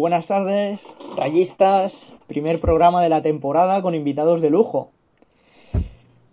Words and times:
Buenas 0.00 0.28
tardes, 0.28 0.80
rayistas. 1.14 2.10
Primer 2.26 2.58
programa 2.58 3.02
de 3.02 3.10
la 3.10 3.20
temporada 3.20 3.82
con 3.82 3.94
invitados 3.94 4.40
de 4.40 4.48
lujo. 4.48 4.92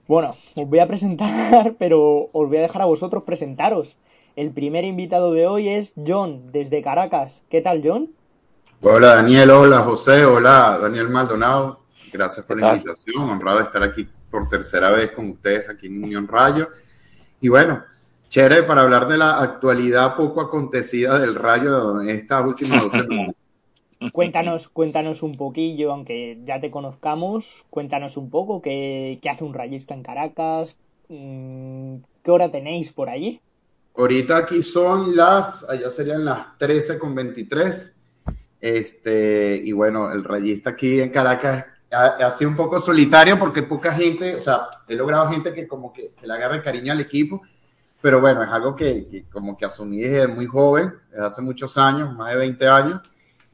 Bueno, 0.07 0.37
os 0.55 0.69
voy 0.69 0.79
a 0.79 0.87
presentar, 0.87 1.75
pero 1.77 2.29
os 2.31 2.47
voy 2.47 2.59
a 2.59 2.61
dejar 2.61 2.83
a 2.83 2.85
vosotros 2.85 3.23
presentaros. 3.23 3.97
El 4.37 4.51
primer 4.51 4.85
invitado 4.85 5.33
de 5.33 5.47
hoy 5.47 5.67
es 5.67 5.93
John, 5.97 6.49
desde 6.53 6.81
Caracas. 6.81 7.41
¿Qué 7.49 7.59
tal, 7.59 7.81
John? 7.83 8.11
Hola, 8.83 9.15
Daniel. 9.15 9.49
Hola, 9.49 9.79
José. 9.79 10.23
Hola, 10.23 10.79
Daniel 10.81 11.09
Maldonado. 11.09 11.81
Gracias 12.09 12.45
por 12.45 12.61
la 12.61 12.71
invitación. 12.73 13.29
Honrado 13.29 13.57
de 13.57 13.63
estar 13.65 13.83
aquí 13.83 14.07
por 14.31 14.47
tercera 14.47 14.91
vez 14.91 15.11
con 15.11 15.31
ustedes 15.31 15.69
aquí 15.69 15.87
en 15.87 16.05
Unión 16.05 16.25
Rayo. 16.25 16.69
Y 17.41 17.49
bueno, 17.49 17.83
chévere 18.29 18.63
para 18.63 18.83
hablar 18.83 19.09
de 19.09 19.17
la 19.17 19.41
actualidad 19.41 20.15
poco 20.15 20.39
acontecida 20.39 21.19
del 21.19 21.35
Rayo 21.35 21.99
en 21.99 22.07
estas 22.11 22.45
últimas 22.45 22.81
dos 22.81 22.93
semanas. 22.93 23.35
Cuéntanos, 24.13 24.67
cuéntanos 24.69 25.23
un 25.23 25.37
poquillo, 25.37 25.91
aunque 25.91 26.39
ya 26.45 26.61
te 26.61 26.69
conozcamos, 26.69 27.47
cuéntanos 27.69 28.15
un 28.15 28.29
poco 28.29 28.61
qué, 28.61 29.19
hace 29.29 29.43
un 29.43 29.53
rayista 29.53 29.95
en 29.95 30.03
Caracas, 30.03 30.75
mm, 31.09 31.95
qué 32.23 32.31
hora 32.31 32.51
tenéis 32.51 32.91
por 32.91 33.09
allí. 33.09 33.41
Ahorita 33.95 34.37
aquí 34.37 34.61
son 34.61 35.15
las, 35.15 35.67
allá 35.67 35.89
serían 35.89 36.25
las 36.25 36.57
13 36.59 36.99
con 36.99 37.15
23. 37.15 37.95
Este, 38.61 39.59
y 39.63 39.71
bueno, 39.71 40.11
el 40.11 40.23
rayista 40.23 40.71
aquí 40.71 41.01
en 41.01 41.09
Caracas 41.09 41.65
ha, 41.91 42.05
ha, 42.05 42.31
sido 42.31 42.51
un 42.51 42.55
poco 42.55 42.79
solitario 42.79 43.39
porque 43.39 43.63
poca 43.63 43.93
gente, 43.93 44.35
o 44.35 44.41
sea, 44.43 44.67
he 44.87 44.95
logrado 44.95 45.29
gente 45.29 45.53
que 45.53 45.67
como 45.67 45.91
que, 45.91 46.13
le 46.21 46.33
agarre 46.33 46.61
cariño 46.61 46.91
al 46.91 46.99
equipo, 46.99 47.41
pero 47.99 48.21
bueno, 48.21 48.43
es 48.43 48.49
algo 48.49 48.75
que, 48.75 49.07
que 49.07 49.23
como 49.23 49.57
que 49.57 49.65
asumí 49.65 49.99
desde 49.99 50.27
muy 50.27 50.45
joven, 50.45 50.93
desde 51.09 51.25
hace 51.25 51.41
muchos 51.41 51.75
años, 51.79 52.15
más 52.15 52.29
de 52.29 52.37
20 52.37 52.67
años, 52.67 53.01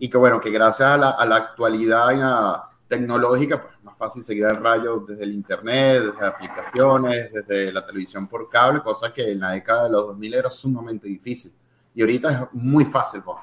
y 0.04 0.10
que 0.10 0.18
bueno, 0.18 0.42
que 0.42 0.52
gracias 0.52 0.90
a 0.90 0.98
la, 0.98 1.10
a 1.12 1.26
la 1.26 1.38
actualidad 1.38 2.64
tecnológica, 2.90 3.62
pues 3.62 3.82
más 3.84 3.96
fácil 3.96 4.22
seguir 4.22 4.44
el 4.44 4.58
rayo 4.58 4.98
desde 5.08 5.24
el 5.24 5.32
internet, 5.32 6.04
desde 6.04 6.28
aplicaciones, 6.28 7.32
desde 7.32 7.72
la 7.72 7.86
televisión 7.86 8.28
por 8.28 8.50
cable, 8.50 8.82
cosa 8.82 9.14
que 9.14 9.32
en 9.32 9.40
la 9.40 9.52
década 9.52 9.86
de 9.86 9.92
los 9.92 10.08
2000 10.08 10.34
era 10.34 10.50
sumamente 10.50 11.08
difícil. 11.08 11.54
Y 11.96 12.02
ahorita 12.02 12.32
es 12.32 12.40
muy 12.52 12.84
fácil, 12.84 13.22
pues. 13.24 13.38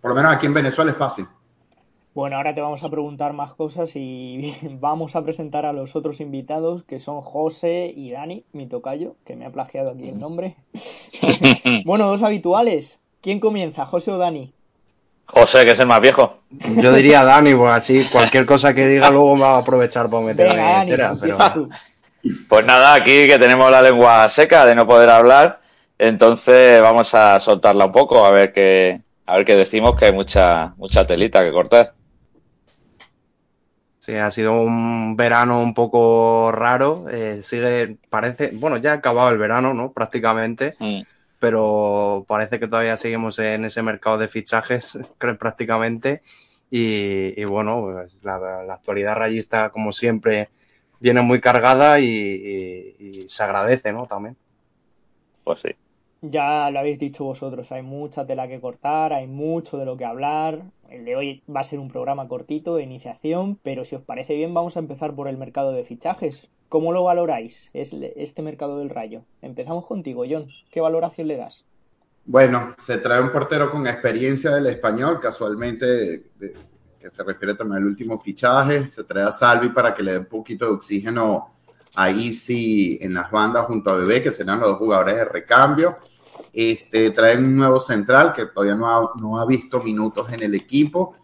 por 0.00 0.12
lo 0.12 0.14
menos 0.14 0.32
aquí 0.32 0.46
en 0.46 0.54
Venezuela 0.54 0.92
es 0.92 0.96
fácil. 0.96 1.26
Bueno, 2.14 2.36
ahora 2.36 2.54
te 2.54 2.62
vamos 2.62 2.82
a 2.82 2.88
preguntar 2.88 3.34
más 3.34 3.52
cosas 3.52 3.90
y 3.96 4.56
vamos 4.80 5.14
a 5.14 5.22
presentar 5.24 5.66
a 5.66 5.74
los 5.74 5.94
otros 5.94 6.22
invitados 6.22 6.84
que 6.84 7.00
son 7.00 7.20
José 7.20 7.92
y 7.94 8.12
Dani, 8.12 8.46
mi 8.54 8.66
tocayo, 8.66 9.16
que 9.26 9.36
me 9.36 9.44
ha 9.44 9.52
plagiado 9.52 9.90
aquí 9.90 10.08
el 10.08 10.18
nombre. 10.18 10.56
bueno, 11.84 12.06
dos 12.06 12.22
habituales. 12.22 12.98
¿Quién 13.20 13.40
comienza, 13.40 13.84
José 13.84 14.10
o 14.10 14.16
Dani? 14.16 14.55
José, 15.26 15.64
que 15.64 15.72
es 15.72 15.80
el 15.80 15.86
más 15.86 16.00
viejo. 16.00 16.38
Yo 16.50 16.92
diría 16.92 17.24
Dani, 17.24 17.54
pues 17.54 17.72
así 17.72 18.04
cualquier 18.10 18.46
cosa 18.46 18.74
que 18.74 18.86
diga 18.86 19.10
luego 19.12 19.34
me 19.36 19.42
va 19.42 19.56
a 19.56 19.58
aprovechar 19.58 20.08
para 20.08 20.24
meter 20.24 20.48
Venga, 20.48 20.80
a 20.80 20.84
mi 20.84 20.90
entera, 20.90 21.14
Dani, 21.14 21.20
pero... 21.20 21.68
Pues 22.48 22.64
nada, 22.64 22.94
aquí 22.94 23.28
que 23.28 23.38
tenemos 23.38 23.70
la 23.70 23.82
lengua 23.82 24.28
seca 24.28 24.66
de 24.66 24.74
no 24.74 24.86
poder 24.86 25.10
hablar, 25.10 25.60
entonces 25.98 26.82
vamos 26.82 27.14
a 27.14 27.38
soltarla 27.38 27.86
un 27.86 27.92
poco 27.92 28.24
a 28.24 28.30
ver 28.32 28.52
qué, 28.52 29.00
a 29.26 29.36
ver 29.36 29.44
qué 29.44 29.56
decimos, 29.56 29.96
que 29.96 30.06
hay 30.06 30.12
mucha, 30.12 30.74
mucha 30.76 31.06
telita 31.06 31.44
que 31.44 31.52
cortar. 31.52 31.92
Sí, 33.98 34.14
ha 34.14 34.30
sido 34.30 34.60
un 34.60 35.16
verano 35.16 35.60
un 35.60 35.74
poco 35.74 36.52
raro. 36.52 37.06
Eh, 37.10 37.40
sigue, 37.42 37.96
parece, 38.08 38.52
bueno, 38.54 38.76
ya 38.76 38.92
ha 38.92 38.94
acabado 38.94 39.30
el 39.30 39.38
verano, 39.38 39.74
¿no? 39.74 39.90
Prácticamente. 39.90 40.76
Mm. 40.78 41.00
Pero 41.38 42.24
parece 42.28 42.58
que 42.58 42.68
todavía 42.68 42.96
seguimos 42.96 43.38
en 43.38 43.66
ese 43.66 43.82
mercado 43.82 44.18
de 44.18 44.28
fichajes, 44.28 44.98
prácticamente. 45.38 46.22
Y, 46.70 47.40
y 47.40 47.44
bueno, 47.44 47.82
pues, 47.82 48.16
la, 48.22 48.72
actualidad 48.72 49.16
rayista, 49.16 49.70
como 49.70 49.92
siempre, 49.92 50.50
viene 51.00 51.22
muy 51.22 51.40
cargada 51.40 52.00
y 52.00 53.26
se 53.28 53.42
agradece, 53.42 53.92
¿no? 53.92 54.06
También. 54.06 54.36
Pues 55.44 55.60
sí. 55.60 55.70
Ya 56.30 56.70
lo 56.70 56.78
habéis 56.78 56.98
dicho 56.98 57.24
vosotros, 57.24 57.70
hay 57.70 57.82
mucha 57.82 58.26
tela 58.26 58.48
que 58.48 58.60
cortar, 58.60 59.12
hay 59.12 59.26
mucho 59.26 59.78
de 59.78 59.84
lo 59.84 59.96
que 59.96 60.04
hablar. 60.04 60.62
El 60.88 61.04
de 61.04 61.14
hoy 61.14 61.42
va 61.54 61.60
a 61.60 61.64
ser 61.64 61.78
un 61.78 61.88
programa 61.88 62.26
cortito 62.26 62.74
de 62.74 62.82
iniciación, 62.82 63.58
pero 63.62 63.84
si 63.84 63.94
os 63.94 64.02
parece 64.02 64.34
bien 64.34 64.52
vamos 64.52 64.76
a 64.76 64.80
empezar 64.80 65.14
por 65.14 65.28
el 65.28 65.36
mercado 65.36 65.72
de 65.72 65.84
fichajes. 65.84 66.48
¿Cómo 66.68 66.92
lo 66.92 67.04
valoráis 67.04 67.70
este 67.72 68.42
mercado 68.42 68.78
del 68.78 68.90
rayo? 68.90 69.22
Empezamos 69.40 69.86
contigo, 69.86 70.24
John. 70.28 70.48
¿Qué 70.70 70.80
valoración 70.80 71.28
le 71.28 71.36
das? 71.36 71.64
Bueno, 72.24 72.74
se 72.78 72.98
trae 72.98 73.20
un 73.20 73.30
portero 73.30 73.70
con 73.70 73.86
experiencia 73.86 74.50
del 74.50 74.66
español, 74.66 75.20
casualmente, 75.20 76.30
que 76.98 77.10
se 77.10 77.22
refiere 77.22 77.54
también 77.54 77.82
al 77.82 77.86
último 77.86 78.18
fichaje. 78.18 78.88
Se 78.88 79.04
trae 79.04 79.22
a 79.22 79.32
Salvi 79.32 79.68
para 79.68 79.94
que 79.94 80.02
le 80.02 80.12
dé 80.12 80.18
un 80.18 80.26
poquito 80.26 80.64
de 80.64 80.72
oxígeno 80.72 81.52
a 81.94 82.10
Easy 82.10 82.98
en 83.00 83.14
las 83.14 83.30
bandas 83.30 83.66
junto 83.66 83.90
a 83.90 83.96
Bebé, 83.96 84.24
que 84.24 84.32
serán 84.32 84.58
los 84.58 84.70
dos 84.70 84.78
jugadores 84.78 85.14
de 85.14 85.24
recambio. 85.24 85.98
Este, 86.58 87.10
traen 87.10 87.44
un 87.44 87.56
nuevo 87.58 87.78
central 87.78 88.32
que 88.32 88.46
todavía 88.46 88.74
no 88.74 88.88
ha, 88.88 89.12
no 89.20 89.38
ha 89.38 89.44
visto 89.44 89.78
minutos 89.82 90.32
en 90.32 90.42
el 90.42 90.54
equipo. 90.54 91.16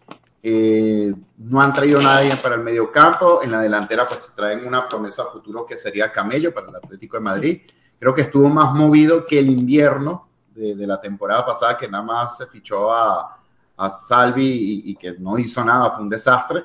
Eh, 0.43 1.11
no 1.37 1.59
han 1.59 1.73
traído 1.73 1.99
nadie 1.99 2.35
para 2.35 2.53
el 2.53 2.61
medio 2.61 2.91
campo. 2.91 3.41
En 3.41 3.49
la 3.49 3.59
delantera, 3.59 4.07
pues 4.07 4.31
traen 4.35 4.63
una 4.63 4.87
promesa 4.87 5.25
futuro 5.25 5.65
que 5.65 5.75
sería 5.75 6.11
Camello 6.11 6.53
para 6.53 6.69
el 6.69 6.75
Atlético 6.75 7.17
de 7.17 7.23
Madrid. 7.23 7.61
Creo 7.97 8.13
que 8.13 8.21
estuvo 8.21 8.47
más 8.47 8.75
movido 8.75 9.25
que 9.25 9.39
el 9.39 9.49
invierno 9.49 10.29
de, 10.53 10.75
de 10.75 10.85
la 10.85 11.01
temporada 11.01 11.43
pasada, 11.43 11.79
que 11.79 11.87
nada 11.87 12.03
más 12.03 12.37
se 12.37 12.45
fichó 12.45 12.93
a, 12.93 13.35
a 13.77 13.89
Salvi 13.89 14.45
y, 14.45 14.91
y, 14.91 14.95
que 14.95 15.13
no 15.13 15.39
hizo 15.39 15.65
nada, 15.65 15.89
fue 15.89 16.03
un 16.03 16.09
desastre. 16.09 16.63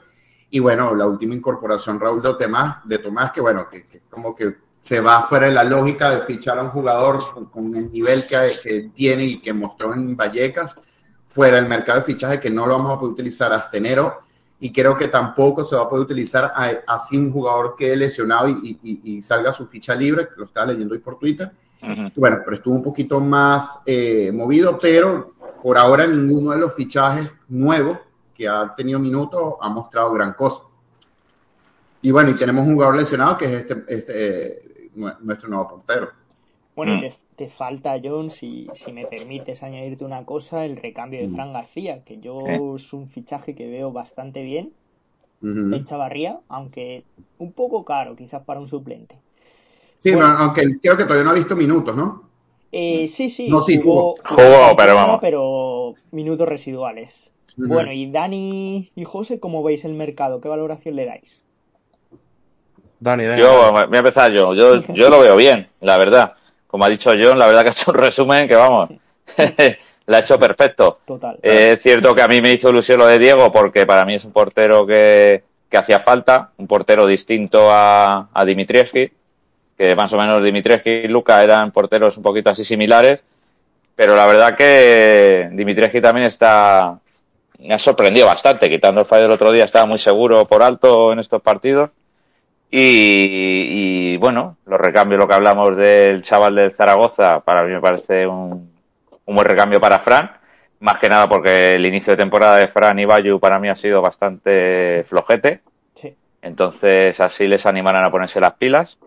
Y 0.50 0.58
bueno, 0.58 0.94
la 0.94 1.06
última 1.06 1.34
incorporación, 1.34 1.98
Raúl 1.98 2.20
de 2.20 2.34
Tomás, 2.34 2.86
de 2.86 2.98
Tomás 2.98 3.32
que 3.32 3.40
bueno, 3.40 3.66
que, 3.66 3.86
que 3.86 4.02
como 4.10 4.34
que 4.34 4.67
se 4.88 5.02
va 5.02 5.20
fuera 5.24 5.48
de 5.48 5.52
la 5.52 5.64
lógica 5.64 6.08
de 6.08 6.22
fichar 6.22 6.58
a 6.58 6.62
un 6.62 6.70
jugador 6.70 7.22
con, 7.34 7.44
con 7.50 7.76
el 7.76 7.92
nivel 7.92 8.26
que, 8.26 8.48
que, 8.62 8.90
tiene 8.94 9.22
y 9.22 9.38
que 9.38 9.52
mostró 9.52 9.92
en 9.92 10.16
Vallecas, 10.16 10.80
fuera 11.26 11.56
del 11.56 11.68
mercado 11.68 11.98
de 11.98 12.06
fichaje, 12.06 12.40
que 12.40 12.48
no 12.48 12.64
lo 12.64 12.78
vamos 12.78 12.92
a 12.92 12.98
poder 12.98 13.12
utilizar 13.12 13.52
hasta 13.52 13.76
enero. 13.76 14.20
Y 14.58 14.72
creo 14.72 14.96
que 14.96 15.08
tampoco 15.08 15.62
se 15.62 15.76
va 15.76 15.82
a 15.82 15.88
poder 15.90 16.04
utilizar 16.04 16.54
así 16.86 17.18
un 17.18 17.30
jugador 17.30 17.74
quede 17.76 17.96
lesionado 17.96 18.48
y, 18.48 18.78
y, 18.82 19.16
y, 19.16 19.20
salga 19.20 19.52
su 19.52 19.66
ficha 19.66 19.94
libre, 19.94 20.26
que 20.26 20.36
lo 20.38 20.46
estaba 20.46 20.68
leyendo 20.68 20.94
hoy 20.94 21.00
por 21.00 21.18
Twitter. 21.18 21.50
Uh 21.82 21.86
-huh. 21.86 22.12
Bueno, 22.16 22.38
pero 22.42 22.56
estuvo 22.56 22.74
un 22.74 22.82
poquito 22.82 23.20
más 23.20 23.80
eh, 23.84 24.32
movido, 24.32 24.78
pero 24.80 25.34
por 25.62 25.76
ahora 25.76 26.06
ninguno 26.06 26.52
de 26.52 26.60
los 26.60 26.72
fichajes 26.72 27.30
nuevos 27.48 27.98
que 28.34 28.48
ha 28.48 28.74
tenido 28.74 28.98
minutos 28.98 29.56
ha 29.60 29.68
mostrado 29.68 30.14
gran 30.14 30.32
cosa. 30.32 30.62
Y 32.00 32.10
bueno, 32.10 32.30
y 32.30 32.34
tenemos 32.34 32.66
un 32.66 32.72
jugador 32.72 32.96
lesionado 32.96 33.36
que 33.36 33.44
es 33.44 33.52
este, 33.52 33.84
este 33.86 34.68
nuestro 34.94 35.48
nuevo 35.48 35.68
portero. 35.68 36.10
Bueno, 36.76 36.96
mm. 36.96 37.00
te, 37.00 37.14
te, 37.36 37.48
falta, 37.48 37.96
John, 38.02 38.30
si, 38.30 38.68
si, 38.74 38.92
me 38.92 39.06
permites 39.06 39.62
añadirte 39.62 40.04
una 40.04 40.24
cosa, 40.24 40.64
el 40.64 40.76
recambio 40.76 41.20
de 41.20 41.28
Fran 41.28 41.52
García, 41.52 42.04
que 42.04 42.20
yo 42.20 42.38
¿Eh? 42.46 42.60
es 42.76 42.92
un 42.92 43.08
fichaje 43.08 43.54
que 43.54 43.68
veo 43.68 43.90
bastante 43.90 44.42
bien 44.42 44.72
uh 45.42 45.46
-huh. 45.46 45.76
en 45.76 45.84
Chavarría, 45.84 46.40
aunque 46.48 47.04
un 47.38 47.52
poco 47.52 47.84
caro 47.84 48.16
quizás 48.16 48.42
para 48.44 48.60
un 48.60 48.68
suplente. 48.68 49.16
Sí, 49.98 50.12
bueno, 50.12 50.28
aunque 50.28 50.78
creo 50.80 50.96
que 50.96 51.02
todavía 51.02 51.24
no 51.24 51.30
ha 51.30 51.34
visto 51.34 51.56
minutos, 51.56 51.96
¿no? 51.96 52.28
Eh, 52.70 53.08
sí, 53.08 53.30
sí, 53.30 53.48
no, 53.48 53.62
sí 53.62 53.78
jugó, 53.78 54.14
jugó, 54.24 54.42
jugó 54.42 54.76
pero 54.76 54.94
vamos. 54.94 55.18
Pero 55.20 55.94
minutos 56.12 56.48
residuales. 56.48 57.32
Uh 57.56 57.62
-huh. 57.62 57.68
Bueno, 57.68 57.92
y 57.92 58.10
Dani 58.10 58.92
y 58.94 59.04
José, 59.04 59.40
¿cómo 59.40 59.62
veis 59.62 59.84
el 59.84 59.94
mercado? 59.94 60.40
¿Qué 60.40 60.48
valoración 60.48 60.94
le 60.94 61.06
dais? 61.06 61.42
Dani, 63.00 63.24
Dani. 63.24 63.40
Yo 63.40 63.72
voy 63.72 63.96
a 63.96 63.98
empezar 63.98 64.30
yo. 64.32 64.54
yo. 64.54 64.82
Yo 64.88 65.08
lo 65.08 65.20
veo 65.20 65.36
bien, 65.36 65.68
la 65.80 65.98
verdad. 65.98 66.34
Como 66.66 66.84
ha 66.84 66.88
dicho 66.88 67.12
John, 67.18 67.38
la 67.38 67.46
verdad 67.46 67.62
que 67.62 67.68
ha 67.68 67.72
hecho 67.72 67.90
un 67.90 67.96
resumen 67.96 68.46
que 68.46 68.54
vamos, 68.54 68.90
la 70.06 70.16
ha 70.16 70.20
hecho 70.20 70.38
perfecto. 70.38 70.98
Total. 71.06 71.38
Eh, 71.42 71.70
es 71.72 71.82
cierto 71.82 72.14
que 72.14 72.22
a 72.22 72.28
mí 72.28 72.40
me 72.42 72.52
hizo 72.52 72.70
ilusión 72.70 72.98
lo 72.98 73.06
de 73.06 73.18
Diego 73.18 73.50
porque 73.50 73.86
para 73.86 74.04
mí 74.04 74.14
es 74.14 74.24
un 74.24 74.32
portero 74.32 74.86
que, 74.86 75.42
que 75.70 75.76
hacía 75.76 76.00
falta, 76.00 76.50
un 76.58 76.66
portero 76.66 77.06
distinto 77.06 77.70
a, 77.70 78.28
a 78.32 78.44
Dimitrievski, 78.44 79.10
que 79.76 79.96
más 79.96 80.12
o 80.12 80.18
menos 80.18 80.42
Dimitrievski 80.42 80.90
y 80.90 81.08
Luca 81.08 81.42
eran 81.42 81.72
porteros 81.72 82.16
un 82.18 82.22
poquito 82.22 82.50
así 82.50 82.64
similares, 82.64 83.22
pero 83.94 84.14
la 84.14 84.26
verdad 84.26 84.56
que 84.56 85.48
Dimitrievski 85.52 86.00
también 86.00 86.26
está 86.26 86.98
me 87.58 87.74
ha 87.74 87.78
sorprendido 87.78 88.26
bastante. 88.26 88.70
Quitando 88.70 89.00
el 89.00 89.06
fallo 89.06 89.22
del 89.22 89.32
otro 89.32 89.52
día, 89.52 89.64
estaba 89.64 89.86
muy 89.86 89.98
seguro 89.98 90.44
por 90.46 90.62
alto 90.62 91.12
en 91.12 91.18
estos 91.18 91.42
partidos. 91.42 91.90
Y, 92.70 94.12
y, 94.12 94.16
bueno, 94.18 94.58
los 94.66 94.78
recambios, 94.78 95.18
lo 95.18 95.26
que 95.26 95.34
hablamos 95.34 95.76
del 95.76 96.22
chaval 96.22 96.54
del 96.54 96.70
Zaragoza, 96.70 97.40
para 97.40 97.62
mí 97.62 97.72
me 97.72 97.80
parece 97.80 98.26
un, 98.26 98.70
un 99.24 99.34
buen 99.34 99.46
recambio 99.46 99.80
para 99.80 99.98
Fran. 99.98 100.30
Más 100.80 100.98
que 100.98 101.08
nada 101.08 101.28
porque 101.28 101.74
el 101.74 101.86
inicio 101.86 102.12
de 102.12 102.18
temporada 102.18 102.56
de 102.56 102.68
Fran 102.68 102.98
y 102.98 103.04
Bayu 103.04 103.40
para 103.40 103.58
mí 103.58 103.68
ha 103.68 103.74
sido 103.74 104.00
bastante 104.00 105.02
flojete. 105.04 105.60
Sí. 105.94 106.14
Entonces 106.42 107.18
así 107.20 107.46
les 107.46 107.66
animarán 107.66 108.04
a 108.04 108.10
ponerse 108.10 108.40
las 108.40 108.54
pilas. 108.54 108.98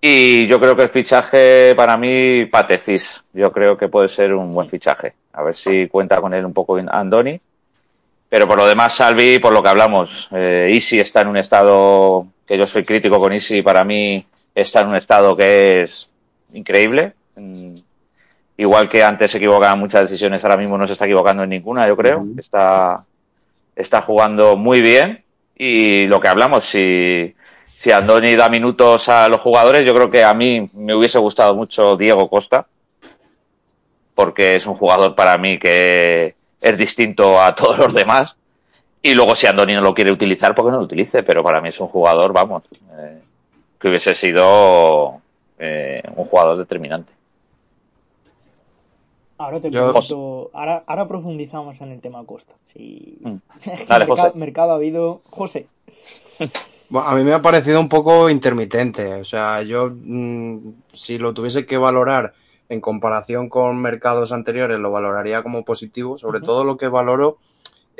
Y 0.00 0.46
yo 0.46 0.58
creo 0.58 0.74
que 0.74 0.84
el 0.84 0.88
fichaje 0.88 1.74
para 1.76 1.96
mí, 1.98 2.46
Patecis, 2.46 3.24
yo 3.34 3.52
creo 3.52 3.76
que 3.76 3.88
puede 3.88 4.08
ser 4.08 4.32
un 4.32 4.54
buen 4.54 4.66
fichaje. 4.66 5.12
A 5.34 5.42
ver 5.42 5.54
si 5.54 5.88
cuenta 5.88 6.20
con 6.20 6.32
él 6.32 6.44
un 6.44 6.54
poco 6.54 6.76
Andoni. 6.76 7.38
Pero 8.28 8.48
por 8.48 8.56
lo 8.56 8.66
demás, 8.66 8.94
Salvi, 8.94 9.38
por 9.38 9.52
lo 9.52 9.62
que 9.62 9.68
hablamos, 9.68 10.28
eh, 10.32 10.70
Easy 10.72 11.00
está 11.00 11.20
en 11.20 11.28
un 11.28 11.36
estado 11.36 12.26
que 12.50 12.58
yo 12.58 12.66
soy 12.66 12.82
crítico 12.82 13.20
con 13.20 13.32
Easy, 13.32 13.62
para 13.62 13.84
mí 13.84 14.26
está 14.52 14.80
en 14.80 14.88
un 14.88 14.96
estado 14.96 15.36
que 15.36 15.82
es 15.82 16.10
increíble. 16.52 17.12
Mm, 17.36 17.76
Igual 18.60 18.90
que 18.90 19.02
antes 19.02 19.30
se 19.30 19.38
equivocaba 19.38 19.72
en 19.72 19.78
muchas 19.78 20.02
decisiones, 20.02 20.44
ahora 20.44 20.58
mismo 20.58 20.76
no 20.76 20.86
se 20.86 20.92
está 20.92 21.06
equivocando 21.06 21.44
en 21.44 21.48
ninguna, 21.48 21.88
yo 21.88 21.96
creo. 21.96 22.26
Está, 22.36 23.06
está 23.74 24.02
jugando 24.02 24.54
muy 24.58 24.82
bien. 24.82 25.24
Y 25.56 26.06
lo 26.06 26.20
que 26.20 26.28
hablamos, 26.28 26.64
si, 26.64 27.34
si 27.74 27.90
Andoni 27.90 28.34
da 28.34 28.50
minutos 28.50 29.08
a 29.08 29.30
los 29.30 29.40
jugadores, 29.40 29.86
yo 29.86 29.94
creo 29.94 30.10
que 30.10 30.24
a 30.24 30.34
mí 30.34 30.68
me 30.74 30.94
hubiese 30.94 31.18
gustado 31.18 31.54
mucho 31.54 31.96
Diego 31.96 32.28
Costa, 32.28 32.66
porque 34.14 34.56
es 34.56 34.66
un 34.66 34.74
jugador 34.74 35.14
para 35.14 35.38
mí 35.38 35.58
que 35.58 36.34
es 36.60 36.76
distinto 36.76 37.40
a 37.40 37.54
todos 37.54 37.78
los 37.78 37.94
demás. 37.94 38.39
Y 39.02 39.14
luego 39.14 39.34
si 39.34 39.46
Andoni 39.46 39.72
no 39.74 39.80
lo 39.80 39.94
quiere 39.94 40.12
utilizar, 40.12 40.54
porque 40.54 40.70
no 40.72 40.78
lo 40.78 40.84
utilice, 40.84 41.22
pero 41.22 41.42
para 41.42 41.60
mí 41.60 41.68
es 41.68 41.80
un 41.80 41.88
jugador, 41.88 42.32
vamos, 42.32 42.64
eh, 42.98 43.20
que 43.78 43.88
hubiese 43.88 44.14
sido 44.14 45.20
eh, 45.58 46.02
un 46.16 46.24
jugador 46.26 46.58
determinante. 46.58 47.12
Ahora 49.38 49.58
te 49.60 49.70
Yo- 49.70 49.92
pregunto, 49.92 50.50
ahora, 50.52 50.84
ahora 50.86 51.08
profundizamos 51.08 51.80
en 51.80 51.92
el 51.92 52.00
tema 52.00 52.24
Costa. 52.26 52.52
Sí. 52.74 53.16
Mm. 53.22 53.36
Dale, 53.88 54.04
mercado, 54.06 54.16
José. 54.28 54.32
mercado 54.38 54.72
ha 54.72 54.74
habido. 54.74 55.20
José, 55.30 55.66
Bueno, 56.90 57.08
a 57.08 57.14
mí 57.14 57.24
me 57.24 57.32
ha 57.32 57.40
parecido 57.40 57.80
un 57.80 57.88
poco 57.88 58.28
intermitente. 58.28 59.14
O 59.14 59.24
sea, 59.24 59.62
yo 59.62 59.90
mm, 59.94 60.58
si 60.92 61.16
lo 61.16 61.32
tuviese 61.32 61.64
que 61.64 61.78
valorar 61.78 62.34
en 62.68 62.82
comparación 62.82 63.48
con 63.48 63.80
mercados 63.80 64.30
anteriores, 64.30 64.78
lo 64.78 64.90
valoraría 64.90 65.42
como 65.42 65.64
positivo. 65.64 66.18
Sobre 66.18 66.40
todo 66.42 66.64
lo 66.64 66.76
que 66.76 66.88
valoro 66.88 67.38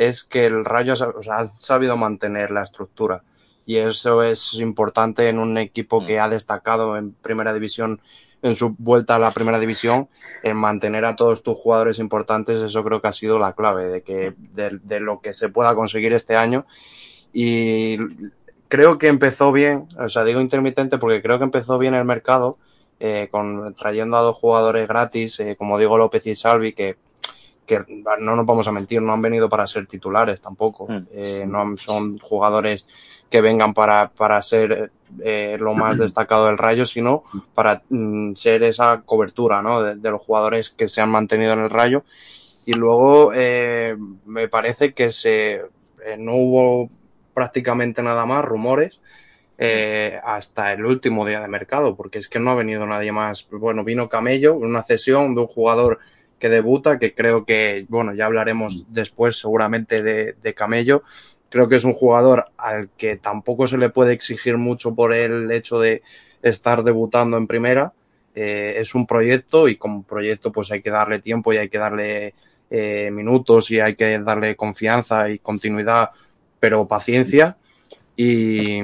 es 0.00 0.24
que 0.24 0.46
el 0.46 0.64
Rayo 0.64 0.94
o 0.94 1.22
sea, 1.22 1.40
ha 1.40 1.52
sabido 1.58 1.94
mantener 1.94 2.50
la 2.50 2.62
estructura. 2.62 3.22
Y 3.66 3.76
eso 3.76 4.22
es 4.22 4.54
importante 4.54 5.28
en 5.28 5.38
un 5.38 5.58
equipo 5.58 6.06
que 6.06 6.18
ha 6.18 6.30
destacado 6.30 6.96
en 6.96 7.12
primera 7.12 7.52
división, 7.52 8.00
en 8.40 8.54
su 8.54 8.74
vuelta 8.78 9.16
a 9.16 9.18
la 9.18 9.30
primera 9.30 9.60
división, 9.60 10.08
en 10.42 10.56
mantener 10.56 11.04
a 11.04 11.16
todos 11.16 11.42
tus 11.42 11.58
jugadores 11.58 11.98
importantes. 11.98 12.62
Eso 12.62 12.82
creo 12.82 13.02
que 13.02 13.08
ha 13.08 13.12
sido 13.12 13.38
la 13.38 13.52
clave 13.52 13.88
de 13.88 14.02
que 14.02 14.32
de, 14.38 14.78
de 14.82 15.00
lo 15.00 15.20
que 15.20 15.34
se 15.34 15.50
pueda 15.50 15.74
conseguir 15.74 16.14
este 16.14 16.34
año. 16.34 16.64
Y 17.34 17.98
creo 18.68 18.96
que 18.96 19.08
empezó 19.08 19.52
bien, 19.52 19.86
o 19.98 20.08
sea, 20.08 20.24
digo 20.24 20.40
intermitente 20.40 20.96
porque 20.96 21.20
creo 21.20 21.36
que 21.36 21.44
empezó 21.44 21.76
bien 21.76 21.92
el 21.92 22.06
mercado, 22.06 22.56
eh, 23.00 23.28
con, 23.30 23.74
trayendo 23.74 24.16
a 24.16 24.22
dos 24.22 24.36
jugadores 24.36 24.88
gratis, 24.88 25.38
eh, 25.40 25.56
como 25.58 25.76
Diego 25.76 25.98
López 25.98 26.26
y 26.26 26.36
Salvi, 26.36 26.72
que, 26.72 26.96
que 27.70 28.02
no 28.18 28.34
nos 28.34 28.46
vamos 28.46 28.66
a 28.66 28.72
mentir, 28.72 29.00
no 29.00 29.12
han 29.12 29.22
venido 29.22 29.48
para 29.48 29.66
ser 29.68 29.86
titulares 29.86 30.40
tampoco. 30.40 30.88
Mm. 30.88 31.06
Eh, 31.14 31.44
no 31.46 31.76
son 31.78 32.18
jugadores 32.18 32.84
que 33.30 33.40
vengan 33.40 33.74
para, 33.74 34.10
para 34.10 34.42
ser 34.42 34.90
eh, 35.20 35.56
lo 35.60 35.74
más 35.74 35.98
destacado 35.98 36.46
del 36.46 36.58
Rayo, 36.58 36.84
sino 36.84 37.22
para 37.54 37.82
mm, 37.88 38.34
ser 38.34 38.64
esa 38.64 39.02
cobertura 39.04 39.62
¿no? 39.62 39.82
de, 39.82 39.94
de 39.94 40.10
los 40.10 40.20
jugadores 40.20 40.70
que 40.70 40.88
se 40.88 41.00
han 41.00 41.10
mantenido 41.10 41.52
en 41.52 41.60
el 41.60 41.70
Rayo. 41.70 42.02
Y 42.66 42.72
luego 42.72 43.30
eh, 43.34 43.96
me 44.26 44.48
parece 44.48 44.92
que 44.92 45.12
se 45.12 45.62
no 46.18 46.34
hubo 46.34 46.90
prácticamente 47.34 48.02
nada 48.02 48.26
más, 48.26 48.44
rumores, 48.44 48.98
eh, 49.62 50.18
hasta 50.24 50.72
el 50.72 50.86
último 50.86 51.26
día 51.26 51.42
de 51.42 51.46
mercado, 51.46 51.94
porque 51.94 52.18
es 52.18 52.30
que 52.30 52.38
no 52.38 52.50
ha 52.50 52.54
venido 52.54 52.86
nadie 52.86 53.12
más. 53.12 53.46
Bueno, 53.50 53.84
vino 53.84 54.08
Camello, 54.08 54.54
una 54.54 54.82
cesión 54.82 55.34
de 55.34 55.42
un 55.42 55.46
jugador 55.48 55.98
que 56.40 56.48
debuta, 56.48 56.98
que 56.98 57.14
creo 57.14 57.44
que, 57.44 57.86
bueno, 57.88 58.14
ya 58.14 58.26
hablaremos 58.26 58.86
después 58.88 59.38
seguramente 59.38 60.02
de, 60.02 60.54
Camello. 60.54 61.04
Creo 61.50 61.68
que 61.68 61.76
es 61.76 61.84
un 61.84 61.92
jugador 61.92 62.46
al 62.56 62.88
que 62.96 63.16
tampoco 63.16 63.68
se 63.68 63.78
le 63.78 63.90
puede 63.90 64.12
exigir 64.12 64.56
mucho 64.56 64.94
por 64.94 65.14
el 65.14 65.52
hecho 65.52 65.78
de 65.78 66.02
estar 66.42 66.82
debutando 66.82 67.36
en 67.36 67.46
primera. 67.46 67.92
Eh, 68.34 68.74
es 68.78 68.94
un 68.94 69.06
proyecto 69.06 69.68
y 69.68 69.76
como 69.76 70.02
proyecto 70.02 70.52
pues 70.52 70.70
hay 70.70 70.82
que 70.82 70.90
darle 70.90 71.18
tiempo 71.18 71.52
y 71.52 71.58
hay 71.58 71.68
que 71.68 71.78
darle 71.78 72.34
eh, 72.70 73.10
minutos 73.12 73.70
y 73.72 73.80
hay 73.80 73.96
que 73.96 74.18
darle 74.20 74.56
confianza 74.56 75.28
y 75.30 75.38
continuidad, 75.38 76.10
pero 76.58 76.88
paciencia. 76.88 77.56
Y, 78.16 78.80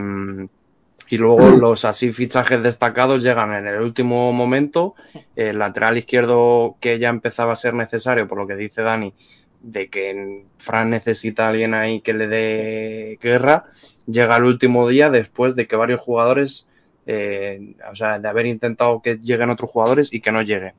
y 1.08 1.18
luego 1.18 1.50
los 1.50 1.84
así 1.84 2.12
fichajes 2.12 2.62
destacados 2.62 3.22
llegan 3.22 3.54
en 3.54 3.66
el 3.66 3.80
último 3.80 4.32
momento. 4.32 4.94
El 5.36 5.58
lateral 5.58 5.98
izquierdo 5.98 6.76
que 6.80 6.98
ya 6.98 7.08
empezaba 7.08 7.52
a 7.52 7.56
ser 7.56 7.74
necesario, 7.74 8.26
por 8.26 8.38
lo 8.38 8.46
que 8.46 8.56
dice 8.56 8.82
Dani, 8.82 9.14
de 9.60 9.88
que 9.88 10.44
Fran 10.58 10.90
necesita 10.90 11.46
a 11.46 11.50
alguien 11.50 11.74
ahí 11.74 12.00
que 12.00 12.14
le 12.14 12.26
dé 12.28 13.18
guerra, 13.20 13.66
llega 14.06 14.36
el 14.36 14.44
último 14.44 14.88
día 14.88 15.10
después 15.10 15.56
de 15.56 15.66
que 15.66 15.76
varios 15.76 16.00
jugadores, 16.00 16.66
eh, 17.06 17.74
o 17.90 17.94
sea, 17.94 18.18
de 18.18 18.28
haber 18.28 18.46
intentado 18.46 19.00
que 19.02 19.16
lleguen 19.16 19.50
otros 19.50 19.70
jugadores 19.70 20.12
y 20.12 20.20
que 20.20 20.32
no 20.32 20.42
lleguen. 20.42 20.74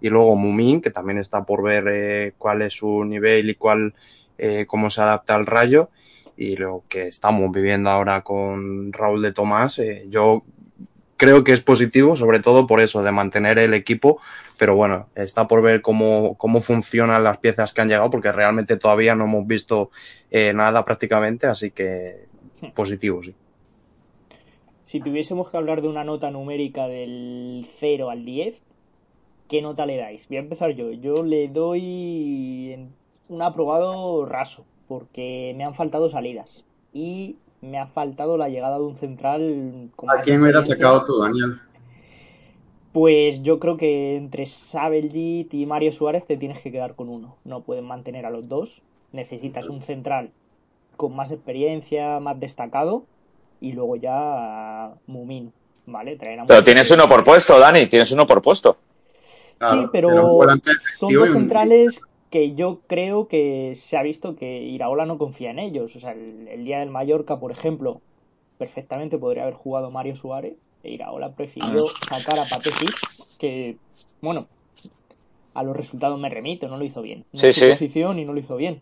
Y 0.00 0.10
luego 0.10 0.36
Mumin, 0.36 0.80
que 0.80 0.90
también 0.90 1.18
está 1.18 1.44
por 1.44 1.62
ver 1.62 1.84
eh, 1.88 2.32
cuál 2.38 2.62
es 2.62 2.74
su 2.74 3.04
nivel 3.04 3.50
y 3.50 3.54
cuál, 3.54 3.94
eh, 4.38 4.66
cómo 4.66 4.90
se 4.90 5.00
adapta 5.00 5.34
al 5.34 5.46
rayo. 5.46 5.90
Y 6.36 6.56
lo 6.56 6.84
que 6.88 7.06
estamos 7.06 7.50
viviendo 7.52 7.90
ahora 7.90 8.22
con 8.22 8.92
Raúl 8.92 9.22
de 9.22 9.32
Tomás, 9.32 9.78
eh, 9.78 10.06
yo 10.08 10.42
creo 11.16 11.44
que 11.44 11.52
es 11.52 11.60
positivo, 11.60 12.16
sobre 12.16 12.40
todo 12.40 12.66
por 12.66 12.80
eso, 12.80 13.02
de 13.02 13.12
mantener 13.12 13.58
el 13.58 13.74
equipo. 13.74 14.20
Pero 14.56 14.74
bueno, 14.74 15.08
está 15.14 15.46
por 15.46 15.62
ver 15.62 15.82
cómo, 15.82 16.34
cómo 16.36 16.60
funcionan 16.62 17.24
las 17.24 17.38
piezas 17.38 17.74
que 17.74 17.80
han 17.82 17.88
llegado, 17.88 18.10
porque 18.10 18.32
realmente 18.32 18.76
todavía 18.76 19.14
no 19.14 19.24
hemos 19.24 19.46
visto 19.46 19.90
eh, 20.30 20.52
nada 20.54 20.84
prácticamente, 20.84 21.46
así 21.46 21.70
que 21.70 22.26
positivo, 22.74 23.22
sí. 23.22 23.34
si 24.84 25.00
tuviésemos 25.00 25.50
que 25.50 25.56
hablar 25.56 25.80
de 25.80 25.88
una 25.88 26.04
nota 26.04 26.30
numérica 26.30 26.88
del 26.88 27.68
0 27.80 28.10
al 28.10 28.24
10, 28.24 28.60
¿qué 29.48 29.62
nota 29.62 29.86
le 29.86 29.96
dais? 29.96 30.26
Voy 30.28 30.36
a 30.36 30.40
empezar 30.40 30.70
yo. 30.72 30.90
Yo 30.92 31.22
le 31.22 31.48
doy 31.48 32.88
un 33.28 33.42
aprobado 33.42 34.24
raso, 34.26 34.64
porque 34.90 35.54
me 35.56 35.62
han 35.62 35.76
faltado 35.76 36.08
salidas. 36.08 36.64
Y 36.92 37.36
me 37.60 37.78
ha 37.78 37.86
faltado 37.86 38.36
la 38.36 38.48
llegada 38.48 38.76
de 38.76 38.82
un 38.82 38.96
central 38.96 39.88
con 39.94 40.10
¿A 40.10 40.20
quién 40.22 40.42
hubieras 40.42 40.66
sacado 40.66 41.04
tú, 41.04 41.16
Daniel? 41.20 41.60
Pues 42.92 43.40
yo 43.44 43.60
creo 43.60 43.76
que 43.76 44.16
entre 44.16 44.46
Sabeljit 44.46 45.54
y 45.54 45.64
Mario 45.64 45.92
Suárez 45.92 46.26
te 46.26 46.36
tienes 46.36 46.58
que 46.58 46.72
quedar 46.72 46.96
con 46.96 47.08
uno. 47.08 47.36
No 47.44 47.60
pueden 47.60 47.84
mantener 47.84 48.26
a 48.26 48.30
los 48.30 48.48
dos. 48.48 48.82
Necesitas 49.12 49.68
un 49.68 49.80
central 49.82 50.30
con 50.96 51.14
más 51.14 51.30
experiencia, 51.30 52.18
más 52.18 52.40
destacado. 52.40 53.04
Y 53.60 53.70
luego 53.70 53.94
ya 53.94 54.94
Mumin, 55.06 55.52
¿vale? 55.86 56.16
Traer 56.16 56.40
a 56.40 56.46
Pero 56.46 56.64
tienes 56.64 56.90
uno 56.90 57.08
por 57.08 57.22
puesto, 57.22 57.60
Dani, 57.60 57.86
tienes 57.86 58.10
uno 58.10 58.26
por 58.26 58.42
puesto. 58.42 58.76
Claro, 59.58 59.82
Sí, 59.82 59.88
pero 59.92 60.10
son 60.98 61.14
dos 61.14 61.28
centrales 61.30 62.00
que 62.30 62.54
yo 62.54 62.80
creo 62.86 63.26
que 63.28 63.74
se 63.76 63.96
ha 63.96 64.02
visto 64.02 64.36
que 64.36 64.62
Iraola 64.62 65.04
no 65.06 65.18
confía 65.18 65.50
en 65.50 65.58
ellos. 65.58 65.96
O 65.96 66.00
sea, 66.00 66.12
el, 66.12 66.48
el 66.48 66.64
día 66.64 66.78
del 66.80 66.90
Mallorca, 66.90 67.38
por 67.40 67.50
ejemplo, 67.52 68.00
perfectamente 68.58 69.18
podría 69.18 69.42
haber 69.42 69.54
jugado 69.54 69.90
Mario 69.90 70.16
Suárez 70.16 70.54
e 70.82 70.90
Iraola 70.92 71.30
prefirió 71.30 71.80
sacar 71.80 72.38
a 72.38 72.42
Patetic, 72.44 72.90
que, 73.38 73.76
bueno, 74.22 74.46
a 75.54 75.62
los 75.62 75.76
resultados 75.76 76.18
me 76.18 76.28
remito, 76.28 76.68
no 76.68 76.76
lo 76.78 76.84
hizo 76.84 77.02
bien. 77.02 77.24
No 77.32 77.40
Sí, 77.40 77.48
es 77.48 77.56
su 77.56 77.62
sí. 77.62 77.70
posición 77.70 78.18
y 78.18 78.24
no 78.24 78.32
lo 78.32 78.40
hizo 78.40 78.56
bien. 78.56 78.80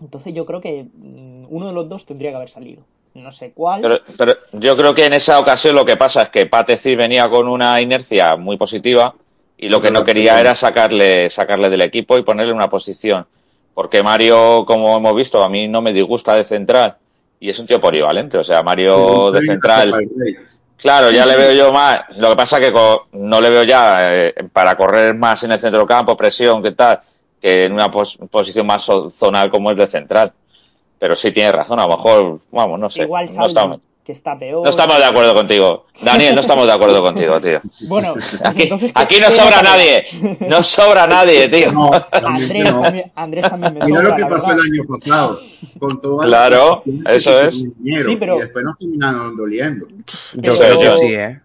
Entonces 0.00 0.34
yo 0.34 0.44
creo 0.44 0.60
que 0.60 0.84
mm, 0.84 1.46
uno 1.48 1.68
de 1.68 1.72
los 1.72 1.88
dos 1.88 2.04
tendría 2.04 2.30
que 2.30 2.36
haber 2.36 2.50
salido. 2.50 2.82
No 3.14 3.32
sé 3.32 3.52
cuál. 3.52 3.80
Pero, 3.80 3.98
pero 4.18 4.32
yo 4.52 4.76
creo 4.76 4.94
que 4.94 5.06
en 5.06 5.14
esa 5.14 5.40
ocasión 5.40 5.74
lo 5.74 5.86
que 5.86 5.96
pasa 5.96 6.22
es 6.22 6.28
que 6.28 6.44
Pateci 6.44 6.96
venía 6.96 7.30
con 7.30 7.48
una 7.48 7.80
inercia 7.80 8.36
muy 8.36 8.58
positiva 8.58 9.14
y 9.58 9.68
lo 9.68 9.80
que 9.80 9.90
no 9.90 10.04
quería 10.04 10.40
era 10.40 10.54
sacarle, 10.54 11.30
sacarle 11.30 11.68
del 11.70 11.82
equipo 11.82 12.18
y 12.18 12.22
ponerle 12.22 12.52
una 12.52 12.68
posición. 12.68 13.26
Porque 13.74 14.02
Mario, 14.02 14.64
como 14.66 14.96
hemos 14.96 15.14
visto, 15.14 15.42
a 15.42 15.48
mí 15.48 15.68
no 15.68 15.82
me 15.82 15.92
disgusta 15.92 16.34
de 16.34 16.44
central 16.44 16.96
y 17.40 17.50
es 17.50 17.58
un 17.58 17.66
tío 17.66 17.80
polivalente. 17.80 18.38
O 18.38 18.44
sea, 18.44 18.62
Mario 18.62 19.30
de 19.32 19.40
central, 19.42 19.92
claro, 20.76 21.10
ya 21.10 21.26
le 21.26 21.36
veo 21.36 21.52
yo 21.52 21.72
más. 21.72 22.00
Lo 22.18 22.30
que 22.30 22.36
pasa 22.36 22.58
que 22.60 22.72
co- 22.72 23.08
no 23.12 23.40
le 23.40 23.50
veo 23.50 23.62
ya 23.64 23.96
eh, 24.14 24.34
para 24.52 24.76
correr 24.76 25.14
más 25.14 25.42
en 25.44 25.52
el 25.52 25.58
centro 25.58 25.80
del 25.80 25.88
campo, 25.88 26.16
presión, 26.16 26.62
qué 26.62 26.72
tal, 26.72 27.00
que 27.40 27.46
que 27.48 27.64
en 27.66 27.72
una 27.74 27.90
pos- 27.90 28.18
posición 28.30 28.66
más 28.66 28.88
zo- 28.88 29.10
zonal 29.10 29.50
como 29.50 29.70
es 29.70 29.76
de 29.76 29.86
central. 29.86 30.32
Pero 30.98 31.14
sí 31.14 31.30
tiene 31.32 31.52
razón, 31.52 31.78
a 31.78 31.86
lo 31.86 31.96
mejor, 31.96 32.40
vamos, 32.50 32.80
no 32.80 32.88
sé. 32.88 33.02
Igual 33.02 33.26
no, 33.26 33.46
estamos, 33.46 33.80
que 34.06 34.12
está 34.12 34.38
peor. 34.38 34.62
no 34.62 34.70
estamos 34.70 34.98
de 34.98 35.04
acuerdo 35.04 35.34
contigo. 35.34 35.86
Daniel, 36.00 36.34
no 36.36 36.40
estamos 36.40 36.64
de 36.66 36.72
acuerdo 36.72 37.02
contigo, 37.08 37.40
tío. 37.40 37.60
Bueno, 37.88 38.12
pues 38.12 38.40
Aquí, 38.44 38.62
entonces, 38.62 38.92
¿qué- 38.94 39.02
aquí 39.02 39.16
no 39.20 39.30
sobra 39.32 39.62
nadie. 39.62 40.04
No 40.48 40.62
sobra 40.62 41.06
nadie, 41.08 41.48
tío. 41.50 41.72
No, 41.72 41.90
Andrés 42.12 42.64
no. 42.72 42.82
también, 42.82 43.12
Andrés 43.16 43.50
también 43.50 43.74
me 43.74 43.80
Mira 43.84 43.98
sobra, 44.00 44.08
lo 44.10 44.16
que 44.16 44.26
pasó 44.26 44.46
verdad. 44.48 44.64
el 44.64 44.72
año 44.72 44.84
pasado. 44.88 45.40
Con 45.80 46.00
todas 46.00 46.26
Claro, 46.28 46.82
eso 47.08 47.40
es. 47.40 47.64
vinieron, 47.78 48.10
Sí, 48.12 48.16
pero- 48.16 48.36
Y 48.36 48.40
después 48.40 48.64
nos 48.64 48.78
terminaron 48.78 49.36
doliendo. 49.36 49.86
Yo 50.34 50.56
creo 50.56 50.78
que 50.78 50.84
yo- 50.84 50.96
sí, 50.98 51.14
¿eh? 51.14 51.40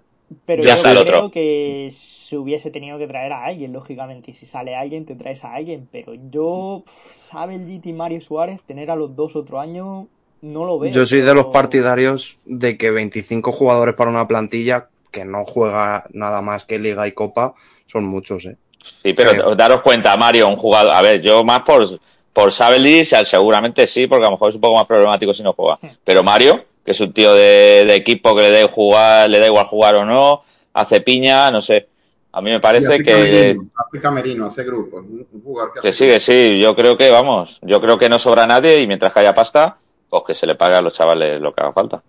Pero 0.46 0.62
Ya 0.64 0.70
yo 0.70 0.76
está 0.76 0.92
el 0.92 0.98
creo 1.06 1.18
otro. 1.18 1.32
que 1.32 1.90
se 1.92 2.38
hubiese 2.38 2.70
tenido 2.72 2.98
que 3.00 3.08
traer 3.08 3.34
a 3.34 3.44
alguien, 3.44 3.74
lógicamente. 3.74 4.32
Y 4.32 4.34
si 4.36 4.46
sale 4.46 4.76
alguien, 4.76 5.06
te 5.06 5.16
traes 5.16 5.44
a 5.44 5.54
alguien. 5.56 5.90
Pero 5.92 6.14
yo, 6.30 6.84
sabe 7.14 7.56
el 7.56 7.66
GT 7.66 7.92
Mario 7.92 8.22
Suárez, 8.22 8.62
tener 8.68 8.92
a 8.92 8.96
los 8.96 9.16
dos 9.16 9.36
otro 9.36 9.60
año, 9.60 10.08
no 10.42 10.66
lo 10.66 10.80
veo. 10.80 10.92
Yo 10.92 11.06
soy 11.06 11.22
de 11.22 11.34
los 11.34 11.48
partidarios 11.48 12.38
de 12.46 12.78
que 12.78 12.92
25 12.92 13.52
jugadores 13.52 13.96
para 13.96 14.10
una 14.10 14.28
plantilla 14.28 14.88
que 15.12 15.26
no 15.26 15.46
juega 15.46 16.06
nada 16.12 16.42
más 16.42 16.66
que 16.66 16.80
Liga 16.80 17.08
y 17.08 17.12
Copa 17.12 17.54
son 17.86 18.06
muchos, 18.06 18.46
¿eh? 18.46 18.58
Sí, 19.04 19.14
pero 19.14 19.32
Creo. 19.32 19.56
daros 19.56 19.82
cuenta, 19.82 20.16
Mario, 20.18 20.48
un 20.48 20.56
jugador. 20.56 20.94
A 20.94 21.02
ver, 21.02 21.22
yo 21.22 21.44
más 21.44 21.62
por, 21.62 21.86
por 22.34 22.52
Sabelis, 22.52 23.14
seguramente 23.26 23.86
sí, 23.86 24.08
porque 24.08 24.26
a 24.26 24.30
lo 24.30 24.32
mejor 24.32 24.50
es 24.50 24.56
un 24.56 24.62
poco 24.62 24.78
más 24.78 24.88
problemático 24.88 25.34
si 25.34 25.44
no 25.44 25.54
juega. 25.54 25.78
Pero 26.04 26.24
Mario, 26.24 26.66
que 26.84 26.92
es 26.92 27.00
un 27.00 27.14
tío 27.14 27.34
de, 27.36 27.84
de 27.86 27.96
equipo 27.96 28.36
que 28.36 28.50
le 28.50 28.62
da 28.62 28.68
jugar, 28.68 29.30
le 29.30 29.40
da 29.40 29.46
igual 29.46 29.66
jugar 29.68 29.96
o 29.96 30.06
no, 30.06 30.42
hace 30.74 31.02
piña, 31.02 31.52
no 31.52 31.62
sé. 31.62 31.88
A 32.34 32.42
mí 32.42 32.50
me 32.50 32.62
parece 32.62 32.88
hace 32.88 33.04
que, 33.04 33.12
camerino, 33.12 33.66
hace 33.76 34.02
camerino, 34.02 34.46
hace 34.46 34.64
grupo. 34.64 34.98
Un, 34.98 35.28
jugador 35.44 35.74
que 35.74 35.82
que 35.82 35.90
hace 35.90 36.06
sí, 36.06 36.10
que 36.10 36.20
sí. 36.20 36.60
Yo 36.60 36.76
creo 36.76 36.98
que, 36.98 37.12
vamos, 37.12 37.60
yo 37.62 37.82
creo 37.82 37.98
que 37.98 38.08
no 38.08 38.20
sobra 38.20 38.48
nadie 38.48 38.80
y 38.80 38.88
mientras 38.88 39.12
que 39.12 39.20
haya 39.20 39.36
pasta, 39.36 39.78
pues 40.12 40.24
que 40.28 40.34
se 40.34 40.46
le 40.46 40.56
pague 40.56 40.76
a 40.76 40.82
los 40.82 40.94
chavales 40.94 41.40
lo 41.42 41.54
que 41.54 41.62
haga 41.62 41.72
falta. 41.72 42.04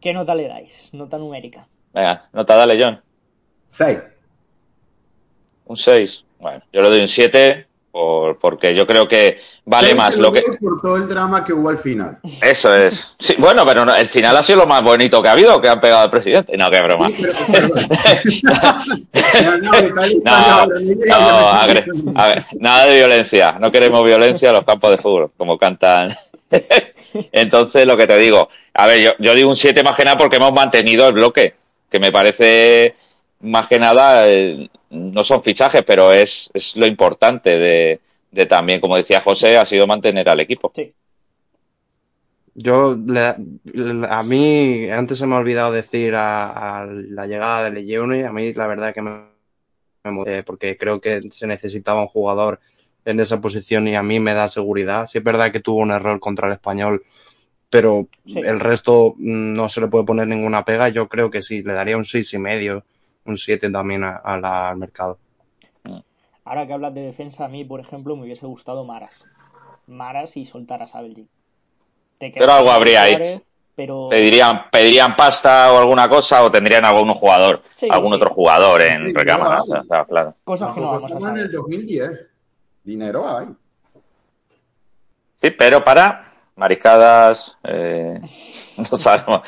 ¿Qué 0.00 0.12
nota 0.14 0.34
le 0.34 0.48
dais? 0.48 0.88
Nota 0.92 1.18
numérica. 1.18 1.66
Venga, 1.92 2.26
nota 2.32 2.56
dale, 2.56 2.82
John. 2.82 2.98
Seis. 3.68 3.98
Un 5.66 5.76
6. 5.76 6.24
Bueno, 6.40 6.62
yo 6.72 6.80
le 6.80 6.88
doy 6.88 7.00
un 7.00 7.08
7 7.08 7.66
por, 7.90 8.38
porque 8.38 8.74
yo 8.74 8.86
creo 8.86 9.06
que 9.06 9.38
vale 9.66 9.94
más 9.94 10.16
lo 10.16 10.32
que... 10.32 10.40
Por 10.60 10.80
todo 10.80 10.96
el 10.96 11.08
drama 11.08 11.44
que 11.44 11.52
hubo 11.52 11.68
al 11.68 11.76
final. 11.76 12.18
Eso 12.40 12.74
es. 12.74 13.16
Sí, 13.18 13.34
bueno, 13.38 13.66
pero 13.66 13.84
no, 13.84 13.94
el 13.94 14.08
final 14.08 14.34
ha 14.36 14.42
sido 14.42 14.60
lo 14.60 14.66
más 14.66 14.82
bonito 14.82 15.20
que 15.20 15.28
ha 15.28 15.32
habido, 15.32 15.60
que 15.60 15.68
han 15.68 15.80
pegado 15.80 16.02
al 16.02 16.10
presidente. 16.10 16.56
No, 16.56 16.70
qué 16.70 16.80
broma. 16.80 17.08
Sí, 17.08 17.22
pero- 17.52 17.52
pero- 17.52 17.74
No, 20.24 20.66
no, 20.66 20.78
No, 21.06 21.48
agre- 21.50 21.84
a 22.14 22.26
ver, 22.28 22.44
nada 22.60 22.86
de 22.86 22.96
violencia. 22.96 23.52
No 23.60 23.70
queremos 23.70 24.02
violencia 24.04 24.48
en 24.48 24.54
los 24.54 24.64
campos 24.64 24.90
de 24.92 24.98
fútbol, 24.98 25.30
como 25.36 25.58
cantan. 25.58 26.14
Entonces, 27.32 27.86
lo 27.86 27.96
que 27.96 28.06
te 28.06 28.18
digo, 28.18 28.48
a 28.74 28.86
ver, 28.86 29.00
yo, 29.00 29.10
yo 29.18 29.34
digo 29.34 29.50
un 29.50 29.56
7 29.56 29.82
más 29.82 29.96
que 29.96 30.04
nada 30.04 30.16
porque 30.16 30.36
hemos 30.36 30.52
mantenido 30.52 31.06
el 31.06 31.14
bloque, 31.14 31.54
que 31.90 32.00
me 32.00 32.12
parece 32.12 32.94
más 33.40 33.68
que 33.68 33.78
nada, 33.78 34.28
eh, 34.28 34.68
no 34.90 35.24
son 35.24 35.42
fichajes, 35.42 35.84
pero 35.84 36.12
es, 36.12 36.50
es 36.54 36.76
lo 36.76 36.86
importante 36.86 37.50
de, 37.58 38.00
de 38.30 38.46
también, 38.46 38.80
como 38.80 38.96
decía 38.96 39.20
José, 39.20 39.56
ha 39.56 39.66
sido 39.66 39.86
mantener 39.86 40.28
al 40.28 40.40
equipo. 40.40 40.72
Sí. 40.74 40.92
Yo, 42.54 42.96
le- 42.96 43.36
le- 43.72 44.06
a 44.10 44.22
mí, 44.22 44.88
antes 44.90 45.18
se 45.18 45.26
me 45.26 45.34
ha 45.36 45.38
olvidado 45.38 45.72
decir 45.72 46.14
a, 46.14 46.80
a 46.82 46.86
la 46.86 47.26
llegada 47.26 47.64
de 47.64 47.70
Legione, 47.70 48.26
a 48.26 48.32
mí 48.32 48.52
la 48.52 48.66
verdad 48.66 48.92
que 48.92 49.02
me, 49.02 49.10
me 50.04 50.38
eh, 50.38 50.42
porque 50.44 50.76
creo 50.78 51.00
que 51.00 51.22
se 51.32 51.46
necesitaba 51.46 52.02
un 52.02 52.08
jugador 52.08 52.60
en 53.04 53.20
esa 53.20 53.40
posición 53.40 53.88
y 53.88 53.96
a 53.96 54.02
mí 54.02 54.20
me 54.20 54.34
da 54.34 54.48
seguridad. 54.48 55.06
Sí 55.06 55.18
es 55.18 55.24
verdad 55.24 55.50
que 55.52 55.60
tuvo 55.60 55.78
un 55.80 55.90
error 55.90 56.20
contra 56.20 56.46
el 56.46 56.52
español, 56.52 57.02
pero 57.70 58.06
Sí. 58.26 58.38
el 58.44 58.60
resto 58.60 59.14
mm, 59.16 59.54
no 59.54 59.68
se 59.68 59.80
le 59.80 59.88
puede 59.88 60.04
poner 60.04 60.26
ninguna 60.28 60.64
pega. 60.64 60.88
Yo 60.88 61.08
creo 61.08 61.30
que 61.30 61.42
sí, 61.42 61.62
le 61.62 61.72
daría 61.72 61.96
un 61.96 62.04
seis 62.04 62.32
y 62.34 62.38
medio, 62.38 62.84
un 63.24 63.36
siete 63.36 63.70
también 63.70 64.04
a- 64.04 64.16
a 64.16 64.38
la- 64.38 64.68
al 64.70 64.76
mercado. 64.78 65.18
Ahora 66.44 66.66
que 66.66 66.72
hablas 66.72 66.94
de 66.94 67.02
defensa, 67.02 67.44
a 67.44 67.48
mí, 67.48 67.62
por 67.64 67.78
ejemplo, 67.80 68.16
me 68.16 68.22
hubiese 68.22 68.46
gustado 68.46 68.82
Maras. 68.84 69.12
Maras 69.86 70.34
y 70.36 70.46
soltar 70.46 70.82
a 70.82 70.88
Sabelji. 70.88 71.26
Te 72.18 72.32
Pero 72.36 72.52
algo 72.52 72.70
habría 72.70 73.02
ahí. 73.02 73.40
Pero... 73.74 74.08
¿Pedirían, 74.10 74.62
¿Pedirían 74.72 75.14
pasta 75.14 75.70
o 75.72 75.78
alguna 75.78 76.08
cosa 76.08 76.42
o 76.42 76.50
tendrían 76.50 76.84
algún 76.84 77.12
jugador, 77.14 77.62
Sí, 77.76 77.86
algún 77.90 78.10
sí. 78.10 78.16
otro 78.16 78.30
jugador 78.30 78.80
en 78.82 79.04
Sí, 79.10 79.12
recámara? 79.14 79.62
claro. 80.08 80.34
Cosas 80.42 80.72
que 80.74 80.80
no 80.80 80.86
vamos 80.90 81.02
a 81.12 81.14
estamos 81.14 81.28
en 81.28 81.36
el 81.36 81.46
saber. 81.46 81.52
2010. 81.60 82.10
Dinero 82.88 83.28
hay. 83.28 83.48
Sí, 85.42 85.50
pero 85.50 85.84
para 85.84 86.24
mariscadas, 86.56 87.56
eh, 87.64 88.18
no 88.90 88.96
sabemos. 88.96 89.40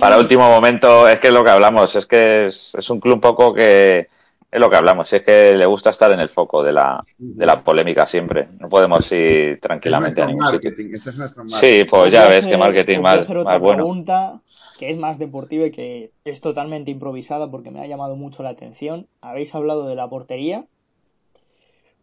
Para 0.00 0.18
último 0.18 0.48
momento, 0.48 1.08
es 1.08 1.18
que 1.20 1.28
es 1.28 1.32
lo 1.32 1.44
que 1.44 1.50
hablamos, 1.50 1.94
es 1.94 2.06
que 2.06 2.46
es, 2.46 2.74
es 2.74 2.90
un 2.90 3.00
club 3.00 3.14
un 3.14 3.20
poco 3.20 3.54
que 3.54 4.08
es 4.50 4.60
lo 4.60 4.68
que 4.70 4.76
hablamos, 4.76 5.12
es 5.12 5.22
que 5.22 5.54
le 5.54 5.66
gusta 5.66 5.90
estar 5.90 6.10
en 6.10 6.20
el 6.20 6.28
foco 6.28 6.62
de 6.62 6.72
la, 6.72 7.04
de 7.32 7.46
la 7.46 7.62
polémica 7.62 8.04
siempre. 8.06 8.48
No 8.58 8.68
podemos 8.68 9.10
ir 9.12 9.60
Es 9.60 9.60
tranquilamente 9.60 10.22
a 10.22 10.26
ningún 10.26 10.46
sitio. 10.46 10.70
marketing, 10.70 10.94
ese 10.94 11.10
es 11.10 11.16
nuestro 11.18 11.44
marketing. 11.44 11.78
Sí, 11.80 11.84
pues 11.84 12.12
ya 12.12 12.24
a 12.24 12.28
ves 12.28 12.46
que 12.46 12.56
marketing 12.56 13.00
más, 13.00 13.18
hacer 13.18 13.36
otra 13.38 13.58
más 13.58 13.60
bueno. 13.60 13.84
pregunta 13.84 14.40
que 14.78 14.90
es 14.90 14.98
más 14.98 15.18
deportiva 15.18 15.66
y 15.66 15.70
que 15.72 16.12
es 16.24 16.40
totalmente 16.40 16.90
improvisada 16.90 17.50
porque 17.50 17.70
me 17.70 17.80
ha 17.80 17.86
llamado 17.86 18.16
mucho 18.16 18.42
la 18.42 18.50
atención. 18.50 19.08
Habéis 19.20 19.54
hablado 19.54 19.86
de 19.88 19.94
la 19.94 20.08
portería. 20.08 20.66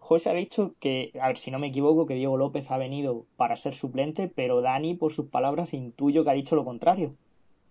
José 0.07 0.29
ha 0.29 0.33
dicho 0.33 0.73
que, 0.79 1.11
a 1.19 1.27
ver 1.29 1.37
si 1.37 1.49
no 1.49 1.57
me 1.57 1.67
equivoco, 1.67 2.05
que 2.05 2.13
Diego 2.13 2.37
López 2.37 2.69
ha 2.69 2.77
venido 2.77 3.25
para 3.37 3.57
ser 3.57 3.73
suplente, 3.73 4.31
pero 4.33 4.61
Dani, 4.61 4.93
por 4.93 5.11
sus 5.11 5.27
palabras, 5.27 5.73
intuyo 5.73 6.23
que 6.23 6.29
ha 6.29 6.33
dicho 6.33 6.55
lo 6.55 6.63
contrario. 6.63 7.15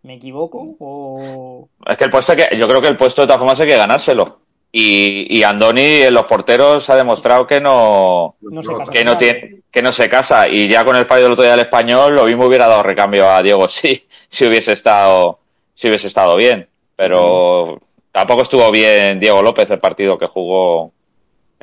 ¿Me 0.03 0.15
equivoco? 0.15 0.75
O... 0.81 1.69
Es 1.87 1.97
que 1.97 2.05
el 2.05 2.11
puesto, 2.11 2.35
que, 2.35 2.49
yo 2.59 2.67
creo 2.67 2.83
que 2.83 2.89
el 2.89 2.97
puesto 2.97 3.23
de 3.23 3.29
todas 3.29 3.39
formas 3.39 3.61
hay 3.61 3.69
que 3.69 3.77
ganárselo. 3.77 4.41
Y, 4.73 5.27
y 5.31 5.45
Andoni 5.45 6.03
en 6.03 6.13
los 6.13 6.25
porteros 6.25 6.91
ha 6.91 6.97
demostrado 6.97 7.47
que 7.47 7.61
no, 7.61 8.35
No 8.41 8.63
se 8.65 8.77
casa. 8.77 8.91
que 8.91 9.05
no 9.05 9.17
tiene, 9.17 9.61
que 9.71 9.83
no 9.83 9.93
se 9.93 10.09
casa. 10.09 10.49
Y 10.49 10.67
ya 10.67 10.85
con 10.85 10.97
el 10.97 11.07
fallo 11.07 11.23
del 11.23 11.33
otro 11.33 11.45
día 11.45 11.53
del 11.53 11.61
español, 11.61 12.17
lo 12.17 12.25
mismo 12.25 12.47
hubiera 12.47 12.67
dado 12.67 12.83
recambio 12.83 13.31
a 13.31 13.43
Diego 13.43 13.69
si, 13.69 14.09
si 14.29 14.45
hubiese 14.45 14.73
estado, 14.73 15.39
si 15.75 15.87
hubiese 15.87 16.09
estado 16.09 16.35
bien. 16.35 16.69
Pero 16.97 17.81
tampoco 18.11 18.43
estuvo 18.43 18.69
bien 18.73 19.21
Diego 19.21 19.41
López 19.41 19.71
el 19.71 19.79
partido 19.79 20.19
que 20.19 20.27
jugó, 20.27 20.93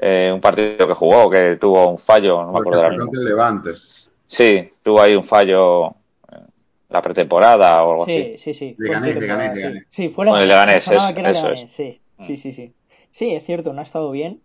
eh, 0.02 0.32
un 0.34 0.42
partido 0.42 0.88
que 0.88 0.94
jugó, 0.94 1.30
que 1.30 1.58
tuvo 1.58 1.90
un 1.90 1.98
fallo, 1.98 2.42
no 2.44 2.52
me 2.52 2.60
acuerdo 2.60 2.82
ahora 2.82 2.90
fue 2.90 2.98
mismo. 2.98 3.12
contra 3.12 3.22
el 3.22 3.28
Levante. 3.30 3.74
Sí, 4.26 4.74
tuvo 4.84 5.02
ahí 5.02 5.16
un 5.16 5.24
fallo 5.24 5.96
la 6.90 7.02
pretemporada 7.02 7.84
o 7.84 7.92
algo 7.92 8.04
así. 8.04 8.34
Sí, 8.38 8.38
sí, 8.38 8.54
sí. 8.54 8.76
Le 8.78 8.90
gané, 8.90 9.14
le 9.14 9.28
gané, 9.28 9.50
le 9.50 9.56
sí. 9.56 9.62
gané. 9.62 9.86
Sí, 9.90 10.10
fue 10.10 10.26
Leganés, 10.26 10.84
sonaba 10.84 11.10
es- 11.12 11.18
eso 11.18 11.50
Leganés, 11.50 11.64
es. 11.64 11.72
Sí, 11.72 12.02
sí, 12.28 12.38
sí, 12.38 12.54
sí. 12.54 12.74
Sí, 13.12 13.34
es 13.34 13.46
cierto, 13.46 13.74
no 13.74 13.82
ha 13.82 13.84
estado 13.84 14.12
bien, 14.12 14.42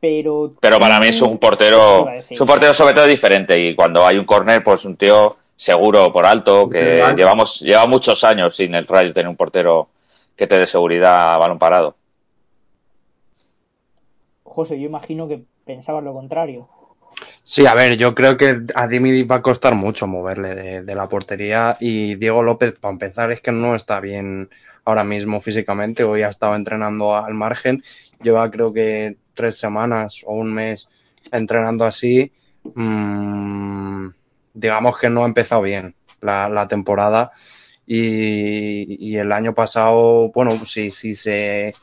pero... 0.00 0.50
Pero 0.60 0.78
para 0.78 1.00
mí 1.00 1.08
es 1.08 1.22
un 1.22 1.38
portero, 1.38 2.08
es 2.10 2.40
un 2.40 2.46
portero 2.46 2.74
sobre 2.74 2.94
todo 2.94 3.06
diferente 3.06 3.58
y 3.58 3.74
cuando 3.74 4.06
hay 4.06 4.18
un 4.18 4.24
córner, 4.24 4.62
pues 4.62 4.84
un 4.84 4.96
tío 4.96 5.36
seguro 5.56 6.12
por 6.12 6.26
alto, 6.26 6.68
que 6.68 7.02
llevamos, 7.16 7.60
lleva 7.60 7.86
muchos 7.86 8.22
años 8.24 8.54
sin 8.54 8.74
el 8.74 8.86
Rayo 8.86 9.12
tener 9.12 9.28
un 9.28 9.36
portero 9.36 9.88
que 10.36 10.46
te 10.46 10.58
dé 10.58 10.66
seguridad 10.66 11.34
a 11.34 11.38
balón 11.38 11.58
parado. 11.58 11.96
José, 14.56 14.80
yo 14.80 14.86
imagino 14.86 15.28
que 15.28 15.44
pensabas 15.66 16.02
lo 16.02 16.14
contrario. 16.14 16.66
Sí, 17.42 17.66
a 17.66 17.74
ver, 17.74 17.98
yo 17.98 18.14
creo 18.14 18.38
que 18.38 18.62
a 18.74 18.88
Dimi 18.88 19.22
va 19.24 19.36
a 19.36 19.42
costar 19.42 19.74
mucho 19.74 20.06
moverle 20.06 20.82
de, 20.82 20.94
la 20.94 21.08
portería 21.08 21.76
y 21.78 22.14
Diego 22.14 22.42
López, 22.42 22.72
para 22.72 22.92
empezar, 22.92 23.30
es 23.30 23.42
que 23.42 23.52
no 23.52 23.74
está 23.74 24.00
bien 24.00 24.48
ahora 24.86 25.04
mismo 25.04 25.42
físicamente. 25.42 26.04
Hoy 26.04 26.22
ha 26.22 26.30
estado 26.30 26.56
entrenando 26.56 27.14
al 27.14 27.34
margen, 27.34 27.84
lleva 28.22 28.50
creo 28.50 28.72
que 28.72 29.18
tres 29.34 29.58
semanas 29.58 30.22
o 30.24 30.32
un 30.32 30.54
mes 30.54 30.88
entrenando 31.30 31.84
así. 31.84 32.32
Mm, 32.74 34.08
digamos 34.54 34.96
que 34.98 35.10
no 35.10 35.24
ha 35.24 35.26
empezado 35.26 35.60
bien 35.60 35.94
la, 36.22 36.66
temporada 36.66 37.30
y, 37.86 39.10
y 39.10 39.18
el 39.18 39.32
año 39.32 39.54
pasado, 39.54 40.30
bueno, 40.30 40.64
sí, 40.64 40.90
sí 40.90 41.14
se 41.14 41.74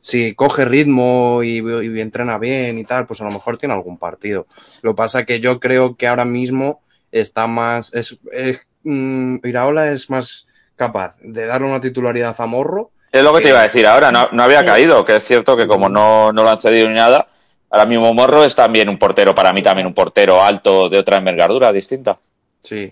si 0.00 0.34
coge 0.34 0.64
ritmo 0.64 1.42
y, 1.42 1.58
y 1.58 2.00
entrena 2.00 2.38
bien 2.38 2.78
y 2.78 2.84
tal, 2.84 3.06
pues 3.06 3.20
a 3.20 3.24
lo 3.24 3.30
mejor 3.30 3.58
tiene 3.58 3.74
algún 3.74 3.98
partido. 3.98 4.46
Lo 4.82 4.92
que 4.92 4.96
pasa 4.96 5.24
que 5.24 5.40
yo 5.40 5.60
creo 5.60 5.96
que 5.96 6.08
ahora 6.08 6.24
mismo 6.24 6.80
está 7.12 7.46
más, 7.46 7.92
es, 7.94 8.18
es 8.32 8.60
mm, 8.84 9.36
Iraola 9.44 9.92
es 9.92 10.10
más 10.10 10.46
capaz 10.76 11.16
de 11.20 11.46
darle 11.46 11.68
una 11.68 11.80
titularidad 11.80 12.34
a 12.38 12.46
Morro. 12.46 12.90
Es 13.12 13.22
lo 13.22 13.34
que 13.34 13.42
te 13.42 13.48
iba 13.48 13.60
a 13.60 13.64
decir 13.64 13.86
ahora, 13.86 14.12
no, 14.12 14.28
no 14.32 14.42
había 14.42 14.60
sí. 14.60 14.66
caído, 14.66 15.04
que 15.04 15.16
es 15.16 15.24
cierto 15.24 15.56
que 15.56 15.66
como 15.66 15.88
no, 15.88 16.32
no 16.32 16.42
lo 16.42 16.50
han 16.50 16.60
cedido 16.60 16.88
ni 16.88 16.94
nada, 16.94 17.28
ahora 17.68 17.86
mismo 17.86 18.14
Morro 18.14 18.44
es 18.44 18.54
también 18.54 18.88
un 18.88 18.98
portero, 18.98 19.34
para 19.34 19.52
mí 19.52 19.62
también 19.62 19.86
un 19.86 19.94
portero 19.94 20.42
alto 20.42 20.88
de 20.88 20.98
otra 20.98 21.16
envergadura 21.16 21.72
distinta. 21.72 22.18
Sí. 22.62 22.90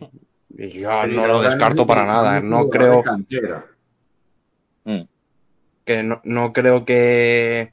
Y 0.56 0.80
yo 0.80 1.06
no 1.06 1.26
lo 1.26 1.40
descarto 1.40 1.86
para 1.86 2.04
nada. 2.04 2.40
No 2.40 2.68
creo. 2.68 3.02
Mm. 4.84 5.02
Que 5.88 6.02
no, 6.02 6.20
no 6.24 6.52
creo 6.52 6.84
que 6.84 7.72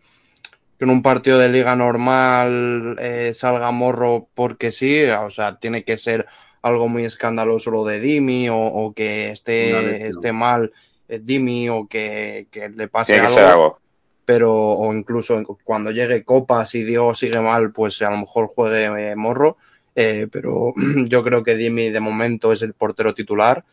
que 0.78 0.84
en 0.86 0.90
un 0.90 1.02
partido 1.02 1.38
de 1.40 1.50
liga 1.50 1.76
normal 1.76 2.98
eh, 3.00 3.32
salga 3.36 3.72
Morro 3.72 4.28
porque 4.34 4.72
sí, 4.72 5.04
o 5.06 5.30
sea, 5.30 5.58
tiene 5.58 5.84
que 5.84 5.98
ser 5.98 6.26
algo 6.62 6.88
muy 6.88 7.06
escandaloso 7.06 7.72
lo 7.72 7.86
de 7.86 8.00
Dimi 8.00 8.50
o, 8.50 8.58
o 8.58 8.94
que 8.94 9.30
esté, 9.32 10.08
esté 10.08 10.32
mal 10.34 10.72
eh, 11.08 11.20
Dimi 11.24 11.70
o 11.70 11.88
que, 11.88 12.48
que 12.52 12.70
le 12.70 12.88
pase 12.88 13.14
Tiene 13.14 13.28
que 13.28 13.34
algo, 13.34 13.36
ser 13.38 13.46
algo. 13.54 13.80
pero 14.26 14.54
o 14.54 14.94
incluso 14.94 15.42
cuando 15.64 15.92
llegue 15.92 16.24
Copa, 16.26 16.66
si 16.66 16.84
Diego 16.84 17.14
sigue 17.16 17.40
mal, 17.40 17.72
pues 17.72 18.02
a 18.02 18.10
lo 18.10 18.18
mejor 18.18 18.48
juegue 18.48 19.12
eh, 19.12 19.16
Morro, 19.16 19.56
eh, 19.96 20.28
pero 20.32 20.74
yo 21.08 21.24
creo 21.24 21.42
que 21.44 21.56
Dimi 21.56 21.90
de 21.90 22.00
momento 22.02 22.52
es 22.52 22.62
el 22.64 22.74
portero 22.74 23.14
titular. 23.14 23.64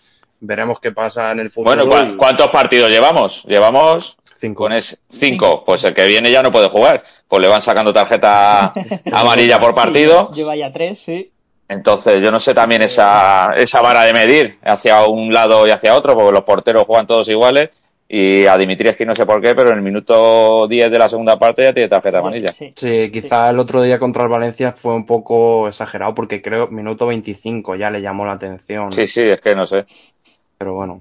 Veremos 0.45 0.79
qué 0.81 0.91
pasa 0.93 1.31
en 1.33 1.39
el 1.41 1.51
futuro. 1.51 1.85
Bueno, 1.87 1.89
¿cu- 2.09 2.15
y- 2.15 2.17
¿cuántos 2.17 2.51
partidos 2.51 2.91
llevamos? 2.91 3.45
Llevamos 3.45 4.17
Cinco. 4.43 4.65
con 4.65 4.73
ese 4.73 4.99
cinco. 5.09 5.65
Pues 5.65 5.85
el 5.85 5.95
que 5.95 6.07
viene 6.07 6.31
ya 6.31 6.43
no 6.43 6.51
puede 6.51 6.69
jugar. 6.69 7.05
Pues 7.29 7.41
le 7.41 7.49
van 7.49 7.63
sacando 7.63 7.93
tarjeta 7.93 8.73
amarilla 9.13 9.61
por 9.61 9.75
partido. 9.75 10.29
Sí, 10.33 10.41
lleva 10.41 10.57
ya 10.57 10.73
tres, 10.73 10.99
sí. 11.01 11.31
Entonces, 11.69 12.23
yo 12.23 12.31
no 12.31 12.39
sé 12.41 12.53
también 12.53 12.83
esa, 12.83 13.55
esa 13.57 13.81
vara 13.81 14.03
de 14.03 14.13
medir 14.13 14.59
hacia 14.63 15.07
un 15.07 15.33
lado 15.33 15.67
y 15.67 15.71
hacia 15.71 15.95
otro, 15.95 16.15
porque 16.15 16.33
los 16.33 16.43
porteros 16.43 16.85
juegan 16.87 17.07
todos 17.07 17.29
iguales. 17.29 17.71
Y 18.09 18.45
a 18.45 18.59
Dimitrievski 18.59 19.07
no 19.07 19.15
sé 19.15 19.25
por 19.25 19.41
qué, 19.41 19.55
pero 19.55 19.71
en 19.71 19.77
el 19.77 19.83
minuto 19.83 20.67
10 20.69 20.91
de 20.91 20.99
la 20.99 21.09
segunda 21.09 21.39
parte 21.39 21.63
ya 21.63 21.73
tiene 21.73 21.89
tarjeta 21.89 22.19
amarilla. 22.19 22.53
Sí. 22.53 22.75
Sí, 22.77 23.11
quizá 23.11 23.49
el 23.49 23.59
otro 23.59 23.81
día 23.81 23.99
contra 23.99 24.25
el 24.25 24.29
Valencia 24.29 24.73
fue 24.73 24.95
un 24.95 25.07
poco 25.07 25.67
exagerado 25.67 26.15
porque 26.15 26.43
creo 26.43 26.67
minuto 26.67 27.07
25 27.07 27.77
ya 27.77 27.91
le 27.91 28.03
llamó 28.03 28.27
la 28.27 28.33
atención. 28.33 28.93
Sí, 28.93 29.07
sí, 29.07 29.23
es 29.23 29.41
que 29.41 29.55
no 29.55 29.65
sé. 29.65 29.87
Pero 30.59 30.75
bueno, 30.75 31.01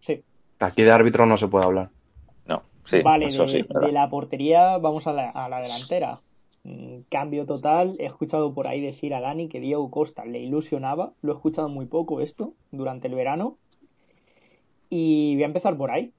Sí. 0.00 0.20
aquí 0.60 0.82
de 0.82 0.90
árbitro 0.90 1.24
no 1.24 1.38
se 1.38 1.48
puede 1.48 1.64
hablar. 1.64 1.88
Sí, 2.84 3.00
vale, 3.02 3.26
eso 3.26 3.42
de, 3.42 3.48
sí. 3.48 3.62
¿verdad? 3.62 3.86
de 3.86 3.92
la 3.92 4.10
portería 4.10 4.78
vamos 4.78 5.06
a 5.06 5.12
la, 5.12 5.30
a 5.30 5.48
la 5.48 5.60
delantera. 5.60 6.20
Mm, 6.64 7.00
Cambio 7.08 7.46
total. 7.46 7.96
He 7.98 8.06
escuchado 8.06 8.54
por 8.54 8.66
ahí 8.66 8.80
decir 8.80 9.14
a 9.14 9.20
Dani 9.20 9.48
que 9.48 9.60
Diego 9.60 9.90
Costa 9.90 10.24
le 10.24 10.40
ilusionaba. 10.40 11.12
Lo 11.22 11.32
he 11.32 11.36
escuchado 11.36 11.68
muy 11.68 11.86
poco 11.86 12.20
esto 12.20 12.54
durante 12.70 13.08
el 13.08 13.14
verano. 13.14 13.56
Y 14.90 15.34
voy 15.34 15.44
a 15.44 15.46
empezar 15.46 15.76
por 15.76 15.90
ahí. 15.90 16.12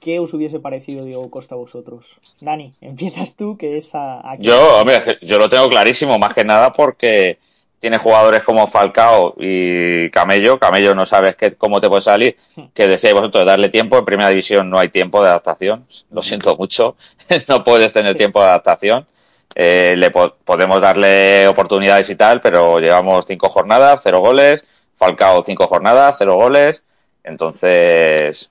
¿Qué 0.00 0.18
os 0.18 0.32
hubiese 0.34 0.60
parecido 0.60 1.04
Diego 1.04 1.30
Costa 1.30 1.54
a 1.54 1.58
vosotros? 1.58 2.06
Dani, 2.40 2.74
empiezas 2.80 3.34
tú, 3.34 3.56
que 3.56 3.76
es 3.76 3.94
a. 3.94 4.36
Yo, 4.38 4.80
hombre, 4.80 5.00
yo 5.22 5.38
lo 5.38 5.48
tengo 5.48 5.68
clarísimo, 5.68 6.18
más 6.18 6.34
que 6.34 6.44
nada 6.44 6.72
porque 6.72 7.38
tiene 7.86 7.98
jugadores 7.98 8.42
como 8.42 8.66
Falcao 8.66 9.36
y 9.38 10.10
Camello. 10.10 10.58
Camello 10.58 10.92
no 10.96 11.06
sabes 11.06 11.36
qué, 11.36 11.54
cómo 11.54 11.80
te 11.80 11.88
puede 11.88 12.02
salir. 12.02 12.36
Que 12.74 12.88
decíais 12.88 13.14
vosotros, 13.14 13.46
darle 13.46 13.68
tiempo. 13.68 13.96
En 13.96 14.04
primera 14.04 14.28
división 14.28 14.68
no 14.68 14.80
hay 14.80 14.88
tiempo 14.88 15.22
de 15.22 15.28
adaptación. 15.28 15.86
Lo 16.10 16.20
siento 16.20 16.56
mucho. 16.56 16.96
no 17.48 17.62
puedes 17.62 17.92
tener 17.92 18.16
tiempo 18.16 18.40
de 18.40 18.48
adaptación. 18.48 19.06
Eh, 19.54 19.94
le 19.96 20.10
po- 20.10 20.34
podemos 20.44 20.80
darle 20.80 21.46
oportunidades 21.46 22.10
y 22.10 22.16
tal, 22.16 22.40
pero 22.40 22.80
llevamos 22.80 23.24
cinco 23.24 23.48
jornadas, 23.48 24.00
cero 24.02 24.18
goles. 24.18 24.64
Falcao 24.96 25.44
cinco 25.46 25.68
jornadas, 25.68 26.16
cero 26.18 26.34
goles. 26.34 26.82
Entonces, 27.22 28.50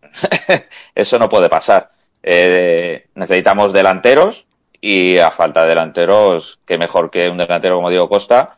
eso 0.94 1.18
no 1.18 1.28
puede 1.28 1.50
pasar. 1.50 1.90
Eh, 2.22 3.08
necesitamos 3.16 3.74
delanteros 3.74 4.46
y 4.80 5.18
a 5.18 5.30
falta 5.30 5.60
de 5.64 5.68
delanteros, 5.68 6.58
que 6.64 6.78
mejor 6.78 7.10
que 7.10 7.28
un 7.28 7.36
delantero 7.36 7.76
como 7.76 7.90
Diego 7.90 8.08
Costa, 8.08 8.56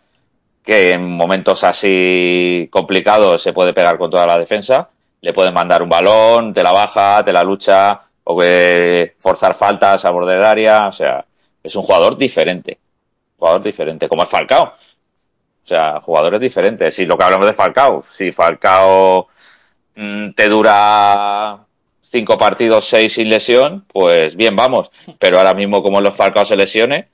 que 0.65 0.93
en 0.93 1.05
momentos 1.07 1.63
así 1.63 2.69
complicados 2.73 3.43
se 3.43 3.53
puede 3.53 3.75
pegar 3.75 3.99
con 3.99 4.11
toda 4.11 4.27
la 4.27 4.39
defensa, 4.39 4.89
le 5.21 5.33
pueden 5.35 5.55
mandar 5.55 5.83
un 5.83 5.89
balón, 5.91 6.55
te 6.55 6.63
la 6.63 6.73
baja, 6.73 7.23
te 7.23 7.33
la 7.33 7.45
lucha, 7.45 8.01
o 8.25 8.39
que 8.39 9.15
forzar 9.19 9.55
faltas 9.55 10.05
al 10.05 10.15
borde 10.15 10.35
del 10.35 10.45
área, 10.45 10.89
o 10.89 10.93
sea, 10.93 11.25
es 11.63 11.77
un 11.77 11.83
jugador 11.83 12.17
diferente, 12.17 12.79
jugador 13.39 13.63
diferente, 13.63 14.09
como 14.09 14.23
es 14.23 14.29
Falcao. 14.29 14.65
O 15.65 15.67
sea, 15.67 16.01
jugadores 16.01 16.41
diferentes. 16.41 16.95
Si 16.95 17.07
lo 17.07 17.17
que 17.17 17.25
hablamos 17.25 17.47
de 17.47 17.55
Falcao, 17.55 18.03
si 18.03 18.33
Falcao 18.33 19.29
mm, 19.97 20.33
te 20.33 20.49
dura 20.49 21.59
cinco 22.01 22.37
partidos, 22.39 22.85
seis 22.87 23.15
sin 23.15 23.29
lesión, 23.31 23.87
pues 23.91 24.37
bien, 24.37 24.57
vamos. 24.57 24.91
Pero 25.19 25.39
ahora 25.39 25.55
mismo, 25.55 25.83
como 25.83 26.01
los 26.01 26.15
Falcao 26.15 26.45
se 26.45 26.57
lesione, 26.57 27.09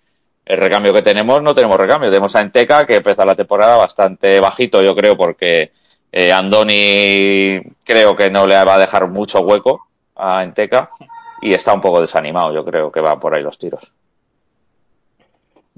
el 0.50 0.56
recambio 0.56 0.92
que 0.92 1.02
tenemos, 1.02 1.40
no 1.42 1.54
tenemos 1.54 1.78
recambio. 1.78 2.10
Tenemos 2.10 2.34
a 2.34 2.40
Enteca, 2.40 2.84
que 2.86 2.96
empezó 2.96 3.24
la 3.24 3.36
temporada 3.36 3.76
bastante 3.76 4.40
bajito, 4.40 4.82
yo 4.82 4.96
creo, 4.96 5.16
porque 5.16 5.70
eh, 6.10 6.32
Andoni 6.32 7.60
creo 7.84 8.16
que 8.16 8.30
no 8.30 8.46
le 8.46 8.54
va 8.64 8.74
a 8.74 8.78
dejar 8.78 9.08
mucho 9.08 9.40
hueco 9.42 9.86
a 10.16 10.42
Enteca 10.42 10.90
y 11.40 11.54
está 11.54 11.72
un 11.72 11.80
poco 11.80 12.00
desanimado, 12.00 12.52
yo 12.52 12.64
creo 12.64 12.90
que 12.90 13.00
va 13.00 13.18
por 13.20 13.34
ahí 13.34 13.42
los 13.42 13.58
tiros. 13.58 13.92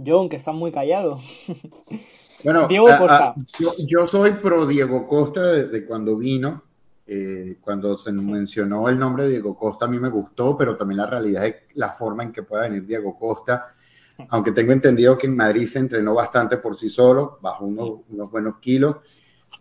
John, 0.05 0.29
que 0.29 0.37
está 0.37 0.53
muy 0.53 0.73
callado. 0.73 1.21
Bueno, 2.45 2.67
Diego 2.67 2.89
a- 2.89 2.95
a- 2.95 2.99
Costa. 2.99 3.35
yo, 3.61 3.73
yo 3.87 4.05
soy 4.05 4.33
pro 4.33 4.67
Diego 4.67 5.07
Costa 5.07 5.43
desde 5.43 5.87
cuando 5.87 6.17
vino. 6.17 6.61
Eh, 7.07 7.59
cuando 7.61 7.97
se 7.97 8.11
nos 8.11 8.25
mencionó 8.25 8.89
el 8.89 8.99
nombre 8.99 9.25
de 9.25 9.31
Diego 9.31 9.57
Costa, 9.57 9.85
a 9.85 9.89
mí 9.89 10.01
me 10.01 10.09
gustó, 10.09 10.57
pero 10.57 10.75
también 10.77 10.97
la 10.99 11.07
realidad 11.07 11.47
es 11.47 11.55
la 11.75 11.91
forma 11.93 12.25
en 12.25 12.33
que 12.33 12.43
puede 12.43 12.69
venir 12.69 12.85
Diego 12.85 13.17
Costa. 13.17 13.69
Aunque 14.31 14.53
tengo 14.53 14.73
entendido 14.73 15.17
que 15.19 15.27
en 15.27 15.37
Madrid 15.37 15.67
se 15.67 15.79
entrenó 15.79 16.15
bastante 16.15 16.57
por 16.59 16.77
sí 16.77 16.89
solo, 16.89 17.39
bajo 17.41 17.65
unos, 17.65 18.01
unos 18.11 18.31
buenos 18.31 18.57
kilos. 18.59 18.97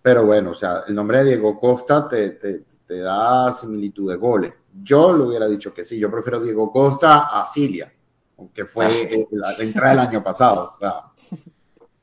Pero 0.01 0.25
bueno, 0.25 0.51
o 0.51 0.55
sea, 0.55 0.83
el 0.87 0.95
nombre 0.95 1.19
de 1.19 1.25
Diego 1.31 1.59
Costa 1.59 2.07
te, 2.09 2.31
te- 2.31 2.63
te 2.85 2.99
da 2.99 3.51
similitud 3.53 4.09
de 4.09 4.17
goles. 4.17 4.53
Yo 4.81 5.15
le 5.15 5.23
hubiera 5.23 5.47
dicho 5.47 5.73
que 5.73 5.83
sí, 5.85 5.99
yo 5.99 6.09
prefiero 6.09 6.39
Diego 6.41 6.71
Costa 6.71 7.27
a 7.41 7.45
Cilia, 7.45 7.91
aunque 8.37 8.65
fue 8.65 8.85
eh, 9.13 9.27
la 9.31 9.53
entrada 9.59 9.89
del 9.91 9.99
año 9.99 10.23
pasado. 10.23 10.75
o 10.81 11.11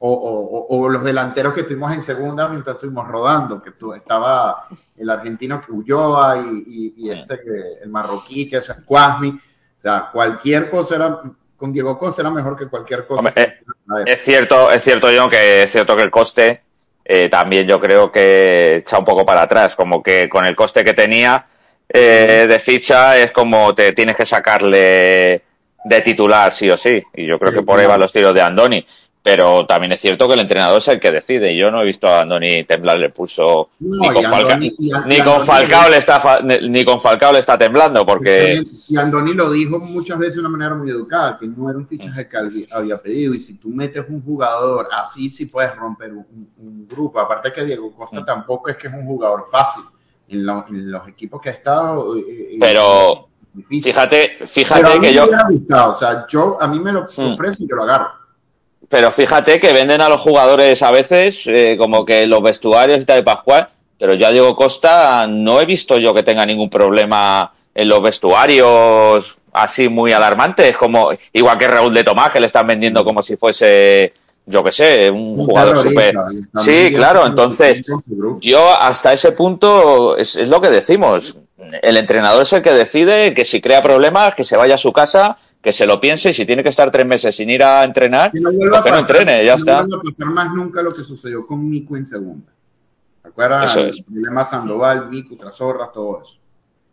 o, 0.01 0.13
o- 0.13 0.67
o- 0.77 0.79
o 0.85 0.89
los 0.89 1.03
delanteros 1.03 1.53
que 1.53 1.63
estuvimos 1.63 1.93
en 1.93 2.03
segunda 2.03 2.47
mientras 2.49 2.77
estuvimos 2.77 3.09
rodando, 3.09 3.61
que 3.61 3.73
tú, 3.73 3.93
estaba 3.95 4.69
el 4.97 5.11
argentino 5.11 5.61
que 5.61 5.73
Ulloa 5.73 6.39
y, 6.39 6.65
y- 6.67 6.95
y 7.07 7.11
este 7.11 7.41
que, 7.41 7.83
el 7.83 7.91
marroquí 7.91 8.49
que 8.49 8.59
es 8.59 8.73
Cuasmi. 8.87 9.31
O 9.31 9.81
sea, 9.81 10.09
cualquier 10.13 10.71
cosa 10.71 10.95
era, 10.97 11.21
con 11.59 11.73
Diego 11.73 11.99
Costa 11.99 12.23
era 12.23 12.31
mejor 12.31 12.57
que 12.57 12.69
cualquier 12.69 13.07
cosa. 13.07 13.19
Hombre, 13.19 13.43
eh, 13.43 14.05
Es 14.07 14.23
cierto, 14.23 14.71
es 14.71 14.83
cierto, 14.83 15.09
John, 15.15 15.29
que 15.29 15.65
es 15.65 15.73
cierto 15.73 15.97
que 15.97 16.05
el 16.05 16.11
coste 16.11 16.63
eh, 17.05 17.29
también 17.29 17.67
yo 17.67 17.81
creo 17.81 18.13
que 18.13 18.77
echa 18.77 18.99
un 18.99 19.05
poco 19.05 19.25
para 19.25 19.43
atrás, 19.43 19.75
como 19.75 20.03
que 20.03 20.29
con 20.29 20.45
el 20.47 20.55
coste 20.55 20.85
que 20.85 20.95
tenía 20.95 21.47
eh, 21.89 22.47
de 22.49 22.59
ficha 22.59 23.17
es 23.17 23.33
como 23.33 23.75
te 23.75 23.93
tienes 23.93 24.15
que 24.15 24.27
sacarle 24.27 25.43
de 25.85 26.01
titular 26.03 26.53
sí 26.53 26.71
o 26.71 26.77
sí, 26.77 27.03
y 27.15 27.27
yo 27.27 27.39
creo 27.39 27.53
que 27.53 27.63
por 27.63 27.81
ahí 27.81 27.87
van 27.87 28.01
los 28.01 28.13
tiros 28.13 28.35
de 28.35 28.43
Andoni, 28.43 28.87
pero 29.31 29.67
también 29.67 29.93
es 29.93 30.01
cierto 30.01 30.27
que 30.27 30.35
el 30.35 30.41
entrenador 30.41 30.79
es 30.79 30.89
el 30.89 30.99
que 30.99 31.13
decide, 31.13 31.55
yo 31.55 31.71
no 31.71 31.83
he 31.83 31.85
visto 31.85 32.09
a 32.09 32.23
Andoni 32.23 32.65
temblarle 32.65 33.07
el 33.07 33.13
pulso 33.13 33.69
No, 33.81 34.01
ni, 34.01 34.09
con 34.09 34.23
y 34.23 34.27
Falca- 34.27 34.55
Andoni- 34.57 34.75
y 34.79 34.95
a- 34.95 35.01
ni 35.03 35.17
y 35.17 35.19
con 35.19 35.35
Andoni- 35.35 35.45
Falcao 35.47 35.91
le 35.91 35.97
está 35.99 36.41
ni 36.63 36.85
con 36.85 37.01
Falcao 37.01 37.33
le 37.33 37.39
está 37.41 37.59
temblando, 37.59 38.07
porque 38.07 38.63
Y 38.89 38.97
Andoni 38.97 39.35
lo 39.35 39.51
dijo 39.51 39.79
muchas 39.81 40.19
veces 40.19 40.35
de 40.37 40.41
una 40.41 40.49
manera 40.49 40.75
muy 40.75 40.91
educada, 40.91 41.37
que 41.39 41.47
no 41.47 41.69
era 41.69 41.79
un 41.79 41.87
fichaje 41.87 42.27
que 42.27 42.37
había- 42.71 42.97
pedido. 42.99 43.35
Y 43.35 43.41
si 43.41 43.55
tú 43.59 43.69
metes 43.69 44.05
un 44.09 44.23
jugador 44.25 44.89
así, 44.93 45.29
sí 45.31 45.45
puedes 45.47 45.77
romper 45.77 46.13
un, 46.13 46.27
un 46.57 46.89
grupo. 46.89 47.21
Aparte 47.21 47.53
que 47.53 47.65
Diego 47.65 47.93
Costa 47.95 48.25
tampoco 48.25 48.71
es 48.71 48.77
que 48.79 48.89
es 48.89 48.95
un 48.95 49.05
jugador 49.05 49.45
fácil. 49.51 49.83
En, 50.31 50.45
lo- 50.47 50.65
en 50.69 50.91
los 50.91 51.07
equipos 51.09 51.41
que 51.41 51.51
ha 51.51 51.53
estado... 51.53 52.17
eh, 52.17 52.25
eh, 52.27 52.57
Pero, 52.61 53.29
difícil. 53.53 53.93
fíjate, 53.93 54.31
Pero 54.39 54.45
a 54.45 54.49
fíjate 54.49 54.83
mí 54.85 54.93
que 54.93 55.01
me 55.01 55.13
yo 55.15 55.25
hubiera 55.25 55.47
gustado. 55.49 55.93
O 55.93 55.95
sea, 55.95 56.27
yo, 56.29 56.59
a 56.61 56.67
mí 56.67 56.79
me 56.81 56.93
lo 56.93 57.03
Mm. 57.17 57.33
ofrece 57.35 57.65
y 57.65 57.69
yo 57.69 57.77
lo 57.77 57.83
agarro. 57.85 58.09
Pero 58.89 59.13
fíjate 59.13 59.61
que 59.61 59.73
venden 59.73 60.01
a 60.01 60.09
los 60.09 60.21
jugadores 60.21 60.83
a 60.83 60.91
veces 60.91 61.43
eh, 61.47 61.77
como 61.79 62.05
que 62.05 62.27
los 62.27 62.43
vestuarios 62.43 63.03
y 63.03 63.05
tal 63.05 63.19
de 63.19 63.23
Pascual, 63.23 63.69
pero 63.99 64.15
yo 64.15 64.27
a 64.27 64.31
Diego 64.31 64.57
Costa 64.57 65.27
no 65.27 65.61
he 65.61 65.67
visto 65.67 65.99
yo 65.99 66.15
que 66.15 66.23
tenga 66.23 66.47
ningún 66.47 66.71
problema 66.71 67.53
en 67.75 67.89
los 67.89 68.03
vestuarios 68.03 69.37
así 69.53 69.89
muy 69.89 70.13
alarmantes, 70.13 70.77
como 70.77 71.11
igual 71.33 71.59
que 71.59 71.69
Raúl 71.69 71.95
de 71.95 72.05
Tomás, 72.05 72.33
que 72.33 72.41
le 72.41 72.47
están 72.47 72.67
vendiendo 72.67 73.05
como 73.05 73.23
si 73.23 73.37
fuese, 73.37 74.15
yo 74.47 74.63
qué 74.65 74.73
sé, 74.73 75.11
un, 75.11 75.39
Un 75.39 75.45
jugador 75.45 75.83
súper... 75.83 76.15
Sí, 76.57 76.93
claro, 76.95 77.27
entonces 77.27 77.83
yo 78.41 78.73
hasta 78.75 79.13
ese 79.13 79.33
punto 79.33 80.17
es, 80.17 80.37
es 80.37 80.49
lo 80.49 80.61
que 80.61 80.71
decimos. 80.71 81.39
El 81.83 81.97
entrenador 81.97 82.43
es 82.43 82.53
el 82.53 82.63
que 82.63 82.73
decide 82.73 83.35
que 83.35 83.45
si 83.45 83.61
crea 83.61 83.83
problemas, 83.83 84.35
que 84.35 84.45
se 84.45 84.57
vaya 84.57 84.77
a 84.77 84.79
su 84.79 84.93
casa, 84.93 85.37
que 85.63 85.73
se 85.73 85.87
lo 85.87 86.01
piense 86.01 86.31
y 86.31 86.33
si 86.33 86.47
tiene 86.47 86.63
que 86.63 86.69
estar 86.69 86.91
tres 86.91 87.05
meses 87.07 87.35
sin 87.35 87.51
ir 87.51 87.63
a 87.65 87.83
entrenar, 87.85 88.31
Que 88.33 88.41
no 88.41 88.53
vuelva 88.53 88.81
pues 88.81 88.85
que 88.85 88.91
no 88.91 88.99
entrene, 88.99 89.45
ya 89.45 89.53
no 89.53 89.59
está. 89.59 89.81
vuelva 89.83 89.97
a 89.99 90.03
pasar 90.03 90.27
más 90.29 90.55
nunca 90.55 90.83
lo 90.83 90.95
que 90.95 91.03
sucedió 91.03 91.47
con 91.47 91.69
Mico 91.69 91.97
en 91.97 92.07
segunda. 92.07 92.53
¿Te 93.23 93.29
acuerdas? 93.29 93.71
Eso 93.71 93.81
El 93.87 94.05
problema 94.05 94.45
Sandoval, 94.45 95.09
Mico, 95.11 95.37
Trasorras, 95.37 95.93
todo 95.93 96.23
eso. 96.23 96.35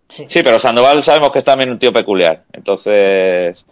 Sí, 0.10 0.41
pero 0.43 0.60
Sandoval 0.60 1.01
sabemos 1.04 1.32
que 1.32 1.39
es 1.39 1.45
también 1.45 1.69
un 1.71 1.80
tío 1.80 1.91
peculiar. 1.93 2.43
Entonces, 2.54 3.65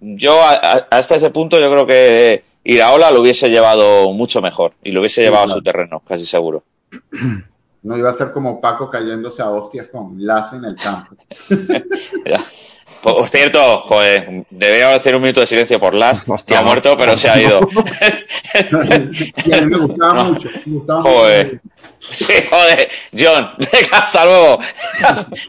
yo 0.00 0.40
a- 0.42 0.54
a- 0.54 0.86
hasta 0.90 1.16
ese 1.16 1.30
punto 1.30 1.60
yo 1.60 1.70
creo 1.70 1.86
que 1.86 2.44
Iraola 2.64 3.10
lo 3.10 3.20
hubiese 3.20 3.50
llevado 3.50 4.12
mucho 4.12 4.40
mejor 4.40 4.72
y 4.82 4.92
lo 4.92 5.00
hubiese 5.00 5.16
Sí, 5.16 5.22
llevado 5.22 5.44
a 5.44 5.48
su 5.48 5.62
terreno, 5.62 6.02
casi 6.06 6.24
seguro. 6.24 6.62
No 7.82 7.96
iba 7.96 8.10
a 8.10 8.14
ser 8.14 8.30
como 8.32 8.60
Paco 8.60 8.88
cayéndose 8.88 9.42
a 9.42 9.50
hostias 9.50 9.88
con 9.88 10.14
Lace 10.24 10.56
en 10.56 10.64
el 10.64 10.76
campo. 10.76 11.16
Ya. 12.24 12.44
Por 13.02 13.28
cierto, 13.28 13.80
joder, 13.82 14.44
deberíamos 14.50 14.96
hacer 14.98 15.14
un 15.16 15.22
minuto 15.22 15.40
de 15.40 15.46
silencio 15.46 15.78
por 15.80 15.94
Las. 15.94 16.28
Hostia, 16.28 16.60
ha 16.60 16.62
muerto, 16.62 16.96
pero 16.96 17.16
se 17.16 17.28
ha 17.28 17.40
ido. 17.40 17.60
Y 19.44 19.52
a 19.52 19.60
mí 19.60 19.66
me 19.66 19.78
gustaba 19.78 20.14
No. 20.14 20.24
mucho. 20.24 20.48
Me 20.64 20.74
gustaba 20.76 21.02
Joder. 21.02 21.52
mucho. 21.52 21.62
Sí, 22.00 22.34
joder. 22.48 22.88
John, 23.16 23.50
venga, 23.72 23.98
hasta 23.98 24.24
luego. 24.24 24.58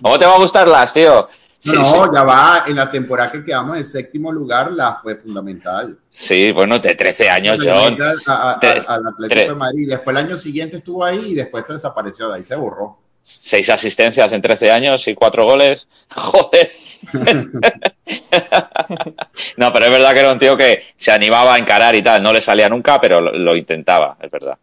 ¿Cómo 0.01 0.19
te 0.19 0.25
va 0.25 0.35
a 0.35 0.37
gustar 0.39 0.67
Las, 0.67 0.93
tío? 0.93 1.27
Sí, 1.59 1.71
No, 1.75 1.83
sí. 1.85 1.97
ya 2.13 2.23
va. 2.23 2.63
En 2.67 2.75
la 2.75 2.91
temporada 2.91 3.31
que 3.31 3.43
quedamos 3.45 3.77
en 3.77 3.85
séptimo 3.85 4.31
lugar, 4.31 4.71
la 4.73 4.95
fue 4.95 5.15
fundamental. 5.15 5.97
Sí, 6.11 6.51
bueno, 6.51 6.77
de 6.79 6.93
13 6.93 7.29
años, 7.29 7.59
John. 7.63 8.01
Al, 8.01 8.19
a- 8.27 8.51
a- 8.51 8.59
Tres- 8.59 8.87
al 8.89 9.07
Atlético 9.07 9.29
tres. 9.29 9.47
de 9.47 9.55
Madrid. 9.55 9.89
Después 9.89 10.17
el 10.17 10.25
año 10.25 10.37
siguiente 10.37 10.77
estuvo 10.77 11.03
ahí 11.05 11.31
y 11.31 11.33
después 11.35 11.65
se 11.65 11.73
desapareció. 11.73 12.29
De 12.29 12.35
ahí 12.35 12.43
se 12.43 12.55
borró. 12.55 12.99
Seis 13.23 13.69
asistencias 13.69 14.33
en 14.33 14.41
13 14.41 14.69
años 14.71 15.07
y 15.07 15.15
cuatro 15.15 15.45
goles. 15.45 15.87
Joder. 16.15 16.71
no, 19.57 19.73
pero 19.73 19.85
es 19.85 19.91
verdad 19.91 20.13
que 20.13 20.19
era 20.19 20.31
un 20.31 20.39
tío 20.39 20.57
que 20.57 20.81
se 20.95 21.11
animaba 21.11 21.55
a 21.55 21.57
encarar 21.57 21.95
y 21.95 22.01
tal. 22.01 22.23
No 22.23 22.33
le 22.33 22.41
salía 22.41 22.69
nunca, 22.69 22.99
pero 23.01 23.21
lo, 23.21 23.31
lo 23.31 23.55
intentaba, 23.55 24.17
es 24.21 24.31
verdad. 24.31 24.57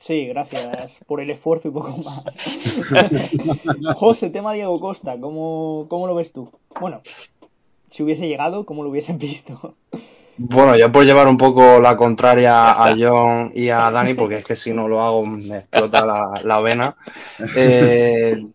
Sí, 0.00 0.26
gracias 0.26 0.98
por 1.06 1.20
el 1.20 1.30
esfuerzo 1.30 1.68
y 1.68 1.70
poco 1.70 1.98
más. 1.98 2.24
José, 3.96 4.30
tema 4.30 4.52
Diego 4.52 4.78
Costa, 4.78 5.16
¿cómo, 5.20 5.86
¿cómo 5.88 6.06
lo 6.06 6.14
ves 6.14 6.32
tú? 6.32 6.50
Bueno, 6.80 7.00
si 7.90 8.02
hubiese 8.02 8.28
llegado, 8.28 8.64
¿cómo 8.64 8.84
lo 8.84 8.90
hubiesen 8.90 9.18
visto? 9.18 9.74
Bueno, 10.38 10.76
yo 10.76 10.90
por 10.92 11.04
llevar 11.04 11.26
un 11.26 11.36
poco 11.36 11.80
la 11.80 11.96
contraria 11.96 12.42
Ya 12.42 12.72
a 12.72 12.96
John 12.96 13.50
y 13.54 13.70
a 13.70 13.90
Dani, 13.90 14.14
porque 14.14 14.36
es 14.36 14.44
que 14.44 14.54
si 14.54 14.72
no 14.72 14.86
lo 14.86 15.02
hago 15.02 15.26
me 15.26 15.56
explota 15.56 16.06
la, 16.06 16.40
la 16.44 16.60
vena. 16.60 16.96
Eh, 17.56 18.46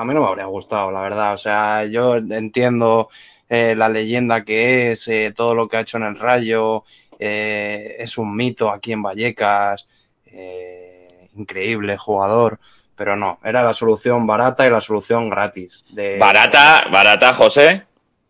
a 0.00 0.04
mí 0.04 0.14
no 0.14 0.22
me 0.22 0.28
habría 0.28 0.46
gustado, 0.46 0.90
la 0.90 1.00
verdad. 1.00 1.34
O 1.34 1.38
sea, 1.38 1.84
yo 1.84 2.16
entiendo 2.16 3.08
eh, 3.48 3.74
la 3.76 3.88
leyenda 3.88 4.44
que 4.44 4.92
es, 4.92 5.06
eh, 5.08 5.32
todo 5.36 5.54
lo 5.54 5.68
que 5.68 5.76
ha 5.76 5.80
hecho 5.80 5.96
en 5.98 6.04
el 6.04 6.18
Rayo, 6.18 6.84
eh, 7.18 7.96
es 7.98 8.16
un 8.18 8.34
mito 8.36 8.70
aquí 8.70 8.92
en 8.92 9.02
Vallecas, 9.02 9.86
eh, 10.26 11.26
increíble 11.36 11.96
jugador, 11.96 12.58
pero 12.94 13.16
no, 13.16 13.38
era 13.44 13.62
la 13.62 13.74
solución 13.74 14.26
barata 14.26 14.66
y 14.66 14.70
la 14.70 14.80
solución 14.80 15.28
gratis. 15.28 15.84
De, 15.90 16.18
Barata, 16.18 16.84
barata, 16.92 17.32
José. 17.34 17.84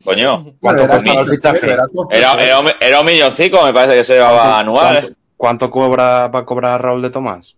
Coño. 0.04 0.54
¿Cuánto 0.60 0.84
Era 0.84 0.96
el 0.96 1.28
fichaje? 1.28 1.70
era 1.72 1.82
costoso. 1.88 2.08
Era, 2.12 2.32
era, 2.42 2.60
un- 2.60 2.70
era 2.80 3.00
un 3.00 3.06
milloncico, 3.06 3.62
me 3.64 3.72
parece 3.72 3.96
que 3.98 4.04
se 4.04 4.14
llevaba 4.14 4.58
anual. 4.60 5.00
¿Cuánto, 5.00 5.18
cuánto 5.36 5.70
cobra 5.70 6.28
va 6.28 6.38
a 6.40 6.44
cobrar 6.44 6.80
Raúl 6.80 7.02
de 7.02 7.10
Tomás? 7.10 7.56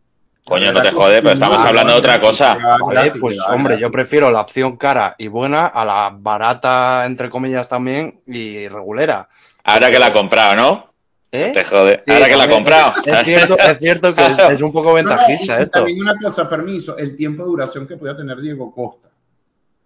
Coño, 0.51 0.73
no 0.73 0.83
te 0.83 0.91
jode, 0.91 1.23
pero 1.23 1.35
estamos 1.35 1.65
hablando 1.65 1.93
de 1.93 1.99
otra 2.01 2.21
cosa. 2.21 2.59
Vale, 2.85 3.13
pues 3.13 3.39
hombre, 3.49 3.79
yo 3.79 3.89
prefiero 3.89 4.33
la 4.33 4.41
opción 4.41 4.77
cara 4.77 5.15
y 5.17 5.29
buena 5.29 5.67
a 5.67 5.85
la 5.85 6.13
barata, 6.13 7.05
entre 7.07 7.31
comillas, 7.31 7.69
también 7.69 8.21
y 8.27 8.67
regulera. 8.67 9.29
Ahora 9.63 9.93
que 9.93 10.01
la 10.01 10.07
ha 10.07 10.13
comprado, 10.13 10.57
¿no? 10.57 10.93
¿Eh? 11.31 11.53
Te 11.55 11.63
jode. 11.63 12.03
Sí, 12.05 12.11
Ahora 12.11 12.27
que 12.27 12.37
la 12.37 12.45
ha 12.45 12.49
comprado. 12.49 12.95
Es 13.05 13.25
cierto, 13.25 13.57
es 13.61 13.79
cierto 13.79 14.13
que 14.13 14.27
es, 14.27 14.39
es 14.55 14.61
un 14.61 14.73
poco 14.73 14.93
ventajista 14.93 15.55
No, 15.55 15.63
esto. 15.63 15.79
También 15.79 16.01
una 16.01 16.17
cosa, 16.19 16.49
permiso, 16.49 16.99
el 16.99 17.15
tiempo 17.15 17.45
de 17.45 17.51
duración 17.51 17.87
que 17.87 17.97
podía 17.97 18.17
tener 18.17 18.41
Diego 18.41 18.75
Costa. 18.75 19.09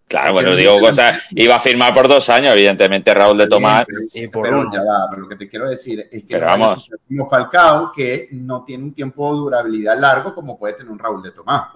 Claro, 0.07 0.35
bueno, 0.35 0.55
digo 0.55 0.79
cosas. 0.81 1.19
Iba 1.31 1.57
a 1.57 1.61
firmar 1.61 1.95
por 1.95 2.07
dos 2.09 2.29
años, 2.29 2.53
evidentemente, 2.53 3.13
Raúl 3.15 3.39
de 3.39 3.49
Tomás. 3.49 3.87
Bien, 3.87 4.09
pero- 4.13 4.25
y 4.25 4.29
por 4.29 4.43
pero 4.45 4.73
ya 4.73 4.81
va, 4.81 5.07
pero 5.11 5.23
lo 5.23 5.29
que 5.29 5.37
te 5.37 5.49
quiero 5.49 5.69
decir 5.69 6.01
es 6.13 6.23
que 6.25 6.29
Pero 6.29 6.47
vamos. 6.47 6.89
un 7.09 7.19
como 7.19 7.31
Falcao 7.31 7.91
que 7.91 8.29
no 8.33 8.65
tiene 8.65 8.85
un 8.85 8.95
tiempo 8.95 9.31
de 9.33 9.39
durabilidad 9.39 9.99
largo 9.99 10.35
como 10.35 10.59
puede 10.59 10.75
tener 10.75 10.93
un 10.93 10.99
Raúl 10.99 11.23
de 11.23 11.31
Tomás. 11.33 11.69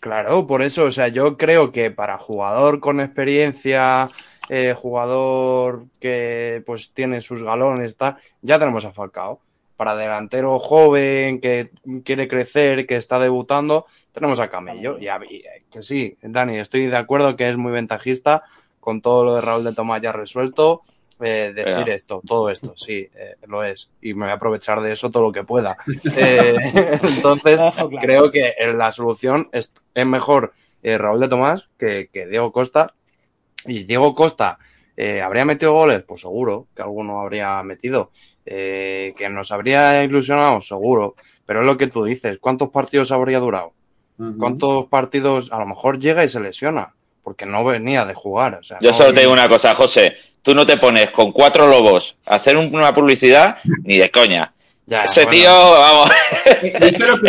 Claro, 0.00 0.46
por 0.46 0.62
eso, 0.62 0.84
o 0.84 0.90
sea, 0.90 1.08
yo 1.08 1.36
creo 1.36 1.70
que 1.72 1.90
para 1.90 2.16
jugador 2.16 2.80
con 2.80 3.00
experiencia, 3.00 4.08
eh, 4.48 4.74
jugador 4.76 5.84
que 6.00 6.62
pues 6.64 6.92
tiene 6.92 7.20
sus 7.20 7.42
galones, 7.42 7.96
tal, 7.96 8.16
ya 8.40 8.58
tenemos 8.58 8.84
a 8.86 8.92
Falcao. 8.92 9.40
Para 9.80 9.96
delantero 9.96 10.58
joven 10.58 11.40
que 11.40 11.70
quiere 12.04 12.28
crecer, 12.28 12.86
que 12.86 12.96
está 12.96 13.18
debutando, 13.18 13.86
tenemos 14.12 14.38
a 14.38 14.50
Camello. 14.50 14.98
Y 14.98 15.08
a- 15.08 15.18
y, 15.26 15.36
eh, 15.36 15.62
que 15.72 15.82
sí, 15.82 16.18
Dani, 16.20 16.58
estoy 16.58 16.84
de 16.84 16.98
acuerdo 16.98 17.34
que 17.34 17.48
es 17.48 17.56
muy 17.56 17.72
ventajista 17.72 18.42
con 18.78 19.00
todo 19.00 19.24
lo 19.24 19.34
de 19.36 19.40
Raúl 19.40 19.64
de 19.64 19.72
Tomás 19.72 20.02
ya 20.02 20.12
resuelto. 20.12 20.82
eh, 21.22 21.52
decir 21.54 21.88
esto, 21.88 22.20
todo 22.26 22.50
esto, 22.50 22.74
sí, 22.76 23.08
eh, 23.14 23.36
lo 23.46 23.64
es. 23.64 23.88
Y 24.02 24.12
me 24.12 24.24
voy 24.24 24.30
a 24.30 24.34
aprovechar 24.34 24.82
de 24.82 24.92
eso 24.92 25.10
todo 25.10 25.22
lo 25.22 25.32
que 25.32 25.44
pueda. 25.44 25.78
Eh, 26.14 26.56
entonces, 27.02 27.56
claro. 27.74 27.90
creo 28.00 28.30
que 28.30 28.52
la 28.74 28.92
solución 28.92 29.48
es, 29.52 29.72
es 29.94 30.06
mejor 30.06 30.52
Raúl 30.82 31.20
de 31.20 31.28
Tomás 31.28 31.68
que, 31.78 32.10
que 32.12 32.26
Diego 32.26 32.52
Costa. 32.52 32.92
Y 33.64 33.84
Diego 33.84 34.14
Costa, 34.14 34.58
¿habría 35.22 35.46
metido 35.46 35.72
goles? 35.72 36.02
Pues 36.02 36.20
seguro 36.20 36.66
que 36.76 36.82
alguno 36.82 37.20
habría 37.20 37.62
metido. 37.62 38.10
Eh, 38.46 39.14
que 39.16 39.28
nos 39.28 39.52
habría 39.52 40.02
ilusionado, 40.02 40.60
seguro. 40.60 41.14
Pero 41.46 41.60
es 41.60 41.66
lo 41.66 41.76
que 41.76 41.86
tú 41.88 42.04
dices, 42.04 42.38
¿cuántos 42.40 42.70
partidos 42.70 43.10
habría 43.12 43.38
durado? 43.40 43.72
¿Cuántos 44.38 44.86
partidos? 44.86 45.50
A 45.52 45.58
lo 45.58 45.66
mejor 45.66 45.98
llega 45.98 46.22
y 46.24 46.28
se 46.28 46.40
lesiona, 46.40 46.94
porque 47.22 47.46
no 47.46 47.64
venía 47.64 48.04
de 48.04 48.14
jugar. 48.14 48.54
O 48.54 48.62
sea, 48.62 48.78
Yo 48.80 48.90
no 48.90 48.96
solo 48.96 49.12
te 49.14 49.20
digo 49.20 49.32
una 49.32 49.48
cosa, 49.48 49.74
José. 49.74 50.14
Tú 50.42 50.54
no 50.54 50.66
te 50.66 50.76
pones 50.76 51.10
con 51.10 51.32
cuatro 51.32 51.66
lobos 51.66 52.16
a 52.26 52.36
hacer 52.36 52.56
un- 52.56 52.74
una 52.74 52.92
publicidad 52.94 53.56
ni 53.84 53.96
de 53.98 54.10
coña. 54.10 54.52
Ya, 54.90 55.04
Ese 55.04 55.24
bueno, 55.24 55.40
tío, 55.40 55.50
vamos, 55.70 56.10
¿Viste 56.62 56.86
es 56.88 57.08
lo 57.08 57.20
que, 57.20 57.28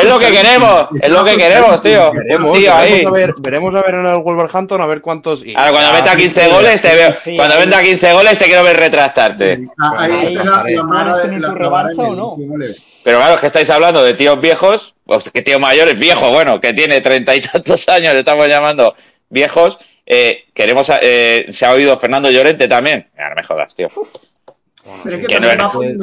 es 0.00 0.04
lo 0.08 0.18
que 0.18 0.30
queremos, 0.32 0.86
es 1.02 1.10
lo 1.10 1.22
que 1.22 1.36
queremos, 1.36 1.82
tío. 1.82 2.12
Veremos, 2.14 2.58
tío 2.58 2.74
ahí. 2.74 2.90
veremos, 2.92 3.12
a 3.12 3.16
ver, 3.18 3.34
veremos 3.40 3.74
a 3.74 3.82
ver 3.82 3.94
en 3.96 4.06
el 4.06 4.16
Wolverhampton 4.22 4.80
a 4.80 4.86
ver 4.86 5.02
cuántos. 5.02 5.44
y- 5.44 5.54
Ahora, 5.54 5.70
cuando 5.72 5.90
ya, 5.92 5.98
meta 5.98 6.12
sí, 6.12 6.16
15 6.22 6.40
sí, 6.44 6.50
goles, 6.50 6.80
te 6.80 6.94
veo. 6.94 7.14
Cuando 7.36 7.58
meta 7.58 7.82
15 7.82 8.12
goles, 8.14 8.38
te 8.38 8.46
quiero 8.46 8.64
ver 8.64 8.76
retractarte. 8.78 9.64
Ah, 9.78 9.96
ahí. 9.98 10.34
Pero 13.04 13.18
claro, 13.18 13.34
es 13.34 13.40
que 13.40 13.46
estáis 13.48 13.68
hablando 13.68 14.02
de 14.02 14.14
tíos 14.14 14.40
viejos, 14.40 14.94
pues 15.04 15.30
que 15.30 15.42
tío 15.42 15.58
mayor 15.58 15.88
es 15.88 15.98
viejo, 15.98 16.30
bueno, 16.30 16.58
que 16.60 16.72
tiene 16.72 17.02
treinta 17.02 17.34
y 17.34 17.40
tantos 17.42 17.86
años, 17.90 18.14
le 18.14 18.20
estamos 18.20 18.48
llamando 18.48 18.94
viejos. 19.28 19.78
Eh, 20.06 20.44
queremos, 20.54 20.90
eh, 21.02 21.46
se 21.50 21.66
ha 21.66 21.72
oído 21.72 21.98
Fernando 21.98 22.30
Llorente 22.30 22.66
también. 22.66 23.10
Ah, 23.18 23.28
no 23.28 23.34
me 23.36 23.42
jodas, 23.44 23.74
tío. 23.74 23.88
Bueno, 23.94 24.10
Pero 25.04 25.16
es 25.16 25.20
que 25.22 25.26
Que 25.28 25.34
también 25.34 25.58
no 25.58 25.64
va 25.64 25.70
es- 25.84 25.96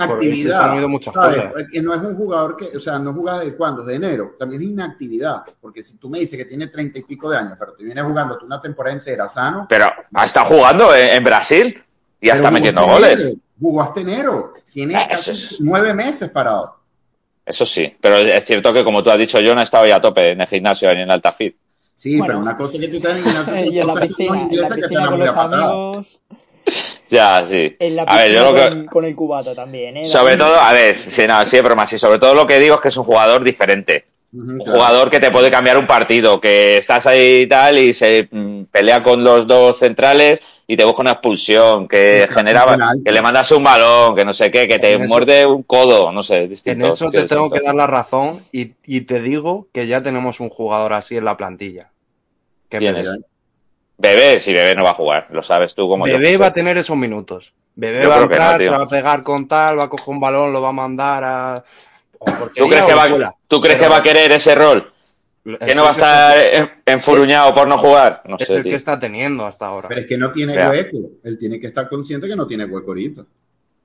no 1.84 1.94
un 2.02 2.16
jugador 2.16 2.56
que, 2.58 2.78
o 2.78 2.80
sea, 2.80 2.98
no 2.98 3.14
juega 3.14 3.40
de 3.40 3.54
cuándo, 3.56 3.84
de 3.84 3.96
enero. 3.96 4.36
También 4.40 4.62
es 4.62 4.68
inactividad. 4.70 5.44
Porque 5.60 5.84
si 5.84 5.98
tú 5.98 6.10
me 6.10 6.20
dices 6.20 6.38
que 6.38 6.46
tiene 6.46 6.68
treinta 6.68 6.98
y 7.00 7.04
pico 7.04 7.30
de 7.30 7.38
años, 7.38 7.56
pero 7.60 7.74
te 7.74 7.84
vienes 7.84 8.04
jugando 8.04 8.38
tú 8.38 8.46
una 8.46 8.62
temporada 8.62 8.96
entera 8.96 9.28
sano. 9.28 9.66
Pero 9.68 9.92
ha 10.14 10.26
estado 10.26 10.46
jugando 10.48 10.96
en, 10.96 11.10
en 11.10 11.24
Brasil 11.24 11.84
y 12.22 12.28
ya 12.28 12.36
está 12.36 12.50
metiendo 12.52 12.86
goles. 12.86 13.20
enero, 13.20 13.36
Jugó 13.60 13.82
hasta 13.82 14.00
enero. 14.00 14.54
Tiene 14.72 14.96
Ah, 14.96 15.08
casi 15.10 15.32
eso 15.32 15.56
es- 15.56 15.58
nueve 15.60 15.94
meses 15.94 16.30
parado. 16.32 16.78
Eso 17.46 17.66
sí, 17.66 17.94
pero 18.00 18.16
es 18.18 18.46
cierto 18.46 18.72
que 18.72 18.84
como 18.86 19.04
tú 19.04 19.10
has 19.10 19.18
dicho, 19.18 19.40
yo 19.42 19.54
no 19.56 19.60
he 19.62 19.64
estado 19.64 19.86
ya 19.88 19.96
a 19.98 20.02
tope 20.02 20.32
en 20.34 20.40
el 20.42 20.48
gimnasio 20.48 20.88
ni 20.90 20.96
en 20.96 21.00
el 21.02 21.12
Altafit. 21.12 21.58
Sí, 21.96 22.12
Bueno. 22.18 22.28
pero 22.28 22.40
una 22.40 22.56
cosa 22.56 22.76
es 22.78 22.82
que 22.84 22.88
tú 22.90 22.96
estás 22.98 23.18
en 23.18 23.24
gimnasio, 23.24 23.56
y 23.74 23.80
en 23.80 23.88
la 23.88 23.94
que 23.96 24.08
piscina, 24.08 24.36
la 24.36 24.42
ingleses 24.42 24.70
que 24.70 24.82
te 24.82 24.88
piscina 24.88 25.00
dan 25.02 25.10
con 25.10 25.18
muy 25.20 25.28
los 25.28 25.36
a 25.36 25.40
patada. 25.50 26.02
Ya, 27.10 27.46
sí. 27.48 27.76
en 27.80 27.96
la 27.96 28.06
A 28.06 28.18
ver, 28.18 28.32
yo 28.32 28.44
lo 28.44 28.54
que, 28.54 28.70
con, 28.70 28.86
con 28.88 29.06
el 29.06 29.16
cubata 29.16 29.56
también, 29.56 29.98
¿eh? 29.98 30.06
Sobre 30.08 30.34
David? 30.34 30.40
todo, 30.46 30.60
a 30.60 30.74
ver, 30.74 30.96
sí, 30.96 31.28
no, 31.28 31.46
sí, 31.46 31.58
pero 31.62 31.76
más, 31.76 31.92
y 31.94 31.98
sobre 31.98 32.20
todo 32.20 32.36
lo 32.36 32.46
que 32.48 32.60
digo 32.60 32.76
es 32.76 32.82
que 32.82 32.88
es 32.90 32.98
un 32.98 33.04
jugador 33.04 33.44
diferente. 33.44 34.06
Un 34.32 34.62
claro. 34.64 34.72
jugador 34.72 35.10
que 35.10 35.20
te 35.20 35.32
puede 35.32 35.50
cambiar 35.52 35.78
un 35.78 35.88
partido, 35.88 36.40
que 36.40 36.78
estás 36.78 37.08
ahí 37.08 37.42
y 37.42 37.48
tal 37.48 37.78
y 37.80 37.94
se 37.94 38.28
mm, 38.32 38.66
pelea 38.66 39.02
con 39.02 39.24
los 39.24 39.48
dos 39.48 39.78
centrales 39.80 40.40
y 40.68 40.78
te 40.78 40.84
busca 40.86 41.02
una 41.02 41.12
expulsión, 41.14 41.88
que 41.88 42.20
Exacto, 42.20 42.34
generaba, 42.40 42.78
que 43.04 43.12
le 43.12 43.22
mandas 43.24 43.52
un 43.52 43.64
balón, 43.64 44.16
que 44.16 44.24
no 44.24 44.34
sé 44.34 44.52
qué, 44.52 44.68
que 44.68 44.78
te 44.78 44.94
En 44.94 45.02
eso- 45.04 45.10
muerde 45.10 45.46
un 45.48 45.64
codo, 45.64 46.12
no 46.12 46.22
sé, 46.22 46.44
es 46.44 46.66
En 46.68 46.82
eso 46.84 47.06
es 47.08 47.12
te 47.12 47.28
tengo 47.28 47.50
que 47.50 47.60
dar 47.62 47.74
la 47.76 47.88
razón 47.88 48.46
y, 48.52 48.74
y 48.86 49.02
te 49.02 49.20
digo 49.22 49.68
que 49.74 49.88
ya 49.88 50.04
tenemos 50.04 50.40
un 50.40 50.50
jugador 50.50 50.94
así 50.94 51.18
en 51.18 51.26
la 51.26 51.36
plantilla. 51.36 51.92
Que 52.70 52.78
¿Quién 52.78 52.96
es? 52.98 53.08
Bebé, 54.00 54.40
si 54.40 54.54
Bebé 54.54 54.76
no 54.76 54.86
va 54.86 54.92
a 54.92 54.94
jugar, 54.94 55.28
lo 55.30 55.44
sabes 55.44 55.76
tú 55.76 55.88
como 55.90 56.08
yo. 56.08 56.14
Bebé 56.14 56.38
va 56.38 56.48
a 56.48 56.54
tener 56.54 56.78
esos 56.78 56.96
minutos. 56.96 57.54
Bebé 57.76 58.02
Yo 58.02 58.10
va 58.10 58.16
a 58.16 58.20
no, 58.20 58.24
entrar, 58.24 58.62
se 58.62 58.70
va 58.70 58.84
a 58.84 58.88
pegar 58.88 59.24
con 59.24 59.46
tal, 59.48 59.78
va 59.78 59.84
a 59.84 59.90
coger 59.90 60.08
un 60.08 60.20
balón, 60.22 60.54
lo 60.54 60.62
va 60.62 60.70
a 60.70 60.74
mandar 60.74 61.24
a. 61.24 61.64
¿Tú 62.56 62.68
crees, 62.68 62.84
que 62.84 62.94
va, 62.94 63.08
fuera. 63.08 63.34
¿Tú 63.48 63.62
crees 63.62 63.78
que 63.78 63.88
va 63.88 63.98
a 63.98 64.04
querer 64.04 64.32
ese 64.32 64.56
rol? 64.56 64.92
¿Que 65.66 65.76
no 65.76 65.84
va 65.84 65.90
a 65.90 65.92
estar 65.92 66.38
en- 66.40 66.72
enfuruñado 66.86 67.54
por 67.54 67.68
no 67.68 67.78
jugar? 67.78 68.22
No 68.26 68.38
Es 68.40 68.48
sé, 68.48 68.58
el 68.58 68.64
que 68.64 68.76
está 68.76 69.00
teniendo 69.00 69.46
hasta 69.46 69.68
ahora. 69.68 69.88
Pero 69.90 70.02
es 70.02 70.08
que 70.08 70.18
no 70.18 70.32
tiene 70.32 70.56
hueco. 70.58 70.98
Él 71.24 71.38
tiene 71.38 71.60
que 71.60 71.68
estar 71.68 71.90
consciente 71.90 72.28
que 72.28 72.36
no 72.36 72.48
tiene 72.48 72.66
hueco 72.66 72.92
ahorita. 72.92 73.24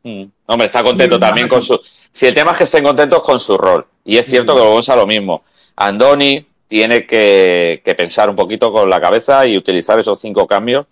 Mm. 0.03 0.25
Hombre, 0.47 0.67
está 0.67 0.83
contento 0.83 1.19
también 1.19 1.49
con 1.49 1.63
su. 1.63 1.81
Si 2.11 2.27
el 2.27 2.35
tema 2.35 2.53
es 2.53 2.59
que 2.59 2.65
estén 2.65 2.85
contentos 2.85 3.23
con 3.23 3.41
su 3.41 3.57
rol. 3.57 3.87
Y 4.05 4.17
es 4.17 4.27
cierto 4.27 4.55
que 4.55 4.61
volvemos 4.61 4.89
a 4.89 4.97
lo 4.97 5.07
mismo. 5.07 5.43
Andoni 5.77 6.47
tiene 6.69 7.07
que, 7.07 7.83
que 7.85 7.95
pensar 7.95 8.31
un 8.31 8.37
poquito 8.37 8.73
con 8.73 8.89
la 8.91 9.01
cabeza 9.01 9.47
y 9.47 9.57
utilizar 9.57 9.99
esos 9.99 10.21
cinco 10.21 10.47
cambios 10.47 10.87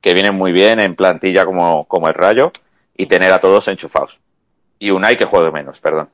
que 0.00 0.14
vienen 0.14 0.34
muy 0.34 0.52
bien 0.52 0.80
en 0.80 0.96
plantilla 0.96 1.44
como, 1.44 1.86
como 1.86 2.08
el 2.08 2.14
Rayo 2.14 2.52
y 2.96 3.06
tener 3.06 3.32
a 3.32 3.40
todos 3.40 3.68
enchufados. 3.68 4.20
Y 4.78 4.90
Unai 4.90 5.16
que 5.16 5.26
juegue 5.26 5.50
menos, 5.50 5.80
perdón. 5.80 6.08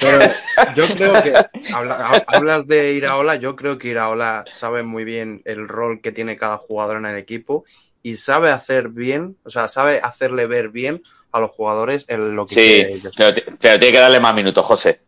Pero 0.00 0.32
yo 0.74 0.86
creo 0.94 1.22
que 1.22 1.34
habla- 1.74 2.24
hablas 2.26 2.66
de 2.66 2.92
Iraola, 2.94 3.36
yo 3.36 3.56
creo 3.56 3.78
que 3.78 3.88
Iraola 3.88 4.44
sabe 4.50 4.82
muy 4.82 5.04
bien 5.04 5.42
el 5.44 5.68
rol 5.68 6.00
que 6.00 6.12
tiene 6.12 6.36
cada 6.36 6.56
jugador 6.56 6.96
en 6.98 7.06
el 7.06 7.16
equipo 7.16 7.64
y 8.02 8.16
sabe 8.16 8.50
hacer 8.50 8.88
bien, 8.88 9.36
o 9.44 9.50
sea, 9.50 9.68
sabe 9.68 10.00
hacerle 10.02 10.46
ver 10.46 10.70
bien 10.70 11.02
a 11.32 11.40
los 11.40 11.50
jugadores 11.50 12.06
en 12.08 12.34
lo 12.34 12.46
que 12.46 12.54
Sí, 12.54 12.92
ellos. 12.94 13.14
pero 13.16 13.34
tiene 13.34 13.92
que 13.92 13.98
darle 13.98 14.20
más 14.20 14.34
minutos, 14.34 14.64
José. 14.64 15.00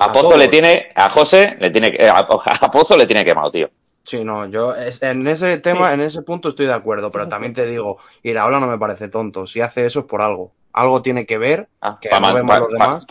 A, 0.00 0.12
Pozo 0.12 0.36
le 0.36 0.48
tiene, 0.48 0.88
a 0.94 1.10
José 1.10 1.56
le 1.60 1.70
tiene 1.70 1.92
que, 1.92 2.08
a, 2.08 2.18
a 2.18 2.70
Pozo 2.70 2.96
le 2.96 3.06
tiene 3.06 3.24
quemado, 3.24 3.50
tío. 3.50 3.68
Sí, 4.02 4.24
no, 4.24 4.46
yo 4.46 4.74
en 4.76 5.26
ese 5.28 5.58
tema, 5.58 5.92
en 5.92 6.00
ese 6.00 6.22
punto 6.22 6.48
estoy 6.48 6.66
de 6.66 6.72
acuerdo, 6.72 7.12
pero 7.12 7.28
también 7.28 7.52
te 7.52 7.66
digo, 7.66 7.98
Iraola 8.22 8.58
no 8.58 8.66
me 8.66 8.78
parece 8.78 9.08
tonto. 9.08 9.46
Si 9.46 9.60
hace 9.60 9.86
eso 9.86 10.00
es 10.00 10.06
por 10.06 10.22
algo. 10.22 10.52
Algo 10.72 11.02
tiene 11.02 11.26
que 11.26 11.36
ver, 11.36 11.68
que 12.00 12.08
para 12.08 12.28
no 12.28 12.34
vemos 12.34 12.58
los 12.60 12.70
demás. 12.70 13.06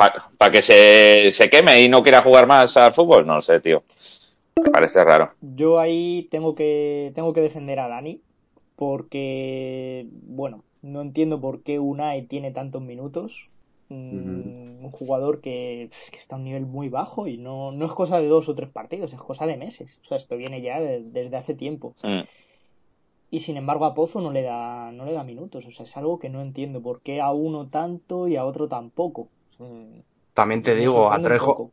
que 0.51 0.61
se, 0.61 1.29
se 1.31 1.49
queme 1.49 1.81
y 1.81 1.89
no 1.89 2.01
quiera 2.01 2.21
jugar 2.21 2.47
más 2.47 2.75
al 2.75 2.93
fútbol, 2.93 3.27
no 3.27 3.39
sé, 3.41 3.59
tío. 3.59 3.83
Me 4.55 4.71
parece 4.71 5.03
raro. 5.03 5.33
Yo 5.41 5.79
ahí 5.79 6.27
tengo 6.31 6.55
que, 6.55 7.11
tengo 7.15 7.33
que 7.33 7.41
defender 7.41 7.79
a 7.79 7.87
Dani, 7.87 8.21
porque, 8.75 10.07
bueno, 10.23 10.63
no 10.81 11.01
entiendo 11.01 11.39
por 11.39 11.61
qué 11.63 11.79
Unai 11.79 12.23
tiene 12.23 12.51
tantos 12.51 12.81
minutos. 12.81 13.49
Un 13.89 14.89
jugador 14.91 15.41
que, 15.41 15.89
que 16.11 16.17
está 16.17 16.35
a 16.35 16.39
un 16.39 16.45
nivel 16.45 16.65
muy 16.65 16.89
bajo 16.89 17.27
y 17.27 17.37
no, 17.37 17.71
no 17.71 17.85
es 17.85 17.91
cosa 17.93 18.19
de 18.19 18.27
dos 18.27 18.47
o 18.49 18.55
tres 18.55 18.69
partidos, 18.69 19.13
es 19.13 19.19
cosa 19.19 19.45
de 19.45 19.57
meses. 19.57 19.99
O 20.03 20.07
sea, 20.07 20.17
esto 20.17 20.37
viene 20.37 20.61
ya 20.61 20.79
de- 20.79 21.01
desde 21.03 21.37
hace 21.37 21.53
tiempo. 21.53 21.93
Mm. 22.03 22.21
Y 23.31 23.39
sin 23.41 23.57
embargo 23.57 23.85
a 23.85 23.93
Pozo 23.93 24.21
no 24.21 24.31
le 24.31 24.41
da, 24.41 24.91
no 24.91 25.05
le 25.05 25.13
da 25.13 25.23
minutos. 25.23 25.65
O 25.65 25.71
sea, 25.71 25.85
es 25.85 25.95
algo 25.97 26.17
que 26.19 26.29
no 26.29 26.41
entiendo. 26.41 26.81
¿Por 26.81 27.01
qué 27.01 27.21
a 27.21 27.31
uno 27.31 27.67
tanto 27.67 28.27
y 28.27 28.35
a 28.35 28.45
otro 28.45 28.67
tan 28.67 28.89
poco? 28.89 29.27
Mm, 29.59 29.99
También 30.33 30.63
te 30.63 30.73
me 30.73 30.79
digo, 30.81 31.11
a 31.11 31.21
Trejo, 31.21 31.71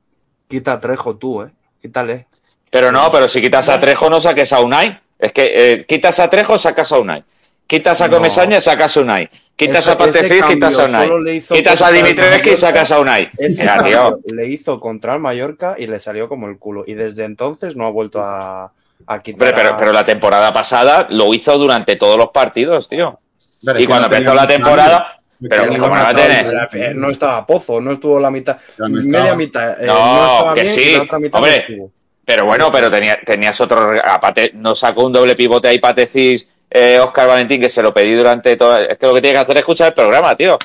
quita 0.48 0.74
a 0.74 0.80
Trejo 0.80 1.16
tú, 1.16 1.42
eh. 1.42 1.50
Quítale. 1.80 2.26
Pero 2.70 2.92
no, 2.92 3.10
pero 3.10 3.28
si 3.28 3.40
quitas 3.40 3.68
a 3.68 3.78
Trejo 3.80 4.10
no 4.10 4.20
saques 4.20 4.52
a 4.52 4.60
Unai. 4.60 4.98
Es 5.18 5.32
que 5.32 5.72
eh, 5.72 5.86
quitas 5.86 6.18
a 6.18 6.28
Trejo, 6.28 6.58
sacas 6.58 6.92
a 6.92 6.98
Unai. 6.98 7.24
Quitas 7.66 8.00
a 8.02 8.08
No. 8.08 8.16
Comesaña, 8.16 8.60
sacas 8.60 8.96
a 8.96 9.00
Unai. 9.00 9.28
Quitas 9.56 9.88
a 9.88 9.96
Patefis, 9.96 10.32
ese 10.32 10.44
quitas 10.54 10.78
a 10.78 10.84
Unai. 10.84 11.40
Quitas 11.40 11.80
a 11.82 11.90
Dimitrescu 11.90 12.50
y 12.50 12.56
sacas 12.56 12.92
a 12.92 13.00
Unai. 13.00 13.30
Mira, 13.38 13.82
tío. 13.82 14.18
le 14.26 14.46
hizo 14.48 14.78
contra 14.78 15.14
el 15.14 15.20
Mallorca 15.20 15.76
y 15.78 15.86
le 15.86 15.98
salió 15.98 16.28
como 16.28 16.46
el 16.46 16.58
culo. 16.58 16.84
Y 16.86 16.92
desde 16.94 17.24
entonces 17.24 17.74
no 17.74 17.86
ha 17.86 17.90
vuelto 17.90 18.20
a, 18.20 18.72
a 19.06 19.22
quitar. 19.22 19.54
Pero, 19.78 19.92
la 19.92 20.04
temporada 20.04 20.52
pasada 20.52 21.06
lo 21.08 21.32
hizo 21.32 21.56
durante 21.56 21.96
todos 21.96 22.18
los 22.18 22.28
partidos, 22.28 22.86
tío. 22.88 23.18
Pero 23.64 23.80
Y 23.80 23.86
cuando 23.86 24.08
no 24.08 24.14
empezó 24.14 24.34
la 24.34 24.46
temporada, 24.46 25.20
cambio. 25.38 25.48
pero 25.50 25.66
no 25.78 25.88
va 25.90 26.08
a 26.10 26.14
tener-. 26.14 26.68
Eh, 26.74 26.92
No 26.94 27.10
estaba 27.10 27.46
Pozo, 27.46 27.80
no 27.80 27.92
estuvo 27.92 28.20
la 28.20 28.30
mitad. 28.30 28.58
No 28.76 28.88
media 28.90 29.18
estaba. 29.20 29.36
mitad. 29.36 29.82
eh, 29.82 29.86
No, 29.86 30.52
que 30.54 30.60
bien 30.62 30.72
sí. 30.74 30.80
y 30.82 30.96
la 30.96 31.02
otra 31.04 31.18
mitad 31.18 31.38
no 31.40 31.44
Hombre. 31.46 31.90
Pero 32.26 32.44
bueno, 32.44 32.70
pero 32.72 32.90
tenía, 32.90 33.18
tenías 33.24 33.58
otro. 33.60 33.92
Aparte, 34.04 34.50
no 34.54 34.74
sacó 34.74 35.06
un 35.06 35.12
doble 35.12 35.34
pivote 35.36 35.68
ahí, 35.68 35.78
Patecis, 35.78 36.46
eh, 36.70 36.98
Oscar 37.00 37.28
Valentín, 37.28 37.60
que 37.60 37.68
se 37.70 37.82
lo 37.82 37.92
pedí 37.94 38.14
durante 38.14 38.56
todo. 38.56 38.78
Es 38.78 38.98
que 38.98 39.06
lo 39.06 39.14
que 39.14 39.20
tiene 39.20 39.34
que 39.34 39.40
hacer 39.42 39.56
es 39.56 39.60
escuchar 39.60 39.88
el 39.88 39.94
programa, 39.94 40.36
tío. 40.36 40.58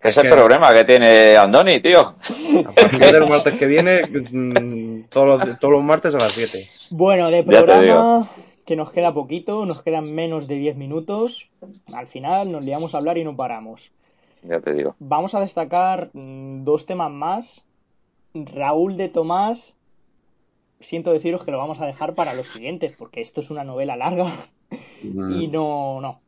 Que 0.00 0.08
es 0.08 0.16
el 0.16 0.24
que- 0.24 0.30
problema 0.34 0.72
que 0.72 0.84
tiene 0.84 1.36
Andoni, 1.36 1.80
tío. 1.80 2.00
A 2.00 2.72
partir 2.72 3.00
del 3.00 3.26
martes 3.28 3.54
que 3.58 3.66
viene, 3.66 4.02
mm, 4.06 5.08
todos 5.08 5.40
los, 5.40 5.58
todos 5.58 5.72
los 5.72 5.82
martes 5.82 6.14
a 6.14 6.18
las 6.18 6.32
7. 6.32 6.68
Bueno, 6.90 7.30
de 7.30 7.42
programa 7.42 8.28
que 8.64 8.76
nos 8.76 8.92
queda 8.92 9.12
poquito, 9.14 9.64
nos 9.66 9.82
quedan 9.82 10.12
menos 10.14 10.46
de 10.46 10.54
10 10.56 10.76
minutos. 10.76 11.48
Al 11.92 12.06
final 12.06 12.52
nos 12.52 12.64
liamos 12.64 12.94
a 12.94 12.98
hablar 12.98 13.18
y 13.18 13.24
no 13.24 13.34
paramos. 13.34 13.90
Ya 14.42 14.60
te 14.60 14.72
digo. 14.72 14.94
Vamos 15.00 15.34
a 15.34 15.40
destacar 15.40 16.10
mm, 16.12 16.62
dos 16.64 16.86
temas 16.86 17.10
más. 17.10 17.62
Raúl 18.34 18.96
de 18.96 19.08
Tomás, 19.08 19.74
siento 20.80 21.12
deciros 21.12 21.44
que 21.44 21.50
lo 21.50 21.58
vamos 21.58 21.80
a 21.80 21.86
dejar 21.86 22.14
para 22.14 22.34
los 22.34 22.46
siguientes, 22.48 22.94
porque 22.96 23.20
esto 23.20 23.40
es 23.40 23.50
una 23.50 23.64
novela 23.64 23.96
larga. 23.96 24.26
Y 25.02 25.48
no, 25.48 26.00
no. 26.00 26.20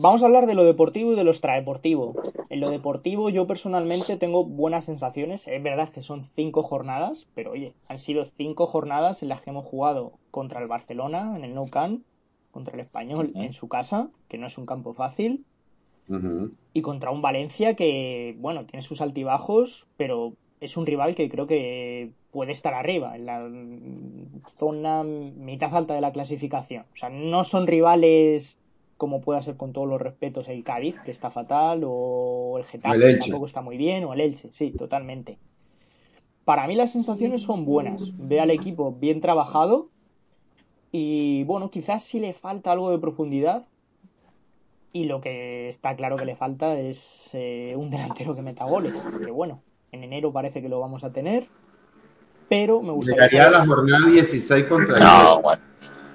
Vamos 0.00 0.22
a 0.22 0.26
hablar 0.26 0.46
de 0.46 0.54
lo 0.54 0.64
deportivo 0.64 1.12
y 1.12 1.16
de 1.16 1.24
lo 1.24 1.32
extradeportivo. 1.32 2.14
En 2.50 2.60
lo 2.60 2.70
deportivo 2.70 3.30
yo 3.30 3.48
personalmente 3.48 4.16
tengo 4.16 4.44
buenas 4.44 4.84
sensaciones. 4.84 5.48
Es 5.48 5.60
verdad 5.60 5.88
que 5.88 6.02
son 6.02 6.28
cinco 6.36 6.62
jornadas, 6.62 7.26
pero 7.34 7.50
oye, 7.50 7.74
han 7.88 7.98
sido 7.98 8.24
cinco 8.24 8.66
jornadas 8.66 9.24
en 9.24 9.28
las 9.28 9.40
que 9.40 9.50
hemos 9.50 9.64
jugado 9.64 10.12
contra 10.30 10.60
el 10.60 10.68
Barcelona 10.68 11.34
en 11.36 11.42
el 11.42 11.52
Nou 11.52 11.68
Camp, 11.68 12.04
contra 12.52 12.74
el 12.74 12.80
Español 12.80 13.32
en 13.34 13.52
su 13.52 13.66
casa, 13.66 14.08
que 14.28 14.38
no 14.38 14.46
es 14.46 14.56
un 14.56 14.66
campo 14.66 14.94
fácil, 14.94 15.44
y 16.72 16.82
contra 16.82 17.10
un 17.10 17.20
Valencia 17.20 17.74
que, 17.74 18.36
bueno, 18.38 18.66
tiene 18.66 18.82
sus 18.82 19.00
altibajos, 19.00 19.86
pero 19.96 20.32
es 20.60 20.76
un 20.76 20.86
rival 20.86 21.14
que 21.14 21.28
creo 21.28 21.46
que 21.46 22.10
puede 22.30 22.52
estar 22.52 22.74
arriba, 22.74 23.16
en 23.16 23.26
la 23.26 23.48
zona 24.58 25.02
mitad 25.02 25.74
alta 25.74 25.94
de 25.94 26.00
la 26.00 26.12
clasificación. 26.12 26.84
O 26.92 26.96
sea, 26.96 27.08
no 27.08 27.44
son 27.44 27.66
rivales 27.66 28.58
como 28.96 29.20
pueda 29.20 29.40
ser 29.42 29.56
con 29.56 29.72
todos 29.72 29.88
los 29.88 30.00
respetos 30.00 30.48
el 30.48 30.64
Cádiz, 30.64 30.96
que 31.04 31.12
está 31.12 31.30
fatal, 31.30 31.82
o 31.86 32.56
el 32.58 32.64
Getafe, 32.64 32.96
el 32.96 33.18
que 33.18 33.18
tampoco 33.18 33.46
está 33.46 33.60
muy 33.60 33.76
bien, 33.76 34.04
o 34.04 34.12
el 34.12 34.20
Elche, 34.20 34.50
sí, 34.52 34.70
totalmente. 34.72 35.38
Para 36.44 36.66
mí 36.66 36.74
las 36.74 36.92
sensaciones 36.92 37.42
son 37.42 37.64
buenas. 37.64 38.12
Ve 38.18 38.40
al 38.40 38.50
equipo 38.50 38.92
bien 38.92 39.20
trabajado 39.20 39.88
y, 40.90 41.44
bueno, 41.44 41.70
quizás 41.70 42.02
sí 42.02 42.18
le 42.18 42.32
falta 42.32 42.72
algo 42.72 42.90
de 42.90 42.98
profundidad, 42.98 43.64
y 44.92 45.04
lo 45.04 45.20
que 45.20 45.68
está 45.68 45.94
claro 45.94 46.16
que 46.16 46.24
le 46.24 46.34
falta 46.34 46.78
es 46.78 47.30
eh, 47.34 47.74
un 47.76 47.90
delantero 47.90 48.34
que 48.34 48.42
meta 48.42 48.64
goles. 48.64 48.94
Que 49.24 49.30
bueno, 49.30 49.60
en 49.92 50.04
enero 50.04 50.32
parece 50.32 50.60
que 50.62 50.68
lo 50.68 50.80
vamos 50.80 51.04
a 51.04 51.10
tener. 51.12 51.46
Pero 52.48 52.80
me 52.82 52.92
gustaría. 52.92 53.24
Llegaría 53.28 53.46
a 53.48 53.50
la 53.60 53.66
jornada 53.66 54.06
16 54.08 54.64
contra 54.64 54.96
el 54.96 55.02
No, 55.04 55.40
bueno. 55.42 55.62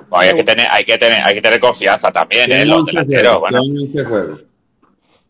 Bueno, 0.09 0.29
hay 0.31 0.35
que 0.35 0.43
tener, 0.43 0.67
hay 0.69 0.83
que 0.83 0.97
tener, 0.97 1.23
hay 1.23 1.33
que 1.35 1.41
tener 1.41 1.59
confianza 1.59 2.11
también, 2.11 2.43
eh, 2.43 2.47
Tienen 2.47 2.67
los 2.69 2.79
11 2.79 2.91
delanteros. 2.91 3.39
Bueno, 3.39 3.61
tienen 3.61 3.81
11 3.87 4.05
juegos. 4.05 4.43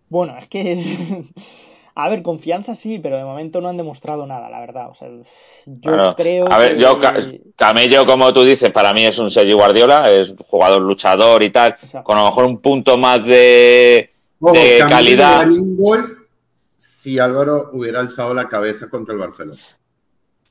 Bueno, 0.10 0.38
es 0.38 0.48
que. 0.48 1.24
a 1.96 2.10
ver, 2.10 2.22
confianza 2.22 2.76
sí, 2.76 3.00
pero 3.00 3.18
de 3.18 3.24
momento 3.24 3.62
no 3.62 3.70
han 3.70 3.78
demostrado 3.78 4.26
nada, 4.26 4.50
la 4.50 4.60
verdad. 4.60 4.90
O 4.90 4.96
sea, 4.96 5.08
yo 5.10 5.24
Bueno, 5.66 6.16
creo. 6.16 6.52
a 6.52 6.58
ver, 6.58 6.76
que- 6.76 6.82
yo, 6.82 7.00
Ca- 7.00 7.16
Camello, 7.56 8.06
como 8.06 8.34
tú 8.34 8.44
dices, 8.44 8.72
para 8.72 8.94
mí 8.94 9.06
es 9.06 9.18
un 9.20 9.32
Sergio 9.32 9.58
Guardiola, 9.58 10.10
es 10.12 10.32
un 10.32 10.38
jugador 10.38 10.82
luchador 10.82 11.44
y 11.44 11.50
tal, 11.52 11.72
Exacto. 11.72 12.04
con 12.04 12.18
a 12.18 12.22
lo 12.22 12.28
mejor 12.28 12.46
un 12.46 12.58
punto 12.60 12.98
más 12.98 13.24
de, 13.26 14.10
Ojo, 14.40 14.54
de 14.54 14.84
calidad. 14.90 15.40
daría 15.40 15.62
un 15.62 15.78
gol 15.78 16.23
si 17.04 17.20
Álvaro 17.20 17.70
hubiera 17.74 18.00
alzado 18.00 18.34
la 18.34 18.48
cabeza 18.48 18.88
contra 18.90 19.14
el 19.14 19.20
Barcelona. 19.20 19.60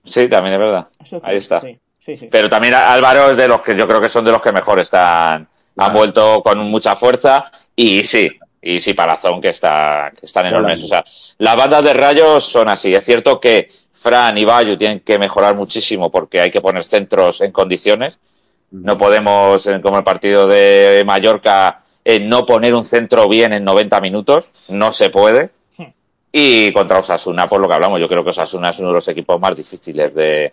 Sí, 0.04 0.28
también 0.28 0.54
es 0.54 0.58
verdad. 0.60 0.88
Eso 1.02 1.18
ahí 1.22 1.36
está. 1.38 1.60
Sí, 1.62 1.78
sí, 1.98 2.16
sí. 2.18 2.28
Pero 2.30 2.50
también 2.50 2.74
Álvaro 2.74 3.30
es 3.30 3.36
de 3.38 3.48
los 3.48 3.62
que 3.62 3.74
yo 3.74 3.88
creo 3.88 4.02
que 4.02 4.10
son 4.10 4.22
de 4.24 4.32
los 4.32 4.42
que 4.42 4.52
mejor 4.52 4.78
están, 4.80 5.48
han 5.78 5.92
vuelto 5.94 6.42
con 6.42 6.58
mucha 6.58 6.94
fuerza 6.94 7.50
y 7.74 8.02
sí, 8.04 8.30
y 8.60 8.80
sí 8.80 8.92
Palazón 8.92 9.40
que 9.40 9.48
está, 9.48 10.12
que 10.18 10.26
están 10.26 10.44
enormes. 10.46 10.82
O 10.84 10.88
sea, 10.88 11.02
las 11.38 11.56
bandas 11.56 11.82
de 11.84 11.94
rayos 11.94 12.44
son 12.44 12.68
así. 12.68 12.94
Es 12.94 13.02
cierto 13.04 13.40
que 13.40 13.70
Fran 13.94 14.36
y 14.36 14.44
Bayo 14.44 14.76
tienen 14.76 15.00
que 15.00 15.18
mejorar 15.18 15.56
muchísimo 15.56 16.10
porque 16.10 16.38
hay 16.40 16.50
que 16.50 16.60
poner 16.60 16.84
centros 16.84 17.40
en 17.40 17.50
condiciones. 17.52 18.18
No 18.72 18.96
podemos, 18.98 19.66
en- 19.68 19.80
como 19.80 19.96
el 19.96 20.04
partido 20.04 20.46
de 20.46 21.02
Mallorca, 21.06 21.82
eh, 22.04 22.20
no 22.20 22.44
poner 22.44 22.74
un 22.74 22.84
centro 22.84 23.26
bien 23.28 23.52
en 23.52 23.64
90 23.64 24.00
minutos. 24.02 24.52
No 24.70 24.92
se 24.92 25.08
puede. 25.08 25.50
Y 26.34 26.72
contra 26.72 26.98
Osasuna, 26.98 27.46
por 27.46 27.60
lo 27.60 27.68
que 27.68 27.74
hablamos, 27.74 28.00
yo 28.00 28.08
creo 28.08 28.24
que 28.24 28.30
Osasuna 28.30 28.70
es 28.70 28.78
uno 28.78 28.88
de 28.88 28.94
los 28.94 29.08
equipos 29.08 29.38
más 29.38 29.54
difíciles 29.54 30.14
de, 30.14 30.52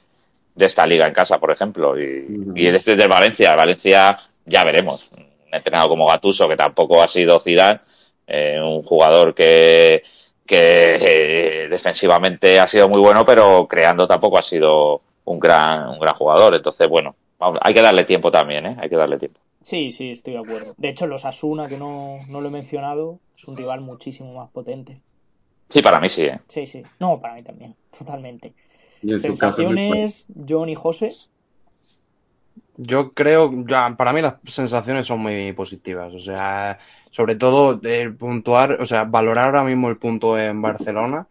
de 0.53 0.65
esta 0.65 0.85
liga 0.85 1.07
en 1.07 1.13
casa, 1.13 1.39
por 1.39 1.51
ejemplo. 1.51 1.97
Y, 1.97 2.67
este 2.67 2.91
es 2.91 2.97
del 2.97 3.07
Valencia. 3.07 3.55
Valencia, 3.55 4.19
ya 4.45 4.63
veremos. 4.65 5.09
Un 5.15 5.53
entrenado 5.53 5.87
como 5.87 6.05
Gatuso, 6.05 6.49
que 6.49 6.57
tampoco 6.57 7.01
ha 7.01 7.07
sido 7.07 7.39
Zidane, 7.39 7.79
eh, 8.27 8.59
un 8.61 8.83
jugador 8.83 9.33
que, 9.33 10.03
que 10.45 10.95
eh, 10.99 11.67
defensivamente 11.69 12.59
ha 12.59 12.67
sido 12.67 12.89
muy 12.89 12.99
bueno, 12.99 13.25
pero 13.25 13.65
creando 13.67 14.05
tampoco 14.05 14.37
ha 14.37 14.41
sido 14.41 15.01
un 15.23 15.39
gran, 15.39 15.87
un 15.89 15.99
gran 15.99 16.15
jugador. 16.15 16.55
Entonces, 16.55 16.89
bueno, 16.89 17.15
vamos, 17.39 17.57
hay 17.61 17.73
que 17.73 17.81
darle 17.81 18.03
tiempo 18.03 18.29
también, 18.29 18.65
¿eh? 18.65 18.77
Hay 18.81 18.89
que 18.89 18.97
darle 18.97 19.17
tiempo. 19.17 19.39
Sí, 19.61 19.91
sí, 19.91 20.11
estoy 20.11 20.33
de 20.33 20.39
acuerdo. 20.39 20.73
De 20.77 20.89
hecho, 20.89 21.07
los 21.07 21.23
Asuna, 21.23 21.67
que 21.67 21.77
no, 21.77 22.15
no 22.29 22.41
lo 22.41 22.49
he 22.49 22.51
mencionado, 22.51 23.19
es 23.37 23.47
un 23.47 23.55
rival 23.55 23.81
muchísimo 23.81 24.33
más 24.33 24.49
potente. 24.49 24.99
Sí, 25.69 25.81
para 25.81 25.99
mí 25.99 26.09
sí, 26.09 26.23
¿eh? 26.23 26.39
Sí, 26.47 26.65
sí. 26.65 26.83
No, 26.99 27.21
para 27.21 27.35
mí 27.35 27.43
también, 27.43 27.75
totalmente. 27.97 28.53
Y 29.01 29.13
en 29.13 29.19
su 29.19 29.37
caso 29.37 29.61
no 29.61 29.69
fue. 29.69 29.75
Sensaciones, 29.77 30.25
John 30.47 30.69
y 30.69 30.75
José. 30.75 31.09
Yo 32.77 33.13
creo, 33.13 33.51
ya, 33.67 33.95
para 33.97 34.13
mí 34.13 34.21
las 34.21 34.35
sensaciones 34.45 35.05
son 35.05 35.19
muy 35.19 35.51
positivas. 35.53 36.13
O 36.13 36.19
sea, 36.19 36.79
sobre 37.11 37.35
todo 37.35 37.79
el 37.83 38.15
puntuar, 38.15 38.81
o 38.81 38.85
sea, 38.85 39.03
valorar 39.03 39.45
ahora 39.45 39.63
mismo 39.63 39.89
el 39.89 39.97
punto 39.97 40.39
en 40.39 40.61
Barcelona 40.61 41.27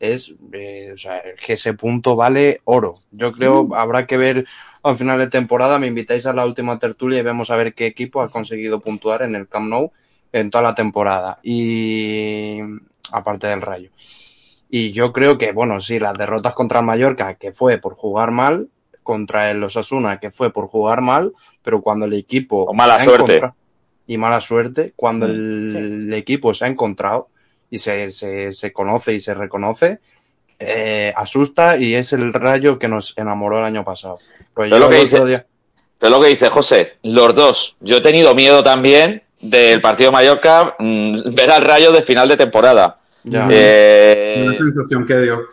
es, 0.00 0.34
eh, 0.52 0.90
o 0.92 0.98
sea, 0.98 1.22
que 1.44 1.52
ese 1.52 1.74
punto 1.74 2.16
vale 2.16 2.60
oro. 2.64 2.96
Yo 3.12 3.32
creo, 3.32 3.68
habrá 3.74 4.06
que 4.06 4.16
ver 4.16 4.46
al 4.82 4.96
final 4.96 5.18
de 5.18 5.28
temporada, 5.28 5.78
me 5.78 5.86
invitáis 5.86 6.26
a 6.26 6.32
la 6.32 6.46
última 6.46 6.78
tertulia 6.78 7.20
y 7.20 7.22
vemos 7.22 7.50
a 7.50 7.56
ver 7.56 7.74
qué 7.74 7.86
equipo 7.86 8.20
ha 8.20 8.30
conseguido 8.30 8.80
puntuar 8.80 9.22
en 9.22 9.34
el 9.34 9.48
Camp 9.48 9.68
Nou 9.68 9.92
en 10.32 10.50
toda 10.50 10.62
la 10.62 10.74
temporada. 10.74 11.38
Y 11.42 12.58
aparte 13.12 13.46
del 13.46 13.62
Rayo. 13.62 13.90
Y 14.70 14.92
yo 14.92 15.12
creo 15.12 15.38
que, 15.38 15.52
bueno, 15.52 15.80
sí, 15.80 15.98
las 15.98 16.14
derrotas 16.14 16.54
contra 16.54 16.80
el 16.80 16.86
Mallorca, 16.86 17.34
que 17.34 17.52
fue 17.52 17.78
por 17.78 17.94
jugar 17.94 18.30
mal, 18.30 18.68
contra 19.02 19.50
el 19.50 19.62
Osasuna, 19.64 20.20
que 20.20 20.30
fue 20.30 20.52
por 20.52 20.68
jugar 20.68 21.00
mal, 21.00 21.32
pero 21.62 21.80
cuando 21.80 22.04
el 22.04 22.12
equipo... 22.12 22.64
O 22.64 22.74
mala 22.74 23.02
suerte. 23.02 23.40
Y 24.06 24.18
mala 24.18 24.40
suerte, 24.40 24.92
cuando 24.96 25.26
el, 25.26 25.68
sí. 25.72 25.78
el, 25.78 26.14
equipo 26.14 26.52
se 26.52 26.64
ha 26.64 26.68
encontrado 26.68 27.28
y 27.70 27.78
se, 27.78 28.10
se, 28.10 28.52
se 28.52 28.72
conoce 28.72 29.14
y 29.14 29.20
se 29.20 29.34
reconoce, 29.34 30.00
eh, 30.58 31.12
asusta 31.16 31.76
y 31.76 31.94
es 31.94 32.12
el 32.12 32.32
rayo 32.32 32.78
que 32.78 32.88
nos 32.88 33.16
enamoró 33.16 33.58
el 33.58 33.64
año 33.64 33.84
pasado. 33.84 34.18
Pues 34.54 34.70
yo 34.70 34.78
lo 34.78 34.90
que 34.90 34.96
dice, 34.96 35.24
día... 35.24 35.46
lo 36.00 36.20
que 36.20 36.28
dice 36.28 36.50
José, 36.50 36.98
los 37.02 37.34
dos. 37.34 37.76
Yo 37.80 37.98
he 37.98 38.00
tenido 38.00 38.34
miedo 38.34 38.62
también 38.62 39.22
del 39.40 39.80
partido 39.80 40.10
de 40.10 40.16
Mallorca 40.16 40.74
mmm, 40.78 41.34
ver 41.34 41.50
al 41.50 41.62
rayo 41.62 41.92
de 41.92 42.02
final 42.02 42.28
de 42.28 42.36
temporada. 42.36 42.97
Ya. 43.24 43.48
Eh, 43.50 44.44
Una 44.46 44.56
sensación 44.56 45.06
que 45.06 45.18
dio. 45.20 45.48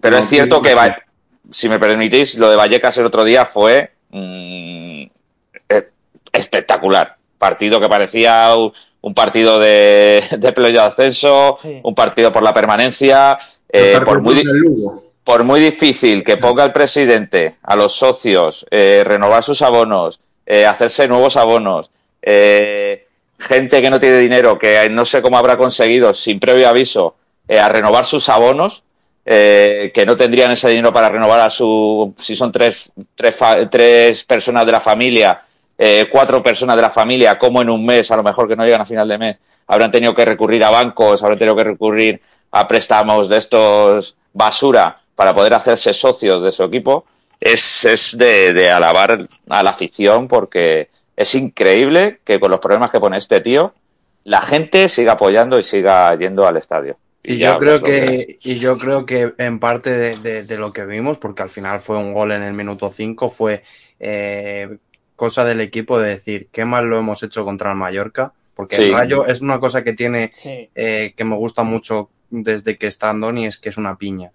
Pero 0.00 0.16
no, 0.16 0.22
es 0.22 0.28
cierto 0.28 0.60
que, 0.60 0.74
va, 0.74 0.96
si 1.50 1.68
me 1.68 1.78
permitís, 1.78 2.36
lo 2.36 2.50
de 2.50 2.56
Vallecas 2.56 2.96
el 2.98 3.06
otro 3.06 3.24
día 3.24 3.44
fue 3.44 3.92
mmm, 4.10 5.04
espectacular. 6.32 7.16
Partido 7.38 7.80
que 7.80 7.88
parecía 7.88 8.54
un 8.54 9.14
partido 9.14 9.58
de, 9.58 10.22
de 10.38 10.52
play 10.52 10.72
de 10.72 10.80
ascenso, 10.80 11.56
sí. 11.60 11.80
un 11.82 11.94
partido 11.94 12.30
por 12.30 12.42
la 12.42 12.54
permanencia. 12.54 13.38
Eh, 13.68 13.98
por, 14.04 14.20
muy, 14.20 14.42
por 15.24 15.44
muy 15.44 15.58
difícil 15.60 16.22
que 16.22 16.36
ponga 16.36 16.64
el 16.64 16.72
presidente 16.72 17.56
a 17.62 17.74
los 17.74 17.92
socios 17.92 18.66
eh, 18.70 19.02
renovar 19.04 19.42
sus 19.42 19.62
abonos, 19.62 20.20
eh, 20.44 20.66
hacerse 20.66 21.08
nuevos 21.08 21.36
abonos, 21.36 21.90
eh, 22.20 23.06
gente 23.42 23.82
que 23.82 23.90
no 23.90 24.00
tiene 24.00 24.18
dinero, 24.18 24.58
que 24.58 24.88
no 24.90 25.04
sé 25.04 25.20
cómo 25.20 25.36
habrá 25.36 25.56
conseguido 25.56 26.12
sin 26.12 26.40
previo 26.40 26.68
aviso 26.68 27.16
eh, 27.48 27.58
a 27.58 27.68
renovar 27.68 28.06
sus 28.06 28.28
abonos, 28.28 28.84
eh, 29.24 29.90
que 29.94 30.06
no 30.06 30.16
tendrían 30.16 30.50
ese 30.50 30.68
dinero 30.68 30.92
para 30.92 31.08
renovar 31.08 31.40
a 31.40 31.50
su, 31.50 32.14
si 32.16 32.34
son 32.34 32.50
tres, 32.50 32.90
tres, 33.14 34.24
personas 34.24 34.64
de 34.66 34.72
la 34.72 34.80
familia, 34.80 35.42
eh, 35.76 36.08
cuatro 36.10 36.42
personas 36.42 36.76
de 36.76 36.82
la 36.82 36.90
familia, 36.90 37.38
como 37.38 37.60
en 37.62 37.70
un 37.70 37.84
mes, 37.84 38.10
a 38.10 38.16
lo 38.16 38.22
mejor 38.22 38.48
que 38.48 38.56
no 38.56 38.64
llegan 38.64 38.80
a 38.80 38.86
final 38.86 39.08
de 39.08 39.18
mes, 39.18 39.36
habrán 39.66 39.90
tenido 39.90 40.14
que 40.14 40.24
recurrir 40.24 40.64
a 40.64 40.70
bancos, 40.70 41.22
habrán 41.22 41.38
tenido 41.38 41.56
que 41.56 41.64
recurrir 41.64 42.20
a 42.52 42.66
préstamos 42.66 43.28
de 43.28 43.38
estos 43.38 44.16
basura 44.32 45.00
para 45.14 45.34
poder 45.34 45.54
hacerse 45.54 45.92
socios 45.92 46.42
de 46.42 46.52
su 46.52 46.64
equipo, 46.64 47.04
es, 47.38 47.84
es 47.84 48.16
de, 48.16 48.52
de 48.52 48.70
alabar 48.70 49.18
a 49.48 49.62
la 49.62 49.70
afición 49.70 50.28
porque 50.28 50.88
es 51.22 51.34
increíble 51.34 52.20
que 52.24 52.38
con 52.38 52.50
los 52.50 52.60
problemas 52.60 52.90
que 52.90 53.00
pone 53.00 53.16
este 53.16 53.40
tío, 53.40 53.74
la 54.24 54.40
gente 54.40 54.88
siga 54.88 55.12
apoyando 55.12 55.58
y 55.58 55.62
siga 55.62 56.14
yendo 56.16 56.46
al 56.46 56.56
estadio. 56.56 56.96
Y, 57.22 57.34
y 57.34 57.38
yo 57.38 57.58
creo 57.58 57.82
que, 57.82 58.38
y 58.42 58.54
yo 58.56 58.76
creo 58.78 59.06
que 59.06 59.32
en 59.38 59.60
parte 59.60 59.90
de, 59.90 60.16
de, 60.16 60.42
de, 60.42 60.58
lo 60.58 60.72
que 60.72 60.84
vimos, 60.84 61.18
porque 61.18 61.42
al 61.42 61.50
final 61.50 61.80
fue 61.80 61.96
un 61.96 62.12
gol 62.12 62.32
en 62.32 62.42
el 62.42 62.52
minuto 62.52 62.92
5, 62.94 63.30
fue 63.30 63.62
eh, 64.00 64.76
cosa 65.14 65.44
del 65.44 65.60
equipo 65.60 66.00
de 66.00 66.10
decir 66.10 66.48
qué 66.50 66.64
mal 66.64 66.86
lo 66.86 66.98
hemos 66.98 67.22
hecho 67.22 67.44
contra 67.44 67.70
el 67.70 67.78
Mallorca, 67.78 68.32
porque 68.56 68.76
sí. 68.76 68.82
el 68.82 68.92
Rayo 68.92 69.26
es 69.26 69.40
una 69.40 69.60
cosa 69.60 69.84
que 69.84 69.92
tiene 69.92 70.32
sí. 70.34 70.68
eh, 70.74 71.14
que 71.16 71.24
me 71.24 71.36
gusta 71.36 71.62
mucho 71.62 72.10
desde 72.30 72.76
que 72.76 72.88
está 72.88 73.10
Andoni, 73.10 73.46
es 73.46 73.58
que 73.58 73.68
es 73.68 73.76
una 73.76 73.96
piña. 73.96 74.32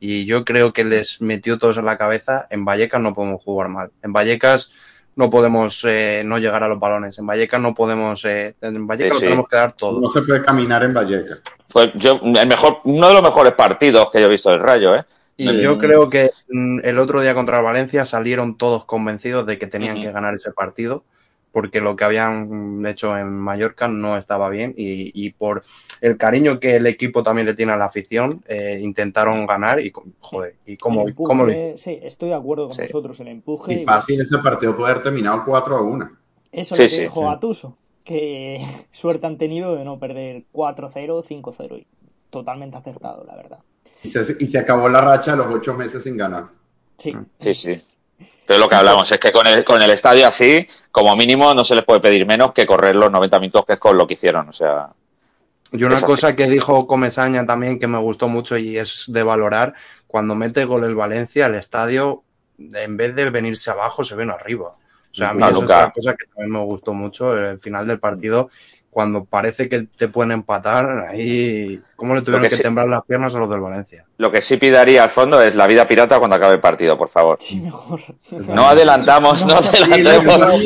Y 0.00 0.24
yo 0.24 0.44
creo 0.44 0.72
que 0.72 0.82
les 0.82 1.22
metió 1.22 1.58
todos 1.58 1.78
en 1.78 1.84
la 1.84 1.96
cabeza, 1.96 2.48
en 2.50 2.64
Vallecas 2.64 3.00
no 3.00 3.14
podemos 3.14 3.42
jugar 3.42 3.68
mal. 3.68 3.90
En 4.02 4.12
Vallecas 4.12 4.72
no 5.16 5.30
podemos 5.30 5.84
eh, 5.84 6.22
no 6.24 6.38
llegar 6.38 6.62
a 6.62 6.68
los 6.68 6.78
balones. 6.78 7.18
En 7.18 7.26
Vallecas 7.26 7.60
no 7.60 7.74
podemos, 7.74 8.24
eh, 8.24 8.54
en 8.60 8.86
Vallecas 8.86 9.18
sí, 9.18 9.20
sí. 9.20 9.26
tenemos 9.26 9.48
que 9.48 9.56
dar 9.56 9.72
todo. 9.72 10.00
No 10.00 10.08
se 10.08 10.22
puede 10.22 10.42
caminar 10.42 10.82
en 10.82 10.94
Vallecas. 10.94 11.42
Fue 11.68 11.92
yo, 11.94 12.20
el 12.22 12.48
mejor, 12.48 12.78
uno 12.84 13.08
de 13.08 13.14
los 13.14 13.22
mejores 13.22 13.52
partidos 13.52 14.10
que 14.10 14.20
yo 14.20 14.26
he 14.26 14.30
visto 14.30 14.50
del 14.50 14.60
Rayo, 14.60 14.94
¿eh? 14.94 15.04
Y 15.36 15.48
el... 15.48 15.60
yo 15.60 15.78
creo 15.78 16.08
que 16.08 16.30
mm, 16.48 16.80
el 16.84 16.98
otro 16.98 17.20
día 17.20 17.34
contra 17.34 17.58
el 17.58 17.64
Valencia 17.64 18.04
salieron 18.04 18.56
todos 18.56 18.84
convencidos 18.84 19.46
de 19.46 19.58
que 19.58 19.66
tenían 19.66 19.96
uh 19.96 20.00
-huh. 20.00 20.02
que 20.02 20.12
ganar 20.12 20.34
ese 20.34 20.52
partido 20.52 21.04
porque 21.54 21.80
lo 21.80 21.94
que 21.94 22.02
habían 22.02 22.84
hecho 22.84 23.16
en 23.16 23.32
Mallorca 23.38 23.86
no 23.86 24.16
estaba 24.16 24.48
bien 24.48 24.74
y, 24.76 25.12
y, 25.14 25.30
por 25.30 25.62
el 26.00 26.16
cariño 26.16 26.58
que 26.58 26.74
el 26.74 26.86
equipo 26.88 27.22
también 27.22 27.46
le 27.46 27.54
tiene 27.54 27.70
a 27.70 27.76
la 27.76 27.84
afición, 27.84 28.42
eh, 28.48 28.80
intentaron 28.82 29.46
ganar 29.46 29.78
y, 29.78 29.92
joder, 30.18 30.56
¿y 30.66 30.76
cómo, 30.76 31.06
empuje, 31.06 31.28
cómo 31.28 31.44
lo? 31.44 31.52
Sí, 31.76 31.96
estoy 32.02 32.30
de 32.30 32.34
acuerdo 32.34 32.66
con 32.66 32.74
sí. 32.74 32.82
vosotros, 32.82 33.20
el 33.20 33.28
empuje. 33.28 33.72
Y 33.72 33.84
fácil 33.84 34.18
y... 34.18 34.22
ese 34.22 34.38
partido 34.38 34.76
puede 34.76 34.90
haber 34.90 35.04
terminado 35.04 35.44
4 35.46 35.76
a 35.76 35.80
1. 35.80 36.10
Eso 36.50 36.74
sí, 36.74 36.82
lo 36.82 36.84
que 36.86 36.88
sí, 36.88 37.02
dijo 37.02 37.20
sí. 37.20 37.26
Atuso, 37.36 37.78
que 38.02 38.66
suerte 38.90 39.24
han 39.28 39.38
tenido 39.38 39.76
de 39.76 39.84
no 39.84 40.00
perder 40.00 40.46
4-0, 40.52 41.24
5-0 41.24 41.78
y 41.78 41.86
totalmente 42.30 42.78
acertado, 42.78 43.22
la 43.22 43.36
verdad. 43.36 43.60
Y 44.02 44.08
se, 44.08 44.36
y 44.40 44.46
se 44.46 44.58
acabó 44.58 44.88
la 44.88 45.00
racha 45.00 45.30
de 45.30 45.36
los 45.36 45.46
8 45.46 45.74
meses 45.74 46.02
sin 46.02 46.16
ganar. 46.16 46.48
Sí. 46.98 47.14
Sí, 47.38 47.54
sí. 47.54 47.82
Pero 48.46 48.58
lo 48.58 48.68
que 48.68 48.74
hablamos 48.74 49.10
es 49.10 49.18
que 49.18 49.32
con 49.32 49.46
el, 49.46 49.64
con 49.64 49.80
el 49.80 49.90
estadio 49.90 50.26
así, 50.26 50.66
como 50.90 51.16
mínimo, 51.16 51.54
no 51.54 51.64
se 51.64 51.74
les 51.74 51.84
puede 51.84 52.00
pedir 52.00 52.26
menos 52.26 52.52
que 52.52 52.66
correr 52.66 52.94
los 52.96 53.10
90 53.10 53.40
minutos 53.40 53.66
que 53.66 53.72
es 53.74 53.80
con 53.80 53.96
lo 53.96 54.06
que 54.06 54.14
hicieron. 54.14 54.48
O 54.48 54.52
sea. 54.52 54.90
Y 55.72 55.82
una 55.82 56.00
cosa 56.00 56.28
así. 56.28 56.36
que 56.36 56.46
dijo 56.46 56.86
Comesaña 56.86 57.46
también 57.46 57.78
que 57.78 57.86
me 57.86 57.98
gustó 57.98 58.28
mucho 58.28 58.56
y 58.56 58.76
es 58.76 59.04
de 59.08 59.22
valorar, 59.22 59.74
cuando 60.06 60.34
mete 60.34 60.64
gol 60.64 60.84
el 60.84 60.94
Valencia, 60.94 61.46
el 61.46 61.54
estadio, 61.54 62.22
en 62.58 62.96
vez 62.96 63.14
de 63.16 63.30
venirse 63.30 63.70
abajo, 63.70 64.04
se 64.04 64.14
ven 64.14 64.30
arriba. 64.30 64.76
O 65.14 65.16
sea, 65.16 65.30
a 65.30 65.34
mí 65.34 65.40
no, 65.40 65.48
eso 65.48 65.60
nunca. 65.60 65.74
es 65.74 65.84
una 65.84 65.92
cosa 65.92 66.16
que 66.16 66.26
también 66.26 66.52
me 66.52 66.60
gustó 66.60 66.92
mucho. 66.92 67.36
El 67.36 67.58
final 67.60 67.86
del 67.86 67.98
partido 67.98 68.50
cuando 68.94 69.24
parece 69.24 69.68
que 69.68 69.82
te 69.82 70.06
pueden 70.06 70.30
empatar, 70.30 71.08
ahí 71.10 71.80
cómo 71.96 72.14
le 72.14 72.22
tuvieron 72.22 72.44
que, 72.44 72.48
que 72.48 72.56
sí, 72.56 72.62
temblar 72.62 72.86
las 72.88 73.04
piernas 73.04 73.34
a 73.34 73.40
los 73.40 73.50
del 73.50 73.60
Valencia. 73.60 74.06
Lo 74.18 74.30
que 74.30 74.40
sí 74.40 74.56
pidaría 74.56 75.02
al 75.02 75.10
fondo 75.10 75.42
es 75.42 75.56
la 75.56 75.66
vida 75.66 75.88
pirata 75.88 76.20
cuando 76.20 76.36
acabe 76.36 76.54
el 76.54 76.60
partido, 76.60 76.96
por 76.96 77.08
favor. 77.08 77.38
Sí, 77.40 77.56
mejor. 77.56 78.00
No 78.30 78.68
adelantamos, 78.68 79.44
no, 79.44 79.60
no 79.60 79.68
adelantemos. 79.68 80.64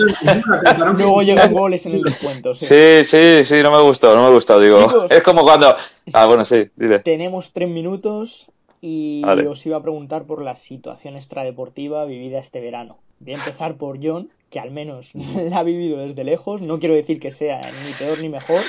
Luego 0.99 1.23
llegan 1.23 1.53
goles 1.55 1.87
en 1.87 1.95
el 1.95 2.03
descuento. 2.03 2.55
Sí. 2.55 2.67
sí, 2.67 3.05
sí, 3.05 3.45
sí, 3.45 3.63
no 3.63 3.71
me 3.71 3.81
gustó, 3.81 4.15
no 4.15 4.25
me 4.25 4.31
gustó, 4.31 4.61
digo. 4.61 4.87
Chicos, 4.87 5.11
es 5.11 5.23
como 5.23 5.43
cuando... 5.43 5.75
Ah, 6.13 6.27
bueno, 6.27 6.45
sí, 6.45 6.69
dile. 6.77 6.99
Tenemos 6.99 7.51
tres 7.55 7.69
minutos 7.71 8.47
y 8.83 9.23
vale. 9.23 9.49
os 9.49 9.65
iba 9.65 9.79
a 9.79 9.83
preguntar 9.83 10.25
por 10.25 10.43
la 10.43 10.55
situación 10.55 11.17
extradeportiva 11.17 12.05
vivida 12.05 12.39
este 12.39 12.61
verano. 12.61 12.99
Voy 13.21 13.33
a 13.33 13.39
empezar 13.39 13.77
por 13.77 13.99
John, 14.03 14.29
que 14.51 14.61
al 14.61 14.71
menos 14.71 15.11
la 15.15 15.61
ha 15.61 15.63
vivido 15.63 15.99
desde 15.99 16.25
lejos. 16.25 16.61
No 16.61 16.79
quiero 16.79 16.95
decir 16.95 17.21
que 17.21 17.31
sea 17.31 17.61
ni 17.61 17.93
peor 17.93 18.21
ni 18.21 18.29
mejor, 18.29 18.63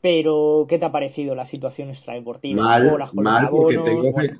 pero 0.00 0.66
¿qué 0.68 0.78
te 0.78 0.84
ha 0.84 0.92
parecido 0.92 1.34
la 1.34 1.44
situación 1.44 1.90
extradeportiva? 1.90 2.62
Mal, 2.62 3.10
mal 3.14 3.48
porque 3.50 3.78
tengo, 3.78 4.12
bueno. 4.12 4.38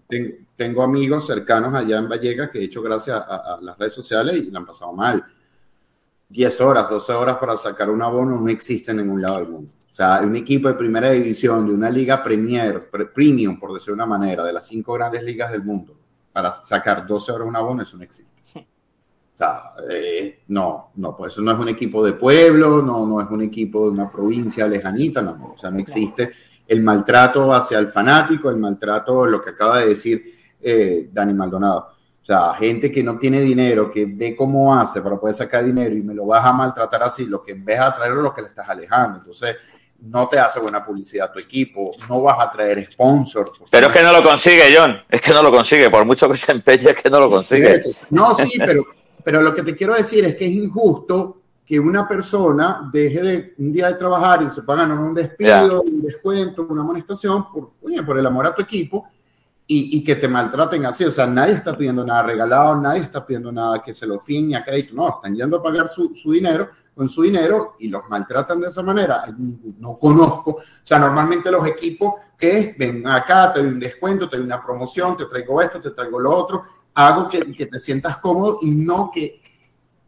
tengo, 0.57 0.83
amigos 0.83 1.27
cercanos 1.27 1.75
allá 1.75 1.99
en 1.99 2.09
Vallecas 2.09 2.51
que 2.51 2.59
he 2.59 2.65
hecho 2.65 2.83
gracias 2.83 3.17
a, 3.17 3.55
a, 3.55 3.61
las 3.61 3.79
redes 3.79 3.95
sociales 3.95 4.37
y 4.37 4.51
la 4.51 4.59
han 4.59 4.67
pasado 4.67 4.93
mal. 4.93 5.25
10 6.29 6.61
horas, 6.63 6.89
12 6.89 7.13
horas 7.13 7.37
para 7.37 7.57
sacar 7.59 7.91
un 7.91 8.01
abono 8.01 8.41
no 8.41 8.49
existe 8.49 8.91
en 8.91 8.99
ningún 8.99 9.21
lado 9.21 9.39
del 9.39 9.49
mundo. 9.49 9.71
O 9.93 9.95
sea, 9.95 10.23
un 10.23 10.35
equipo 10.35 10.69
de 10.69 10.75
primera 10.75 11.11
división, 11.11 11.67
de 11.67 11.75
una 11.75 11.91
liga 11.91 12.25
premier, 12.25 12.81
premium, 13.15 13.59
por 13.59 13.75
decir 13.75 13.89
de 13.89 13.93
una 13.93 14.07
manera, 14.07 14.43
de 14.43 14.53
las 14.53 14.67
cinco 14.67 14.95
grandes 14.95 15.23
ligas 15.23 15.53
del 15.53 15.63
mundo, 15.63 15.95
para 16.33 16.51
sacar 16.51 17.07
12 17.07 17.31
horas 17.31 17.47
un 17.47 17.57
abono, 17.57 17.83
eso 17.83 17.99
no 17.99 18.03
existe. 18.03 18.32
O 19.35 19.37
sea, 19.37 19.75
eh, 19.91 20.43
no, 20.49 20.91
no, 20.97 21.17
pues 21.17 21.33
eso 21.33 21.43
no 21.43 21.53
es 21.53 21.59
un 21.59 21.69
equipo 21.69 22.05
de 22.05 22.13
pueblo, 22.13 22.83
no, 22.83 23.07
no 23.07 23.21
es 23.21 23.29
un 23.31 23.43
equipo 23.43 23.85
de 23.85 23.91
una 23.91 24.11
provincia 24.11 24.67
lejanita, 24.67 25.23
no, 25.23 25.55
o 25.55 25.59
sea, 25.59 25.71
no 25.71 25.79
existe 25.79 26.31
el 26.73 26.83
maltrato 26.83 27.53
hacia 27.53 27.79
el 27.79 27.89
fanático, 27.89 28.51
el 28.51 28.57
maltrato, 28.57 29.27
lo 29.27 29.43
que 29.43 29.51
acaba 29.51 29.81
de 29.81 29.89
decir 29.89 30.25
eh, 30.61 31.09
Dani 31.13 31.35
Maldonado. 31.35 31.89
O 32.23 32.25
sea, 32.25 32.55
gente 32.55 32.91
que 32.91 33.03
no 33.03 33.19
tiene 33.19 33.41
dinero, 33.41 33.91
que 33.91 34.07
ve 34.07 34.37
cómo 34.37 34.75
hace 34.75 35.03
para 35.03 35.19
poder 35.19 35.35
sacar 35.35 35.65
dinero 35.65 35.95
y 35.95 36.03
me 36.03 36.15
lo 36.15 36.27
vas 36.27 36.45
a 36.45 36.53
maltratar 36.53 37.03
así, 37.03 37.27
lo 37.27 37.43
que 37.43 37.53
en 37.53 37.65
vez 37.65 37.79
de 37.79 37.85
atraerlo, 37.85 38.23
lo 38.23 38.33
que 38.33 38.43
le 38.43 38.49
estás 38.49 38.69
alejando. 38.69 39.19
Entonces, 39.19 39.57
no 40.01 40.29
te 40.29 40.39
hace 40.39 40.61
buena 40.61 40.85
publicidad 40.85 41.29
a 41.29 41.33
tu 41.33 41.41
equipo, 41.41 41.91
no 42.09 42.23
vas 42.23 42.39
a 42.41 42.51
traer 42.51 42.89
sponsors. 42.91 43.61
Pero 43.71 43.89
es 43.89 43.93
que 43.93 44.03
no 44.03 44.13
lo 44.13 44.23
consigue, 44.23 44.75
John, 44.75 44.97
es 45.09 45.21
que 45.21 45.33
no 45.33 45.43
lo 45.43 45.51
consigue, 45.51 45.91
por 45.91 46.05
mucho 46.05 46.29
que 46.29 46.37
se 46.37 46.53
empeñe, 46.53 46.91
es 46.91 47.03
que 47.03 47.11
no 47.11 47.21
lo 47.21 47.29
consigue. 47.29 47.83
No, 48.11 48.35
sí, 48.35 48.53
pero 48.59 48.87
pero 49.25 49.43
lo 49.43 49.55
que 49.55 49.63
te 49.63 49.77
quiero 49.77 49.95
decir 49.95 50.25
es 50.25 50.37
que 50.37 50.47
es 50.47 50.53
injusto 50.53 51.39
que 51.65 51.79
una 51.79 52.07
persona 52.07 52.91
deje 52.93 53.23
de 53.23 53.55
un 53.59 53.73
día 53.73 53.89
de 53.89 53.95
trabajar 53.95 54.43
y 54.43 54.51
se 54.51 54.63
pagan 54.63 54.93
un 54.93 55.15
despido, 55.15 55.83
yeah. 55.83 55.93
un 55.93 56.03
descuento, 56.03 56.67
una 56.69 56.83
amonestación 56.83 57.51
por, 57.51 57.71
oye, 57.83 58.03
por 58.03 58.19
el 58.19 58.27
amor 58.27 58.47
a 58.47 58.55
tu 58.55 58.63
equipo 58.63 59.07
y, 59.67 59.97
y, 59.97 60.05
que 60.05 60.17
te 60.17 60.29
maltraten 60.29 60.85
así. 60.85 61.05
O 61.05 61.11
sea, 61.11 61.27
nadie 61.27 61.55
está 61.55 61.77
pidiendo 61.77 62.05
nada 62.05 62.25
regalado, 62.25 62.81
nadie 62.81 63.03
está 63.03 63.25
pidiendo 63.25 63.53
nada 63.53 63.83
que 63.83 63.95
se 63.95 64.07
lo 64.07 64.19
fin 64.19 64.55
a 64.57 64.65
crédito. 64.65 64.95
No, 64.95 65.09
están 65.09 65.35
yendo 65.35 65.59
a 65.59 65.63
pagar 65.63 65.89
su, 65.89 66.15
su 66.15 66.33
dinero 66.33 66.69
con 66.95 67.09
su 67.09 67.23
dinero 67.23 67.77
y 67.79 67.89
los 67.89 68.03
maltratan 68.09 68.61
de 68.61 68.69
esa 68.69 68.83
manera. 68.83 69.25
No 69.79 69.97
conozco. 69.99 70.51
O 70.51 70.63
sea, 70.83 70.99
normalmente 70.99 71.51
los 71.51 71.67
equipos 71.67 72.15
que 72.37 72.75
ven 72.79 73.07
acá, 73.07 73.53
te 73.53 73.61
doy 73.61 73.71
un 73.71 73.81
descuento, 73.81 74.29
te 74.29 74.37
doy 74.37 74.45
una 74.45 74.63
promoción, 74.63 75.17
te 75.17 75.27
traigo 75.27 75.63
esto, 75.63 75.81
te 75.81 75.91
traigo 75.93 76.21
lo 76.21 76.37
otro 76.37 76.65
hago 76.95 77.29
que, 77.29 77.53
que, 77.53 77.67
te 77.67 77.79
sientas 77.79 78.19
cómodo 78.19 78.59
y 78.63 78.71
no 78.71 79.11
que 79.13 79.41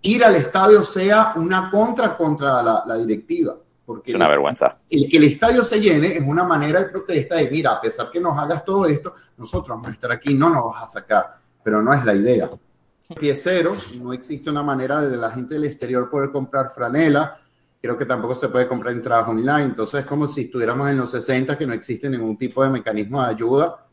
ir 0.02 0.24
al 0.24 0.36
estadio 0.36 0.84
sea 0.84 1.32
una 1.36 1.70
contra 1.70 2.16
contra 2.16 2.62
la, 2.62 2.84
la 2.86 2.96
directiva. 2.96 3.56
Porque 3.84 4.12
Es 4.12 4.14
una 4.14 4.28
vergüenza. 4.28 4.78
el 4.88 5.08
que 5.08 5.18
el 5.18 5.24
estadio 5.24 5.62
se 5.62 5.78
llene 5.78 6.16
es 6.16 6.22
una 6.26 6.44
manera 6.44 6.80
de 6.80 6.88
protesta 6.88 7.36
de, 7.36 7.50
mira, 7.50 7.72
a 7.72 7.80
pesar 7.80 8.10
que 8.10 8.20
nos 8.20 8.38
hagas 8.38 8.64
todo 8.64 8.86
esto, 8.86 9.14
nosotros 9.36 9.76
vamos 9.76 9.88
a 9.88 9.92
estar 9.92 10.10
aquí, 10.10 10.34
no 10.34 10.48
nos 10.48 10.72
vas 10.72 10.84
a 10.84 10.86
sacar, 10.86 11.36
pero 11.62 11.82
no 11.82 11.92
es 11.92 12.04
la 12.04 12.14
idea. 12.14 12.50
Pie 13.20 13.36
cero, 13.36 13.76
no 14.00 14.14
existe 14.14 14.48
una 14.48 14.62
manera 14.62 15.02
de 15.02 15.16
la 15.16 15.30
gente 15.30 15.54
del 15.54 15.64
exterior 15.64 16.08
poder 16.08 16.30
comprar 16.32 16.70
franela, 16.70 17.38
creo 17.80 17.98
que 17.98 18.06
tampoco 18.06 18.34
se 18.34 18.48
puede 18.48 18.66
comprar 18.66 18.94
entradas 18.94 19.28
online, 19.28 19.64
entonces 19.64 20.00
es 20.00 20.06
como 20.06 20.26
si 20.28 20.42
estuviéramos 20.42 20.88
en 20.88 20.96
los 20.96 21.10
60 21.10 21.58
que 21.58 21.66
no 21.66 21.74
existe 21.74 22.08
ningún 22.08 22.38
tipo 22.38 22.64
de 22.64 22.70
mecanismo 22.70 23.22
de 23.22 23.28
ayuda 23.28 23.86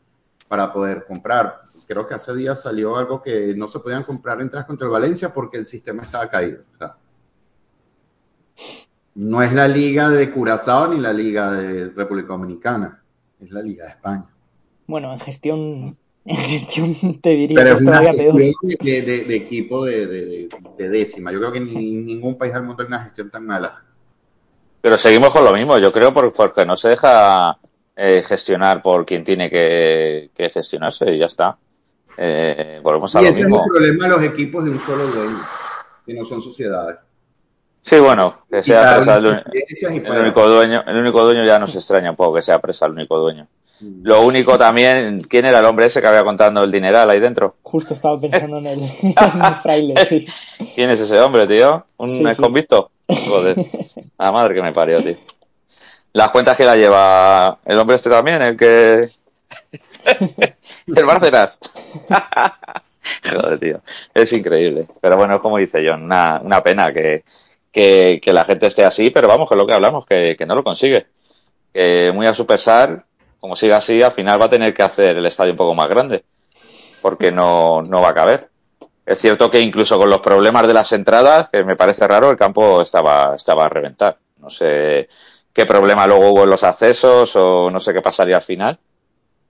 para 0.48 0.72
poder 0.72 1.04
comprar. 1.06 1.60
Creo 1.92 2.06
que 2.08 2.14
hace 2.14 2.34
días 2.34 2.62
salió 2.62 2.96
algo 2.96 3.22
que 3.22 3.54
no 3.54 3.68
se 3.68 3.78
podían 3.80 4.02
comprar 4.02 4.40
entradas 4.40 4.66
contra 4.66 4.86
el 4.86 4.92
Valencia 4.92 5.32
porque 5.32 5.58
el 5.58 5.66
sistema 5.66 6.02
estaba 6.04 6.28
caído. 6.30 6.62
O 6.74 6.78
sea, 6.78 6.96
no 9.14 9.42
es 9.42 9.52
la 9.52 9.68
liga 9.68 10.08
de 10.08 10.30
Curazao 10.30 10.88
ni 10.88 10.98
la 10.98 11.12
liga 11.12 11.52
de 11.52 11.90
República 11.90 12.28
Dominicana, 12.28 13.02
es 13.40 13.50
la 13.50 13.60
liga 13.60 13.84
de 13.84 13.90
España. 13.90 14.24
Bueno, 14.86 15.12
en 15.12 15.20
gestión, 15.20 15.98
en 16.24 16.36
gestión 16.36 17.20
te 17.20 17.30
diría 17.30 17.56
Pero 17.62 17.76
que 17.76 17.82
es 17.82 17.88
una 17.88 17.98
gestión 18.02 18.36
de, 18.80 19.02
de- 19.02 19.24
de 19.24 19.36
equipo 19.36 19.84
de, 19.84 20.06
de- 20.06 20.26
de- 20.26 20.48
de 20.78 20.88
décima. 20.88 21.30
Yo 21.30 21.38
creo 21.40 21.52
que 21.52 21.60
ni 21.60 21.94
en 21.94 22.06
ningún 22.06 22.38
país 22.38 22.54
del 22.54 22.62
mundo 22.62 22.82
hay 22.82 22.86
una 22.88 23.00
gestión 23.04 23.30
tan 23.30 23.44
mala. 23.46 23.82
Pero 24.80 24.96
seguimos 24.96 25.30
con 25.30 25.44
lo 25.44 25.52
mismo, 25.52 25.78
yo 25.78 25.92
creo, 25.92 26.12
por- 26.14 26.32
porque 26.32 26.64
no 26.64 26.74
se 26.74 26.88
deja 26.88 27.58
eh, 27.94 28.22
gestionar 28.26 28.82
por 28.82 29.04
quien 29.04 29.22
tiene 29.22 29.50
que, 29.50 30.30
que 30.34 30.48
gestionarse 30.48 31.12
y 31.14 31.18
ya 31.18 31.26
está. 31.26 31.58
Eh, 32.16 32.80
volvemos 32.82 33.14
a 33.16 33.20
Y 33.20 33.24
lo 33.24 33.30
ese 33.30 33.40
es 33.42 33.46
el 33.46 33.60
problema 33.60 34.04
de 34.04 34.10
los 34.10 34.22
equipos 34.22 34.64
de 34.64 34.70
un 34.70 34.78
solo 34.78 35.04
dueño, 35.06 35.38
que 36.04 36.14
no 36.14 36.24
son 36.24 36.40
sociedades. 36.40 36.98
Sí, 37.80 37.98
bueno, 37.98 38.44
que 38.48 38.62
sea 38.62 38.96
presa 38.96 39.16
el, 39.16 39.26
único 40.20 40.48
dueño. 40.48 40.84
El 40.86 40.96
único 40.98 41.24
dueño 41.24 41.44
ya 41.44 41.58
nos 41.58 41.74
extraña 41.74 42.10
un 42.10 42.16
poco 42.16 42.36
que 42.36 42.42
sea 42.42 42.60
presa 42.60 42.86
el 42.86 42.92
único 42.92 43.18
dueño. 43.18 43.48
Mm. 43.80 44.02
Lo 44.04 44.22
único 44.22 44.56
también, 44.56 45.22
¿quién 45.22 45.46
era 45.46 45.58
el 45.58 45.64
hombre 45.64 45.86
ese 45.86 46.00
que 46.00 46.06
había 46.06 46.22
contando 46.22 46.62
el 46.62 46.70
dineral 46.70 47.10
ahí 47.10 47.18
dentro? 47.18 47.56
Justo 47.62 47.94
estaba 47.94 48.20
pensando 48.20 48.58
en 48.58 48.66
el, 48.66 48.82
en 49.02 49.44
el 49.44 49.60
fraile, 49.60 50.06
sí. 50.08 50.26
¿Quién 50.76 50.90
es 50.90 51.00
ese 51.00 51.18
hombre, 51.20 51.46
tío? 51.48 51.84
¿Un 51.96 52.08
Sí, 52.08 52.18
sí. 52.18 52.24
ex 52.24 52.36
convicto? 52.36 52.90
Joder. 53.08 53.56
La 54.16 54.30
madre 54.30 54.54
que 54.54 54.62
me 54.62 54.72
parió, 54.72 55.02
tío. 55.02 55.16
Las 56.12 56.30
cuentas 56.30 56.56
que 56.56 56.64
la 56.64 56.76
lleva 56.76 57.58
el 57.64 57.78
hombre 57.78 57.96
este 57.96 58.10
también, 58.10 58.42
el 58.42 58.56
que. 58.56 59.10
el 60.96 61.04
Bárcenas. 61.04 61.58
Joder, 63.30 63.58
tío. 63.58 63.80
Es 64.14 64.32
increíble. 64.32 64.86
Pero 65.00 65.16
bueno, 65.16 65.40
como 65.40 65.58
dice 65.58 65.82
John, 65.86 66.04
una, 66.04 66.40
una 66.42 66.62
pena 66.62 66.92
que, 66.92 67.24
que, 67.72 68.20
la 68.26 68.44
gente 68.44 68.66
esté 68.66 68.84
así, 68.84 69.10
pero 69.10 69.28
vamos, 69.28 69.48
que 69.48 69.54
es 69.54 69.58
lo 69.58 69.66
que 69.66 69.74
hablamos, 69.74 70.06
que, 70.06 70.36
que 70.36 70.46
no 70.46 70.54
lo 70.54 70.64
consigue. 70.64 71.06
Que 71.72 72.12
muy 72.14 72.26
a 72.26 72.34
su 72.34 72.46
pesar, 72.46 73.04
como 73.40 73.56
siga 73.56 73.78
así, 73.78 74.02
al 74.02 74.12
final 74.12 74.40
va 74.40 74.46
a 74.46 74.50
tener 74.50 74.74
que 74.74 74.82
hacer 74.82 75.16
el 75.16 75.26
estadio 75.26 75.52
un 75.52 75.56
poco 75.56 75.74
más 75.74 75.88
grande, 75.88 76.24
porque 77.00 77.32
no, 77.32 77.82
no 77.82 78.00
va 78.00 78.10
a 78.10 78.14
caber. 78.14 78.48
Es 79.04 79.18
cierto 79.18 79.50
que 79.50 79.60
incluso 79.60 79.98
con 79.98 80.08
los 80.08 80.20
problemas 80.20 80.66
de 80.66 80.74
las 80.74 80.92
entradas, 80.92 81.48
que 81.48 81.64
me 81.64 81.74
parece 81.74 82.06
raro, 82.06 82.30
el 82.30 82.36
campo 82.36 82.82
estaba, 82.82 83.34
estaba 83.34 83.66
a 83.66 83.68
reventar. 83.68 84.16
No 84.38 84.48
sé 84.48 85.08
qué 85.52 85.66
problema 85.66 86.06
luego 86.06 86.30
hubo 86.30 86.44
en 86.44 86.50
los 86.50 86.62
accesos 86.64 87.34
o 87.36 87.68
no 87.70 87.80
sé 87.80 87.92
qué 87.92 88.00
pasaría 88.00 88.36
al 88.36 88.42
final, 88.42 88.78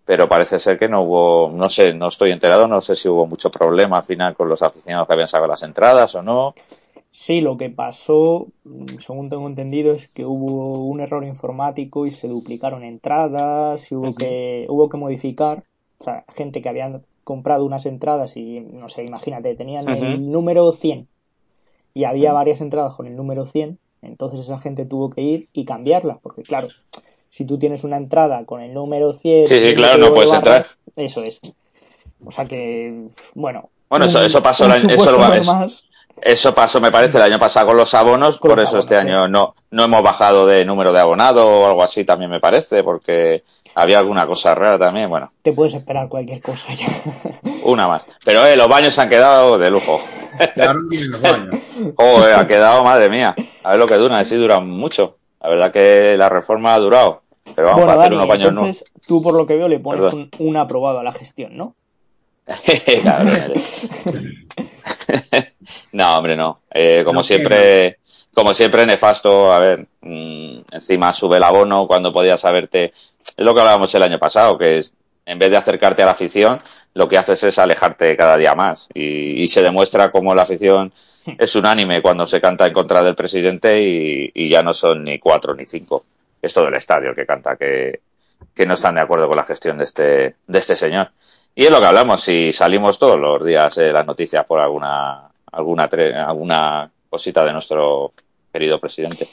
pero 0.05 0.29
parece 0.29 0.59
ser 0.59 0.79
que 0.79 0.89
no 0.89 1.03
hubo, 1.03 1.51
no 1.53 1.69
sé, 1.69 1.95
no 1.95 2.09
estoy 2.09 2.33
enterado, 2.33 2.67
no 2.67 2.81
sé 2.81 2.95
si 2.97 3.09
hubo 3.09 3.27
mucho 3.27 3.51
problema 3.51 3.99
al 3.99 4.05
final 4.05 4.35
con 4.35 4.49
los 4.49 4.63
aficionados 4.63 5.07
que 5.07 5.13
habían 5.13 5.29
sacado 5.29 5.49
las 5.49 5.63
entradas 5.63 6.15
o 6.15 6.23
no. 6.23 6.55
Sí, 7.11 7.41
lo 7.41 7.57
que 7.59 7.69
pasó, 7.69 8.49
mm, 8.65 8.99
según 8.99 9.29
tengo 9.29 9.47
entendido, 9.47 9.93
es 9.93 10.09
que 10.09 10.25
hubo 10.25 10.85
un 10.85 11.01
error 11.01 11.25
informático 11.25 12.07
y 12.07 12.11
se 12.11 12.27
duplicaron 12.27 12.85
entradas 12.85 13.93
y 13.93 13.95
hubo 13.95 14.15
que, 14.15 14.67
hubo 14.69 14.89
que 14.89 14.97
modificar. 14.97 15.65
O 15.99 16.05
sea, 16.05 16.25
gente 16.35 16.63
que 16.63 16.69
habían 16.69 17.03
comprado 17.23 17.65
unas 17.65 17.87
entradas 17.87 18.37
y, 18.37 18.61
no 18.61 18.89
sé, 18.89 19.05
imagínate, 19.05 19.55
tenían 19.55 19.89
el 19.89 20.33
número 20.33 20.73
100 20.73 21.07
y 21.95 22.05
había 22.05 22.33
varias 22.33 22.61
entradas 22.61 22.95
con 22.95 23.07
el 23.07 23.17
número 23.17 23.45
100, 23.45 23.79
entonces 24.03 24.41
esa 24.41 24.59
gente 24.59 24.87
tuvo 24.87 25.11
que 25.11 25.21
ir 25.21 25.49
y 25.53 25.65
cambiarlas, 25.65 26.19
porque 26.23 26.43
claro, 26.43 26.69
si 27.33 27.47
tú 27.47 27.59
tienes 27.59 27.83
una 27.83 27.97
entrada 27.97 28.45
con 28.45 28.61
el 28.61 28.75
número 28.75 29.15
100... 29.15 29.47
Sí, 29.47 29.67
sí, 29.67 29.75
claro, 29.75 29.97
no 29.97 30.13
puedes 30.13 30.31
de 30.31 30.37
entrar. 30.37 30.67
Eso 30.97 31.23
es. 31.23 31.41
O 32.23 32.31
sea 32.31 32.45
que, 32.45 33.07
bueno... 33.33 33.71
Bueno, 33.89 34.05
eso, 34.05 34.19
un- 34.19 34.25
eso 34.27 34.43
pasó, 34.43 34.67
un 34.67 34.73
el 34.73 34.77
año- 34.83 34.89
eso, 34.91 35.13
lo- 35.13 35.69
eso 36.21 36.55
pasó, 36.55 36.79
me 36.79 36.91
parece, 36.93 37.17
el 37.17 37.25
año 37.25 37.39
pasado 37.39 37.69
con 37.69 37.79
los 37.79 37.95
abonos, 37.95 38.37
Con 38.37 38.51
por 38.51 38.59
los 38.61 38.69
eso 38.69 38.81
este 38.81 38.99
año 38.99 39.29
no, 39.29 39.55
no 39.71 39.85
hemos 39.85 40.03
bajado 40.03 40.45
de 40.47 40.63
número 40.67 40.93
de 40.93 41.01
abonado 41.01 41.47
o 41.49 41.67
algo 41.67 41.83
así 41.83 42.05
también 42.05 42.31
me 42.31 42.39
parece, 42.39 42.85
porque 42.85 43.45
había 43.75 43.99
alguna 43.99 44.27
cosa 44.27 44.55
rara 44.55 44.79
también, 44.79 45.09
bueno, 45.09 45.33
te 45.41 45.53
puedes 45.55 45.73
esperar 45.73 46.09
cualquier 46.11 46.43
cosa 46.43 46.75
ya. 46.75 46.87
una 47.65 47.89
más. 47.89 48.07
Pero 48.27 48.45
eh, 48.45 48.57
los 48.57 48.69
baños 48.69 48.93
se 48.95 49.01
han 49.01 49.09
quedado 49.09 49.57
de 49.57 49.71
lujo. 49.71 50.01
Quedaron 50.55 50.87
bien 50.87 51.11
los 51.11 51.21
baños. 51.23 51.63
Joder, 51.97 52.35
ha 52.37 52.47
quedado, 52.47 52.85
madre 52.85 53.09
mía. 53.09 53.35
A 53.65 53.71
ver 53.71 53.79
lo 53.79 53.87
que 53.87 53.95
duran, 53.97 54.23
sí 54.27 54.37
duran 54.37 54.69
mucho. 54.69 55.17
La 55.43 55.49
verdad 55.49 55.73
que 55.73 56.17
la 56.17 56.29
reforma 56.29 56.75
ha 56.75 56.79
durado. 56.79 57.23
Pero 57.55 57.69
vamos 57.69 57.85
bueno, 57.85 57.93
a 57.93 57.95
hacer 57.97 58.13
Dani, 58.13 58.17
unos 58.17 58.29
baños 58.29 58.53
nuevos. 58.53 58.77
entonces 58.79 58.93
tú 59.07 59.23
por 59.23 59.35
lo 59.35 59.47
que 59.47 59.57
veo 59.57 59.69
le 59.69 59.81
pones 59.81 60.13
un, 60.13 60.31
un 60.39 60.57
aprobado 60.57 61.01
a 61.01 61.03
la 61.03 61.13
gestión, 61.13 61.57
¿no? 61.57 61.75
Cabrón 63.05 63.53
no, 65.93 66.19
hombre, 66.19 66.37
no. 66.37 66.61
Eh, 66.73 67.03
como 67.05 67.21
No, 67.21 67.25
siempre, 67.25 67.99
como 68.35 68.55
siempre, 68.55 68.87
nefasto. 68.87 69.53
A 69.53 69.59
ver, 69.61 69.87
mm, 70.01 70.59
encima 70.73 71.13
sube 71.13 71.37
el 71.37 71.43
abono 71.43 71.87
cuando 71.87 72.13
podías 72.13 72.45
haberte. 72.45 72.93
Es 73.37 73.45
lo 73.45 73.55
que 73.55 73.61
hablábamos 73.61 73.95
el 73.95 74.03
año 74.03 74.19
pasado, 74.19 74.59
que 74.59 74.79
es 74.79 74.93
en 75.25 75.39
vez 75.39 75.51
de 75.51 75.57
acercarte 75.57 76.03
a 76.03 76.07
la 76.07 76.13
afición, 76.13 76.61
lo 76.95 77.09
que 77.09 77.17
haces 77.19 77.43
es 77.45 77.59
alejarte 77.59 78.17
cada 78.17 78.37
día 78.37 78.55
más. 78.55 78.89
Y, 78.95 79.43
y 79.43 79.49
se 79.49 79.63
demuestra 79.63 80.11
cómo 80.11 80.35
la 80.35 80.43
afición 80.43 80.93
es 81.39 81.55
unánime 81.57 82.03
cuando 82.03 82.27
se 82.27 82.41
canta 82.41 82.67
en 82.67 82.73
contra 82.73 83.03
del 83.03 83.15
presidente 83.15 83.83
y, 83.83 84.31
y 84.35 84.49
ya 84.49 84.63
no 84.63 84.75
son 84.75 85.05
ni 85.05 85.19
cuatro 85.19 85.55
ni 85.55 85.67
cinco. 85.67 86.05
Es 86.41 86.53
todo 86.55 86.69
el 86.69 86.75
estadio 86.75 87.11
el 87.11 87.17
que 87.17 87.27
canta 87.27 87.57
que, 87.57 88.01
que 88.55 88.67
no 88.67 88.75
están 88.75 88.97
de 88.97 89.01
acuerdo 89.03 89.29
con 89.29 89.37
la 89.37 89.45
gestión 89.45 89.79
de 89.79 89.85
este, 89.85 90.35
de 90.47 90.59
este 90.59 90.75
señor. 90.77 91.11
Y 91.55 91.65
es 91.65 91.71
lo 91.71 91.81
que 91.81 91.87
hablamos, 91.87 92.23
si 92.23 92.51
salimos 92.53 92.99
todos 92.99 93.19
los 93.21 93.45
días 93.45 93.77
en 93.79 93.93
las 93.93 94.07
noticias 94.07 94.45
por 94.47 94.59
alguna, 94.59 95.29
alguna, 95.53 95.89
tre- 95.89 96.15
alguna 96.15 96.91
cosita 97.11 97.45
de 97.45 97.53
nuestro 97.53 98.13
querido 98.53 98.81
presidente. 98.81 99.29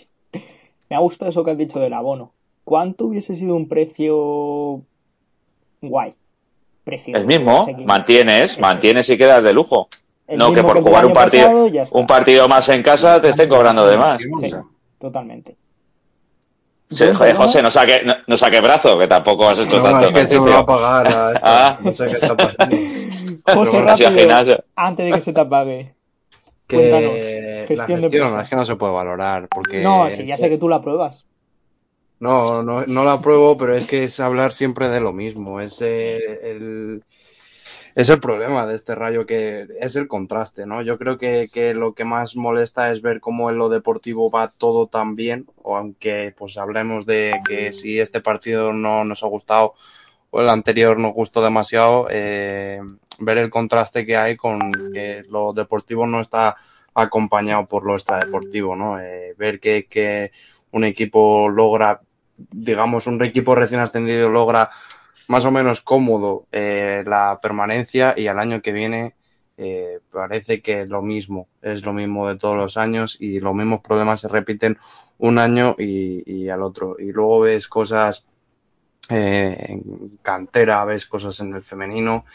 Me 0.90 0.96
ha 0.96 1.00
gustado 1.00 1.32
eso 1.32 1.44
que 1.44 1.52
has 1.52 1.58
dicho 1.58 1.80
del 1.80 1.94
abono. 1.94 2.32
¿Cuánto 2.66 3.06
hubiese 3.06 3.36
sido 3.36 3.56
un 3.56 3.68
precio 3.68 4.82
guay? 5.82 6.14
Precio 6.84 7.16
El 7.16 7.26
mismo, 7.26 7.68
mantienes, 7.86 8.60
mantienes 8.60 9.10
y 9.10 9.18
quedas 9.18 9.44
de 9.44 9.54
lujo. 9.54 9.90
No 10.36 10.54
que 10.54 10.64
por 10.64 10.82
jugar 10.82 11.06
un 11.06 11.14
partido, 11.14 11.68
pasado, 11.68 12.00
un 12.00 12.08
partido 12.08 12.48
más 12.48 12.70
en 12.70 12.84
casa 12.84 13.22
te 13.22 13.30
estén 13.30 13.50
cobrando 13.50 13.86
de 13.88 13.98
más. 13.98 14.22
Sí, 14.22 14.52
totalmente. 15.00 15.56
Sí, 16.90 17.06
joder, 17.14 17.36
José, 17.36 17.62
no 17.62 17.70
saque, 17.70 18.02
no, 18.04 18.16
no 18.26 18.36
saque 18.36 18.62
brazo, 18.62 18.98
que 18.98 19.08
tampoco 19.08 19.48
has 19.48 19.60
hecho 19.60 19.78
No, 19.78 19.84
tanto 19.84 20.08
es 20.08 20.14
que 20.14 20.26
se 20.26 20.40
va 20.40 20.66
a 20.68 21.00
a 21.00 21.32
esto. 21.32 21.40
Ah. 21.44 21.78
No 21.82 21.94
sé 21.94 22.08
qué 22.08 22.14
está 22.14 22.36
pasando. 22.36 22.76
José, 23.54 23.82
rápido, 23.82 24.64
antes 24.76 25.06
de 25.06 25.12
que 25.12 25.22
se 25.22 25.34
te 25.34 25.40
apague. 25.40 25.94
Cuéntanos, 26.68 27.12
Que 27.12 27.76
la 27.76 27.86
gestión 27.86 28.02
de 28.02 28.10
gestión 28.10 28.40
es 28.40 28.50
que 28.50 28.56
no 28.56 28.66
se 28.66 28.76
puede 28.76 28.94
valorar. 28.94 29.48
Porque 29.50 29.82
No, 29.82 30.10
sí, 30.10 30.26
ya 30.26 30.38
sé 30.38 30.50
que 30.50 30.58
tú 30.58 30.68
la 30.68 30.82
pruebas. 30.82 31.26
No, 32.20 32.64
no, 32.64 32.86
no 32.86 33.06
la 33.06 33.14
apruebo, 33.14 33.58
pero 33.58 33.76
es 33.78 33.88
que 33.88 34.04
es 34.06 34.20
hablar 34.20 34.52
siempre 34.52 34.90
de 34.90 35.00
lo 35.00 35.14
mismo. 35.14 35.62
Es 35.62 35.82
eh, 35.82 36.40
el, 36.44 37.04
es 38.00 38.08
el 38.08 38.22
problema 38.22 38.66
de 38.66 38.78
este 38.78 38.96
rayo 38.96 39.26
que 39.26 39.68
es 39.82 39.98
el 39.98 40.08
contraste, 40.08 40.66
¿no? 40.66 40.82
Yo 40.82 40.98
creo 40.98 41.18
que, 41.18 41.50
que 41.52 41.74
lo 41.74 41.94
que 41.94 42.06
más 42.06 42.38
molesta 42.38 42.92
es 42.92 43.02
ver 43.02 43.20
cómo 43.20 43.50
en 43.50 43.58
lo 43.58 43.68
deportivo 43.68 44.32
va 44.32 44.54
todo 44.58 44.88
tan 44.88 45.18
bien, 45.18 45.48
o 45.58 45.76
aunque 45.76 46.34
pues 46.38 46.58
hablemos 46.58 47.06
de 47.06 47.42
que 47.46 47.74
si 47.74 48.00
este 48.00 48.22
partido 48.22 48.72
no 48.72 49.04
nos 49.04 49.22
ha 49.22 49.28
gustado 49.28 49.74
o 50.30 50.40
el 50.40 50.48
anterior 50.48 50.98
nos 50.98 51.14
gustó 51.14 51.42
demasiado, 51.42 52.08
eh, 52.10 52.80
ver 53.20 53.38
el 53.38 53.50
contraste 53.50 54.06
que 54.06 54.16
hay 54.16 54.38
con 54.38 54.72
que 54.94 55.26
lo 55.28 55.52
deportivo 55.52 56.08
no 56.08 56.22
está 56.22 56.56
acompañado 56.94 57.66
por 57.66 57.86
lo 57.86 57.96
extradeportivo, 57.96 58.78
¿no? 58.78 58.98
Eh, 58.98 59.36
ver 59.38 59.60
que, 59.60 59.88
que 59.90 60.32
un 60.72 60.86
equipo 60.86 61.50
logra, 61.50 62.00
digamos, 62.38 63.08
un 63.08 63.22
equipo 63.26 63.56
recién 63.56 63.82
ascendido 63.82 64.30
logra 64.30 64.70
más 65.30 65.46
o 65.46 65.52
menos 65.52 65.82
cómodo 65.82 66.48
eh, 66.52 67.04
la 67.06 67.40
permanencia 67.40 68.16
y 68.18 68.28
al 68.28 68.40
año 68.40 68.64
que 68.64 68.72
viene 68.72 69.14
eh, 69.58 70.00
parece 70.12 70.60
que 70.62 70.88
lo 70.88 71.04
mismo, 71.04 71.48
es 71.62 71.86
lo 71.86 71.94
mismo 71.94 72.28
de 72.28 72.36
todos 72.36 72.58
los 72.58 72.78
años 72.78 73.16
y 73.20 73.40
los 73.40 73.54
mismos 73.54 73.82
problemas 73.82 74.22
se 74.22 74.28
repiten 74.28 74.80
un 75.20 75.38
año 75.38 75.76
y, 75.78 76.24
y 76.26 76.50
al 76.50 76.64
otro. 76.64 76.96
Y 76.98 77.12
luego 77.12 77.42
ves 77.42 77.68
cosas 77.68 78.26
eh, 79.08 79.66
en 79.70 80.18
cantera, 80.24 80.84
ves 80.86 81.06
cosas 81.06 81.40
en 81.42 81.54
el 81.54 81.62
femenino 81.62 82.26